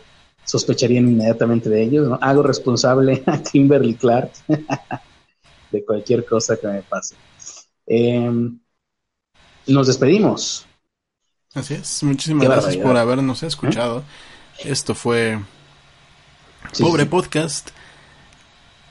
sospecharían 0.44 1.08
inmediatamente 1.08 1.68
de 1.68 1.82
ellos, 1.82 2.08
¿no? 2.08 2.18
Hago 2.20 2.42
responsable 2.42 3.22
a 3.26 3.42
Kimberly 3.42 3.94
Clark 3.94 4.32
de 5.70 5.84
cualquier 5.84 6.24
cosa 6.24 6.56
que 6.56 6.66
me 6.66 6.82
pase. 6.82 7.14
Em, 7.86 8.58
nos 9.66 9.86
despedimos. 9.86 10.66
Así 11.54 11.74
es, 11.74 12.02
muchísimas 12.02 12.44
gracias 12.44 12.76
por 12.78 12.96
habernos 12.96 13.42
escuchado. 13.42 14.02
Esto 14.64 14.94
fue 14.94 15.38
Pobre 16.78 17.06
Podcast. 17.06 17.70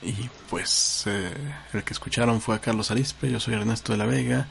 Y 0.00 0.28
pues 0.50 1.04
eh, 1.06 1.32
el 1.72 1.84
que 1.84 1.92
escucharon 1.92 2.40
fue 2.40 2.56
a 2.56 2.60
Carlos 2.60 2.90
Arispe, 2.90 3.30
yo 3.30 3.38
soy 3.38 3.54
Ernesto 3.54 3.92
de 3.92 3.98
la 3.98 4.06
Vega. 4.06 4.48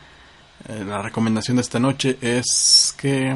Eh, 0.67 0.83
la 0.85 1.01
recomendación 1.01 1.57
de 1.57 1.61
esta 1.61 1.79
noche 1.79 2.17
es 2.21 2.93
que 2.97 3.35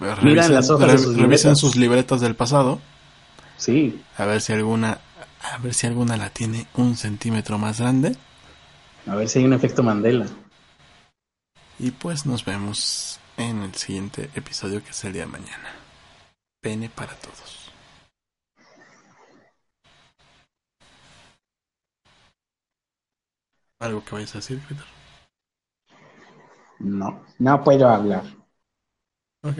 revisen, 0.00 0.54
las 0.54 0.70
hojas 0.70 1.00
sus, 1.00 1.16
revisen 1.16 1.56
sus 1.56 1.76
libretas 1.76 2.20
del 2.20 2.34
pasado. 2.34 2.80
Sí. 3.56 4.00
A 4.16 4.24
ver 4.24 4.40
si 4.40 4.52
alguna, 4.52 4.98
a 5.42 5.58
ver 5.58 5.74
si 5.74 5.86
alguna 5.86 6.16
la 6.16 6.30
tiene 6.30 6.66
un 6.74 6.96
centímetro 6.96 7.58
más 7.58 7.80
grande. 7.80 8.16
A 9.06 9.14
ver 9.14 9.28
si 9.28 9.38
hay 9.38 9.44
un 9.46 9.54
efecto 9.54 9.82
Mandela. 9.82 10.26
Y 11.78 11.92
pues 11.92 12.26
nos 12.26 12.44
vemos 12.44 13.20
en 13.36 13.62
el 13.62 13.74
siguiente 13.74 14.30
episodio 14.34 14.82
que 14.82 14.90
es 14.90 15.04
el 15.04 15.12
día 15.12 15.22
de 15.22 15.32
mañana. 15.32 15.74
Pene 16.60 16.88
para 16.88 17.14
todos. 17.14 17.67
¿Algo 23.80 24.04
que 24.04 24.12
vayas 24.14 24.34
a 24.36 24.38
decir, 24.38 24.60
Peter? 24.68 24.84
No, 26.80 27.22
no 27.38 27.62
puedo 27.62 27.88
hablar. 27.88 28.24
Ok. 29.42 29.58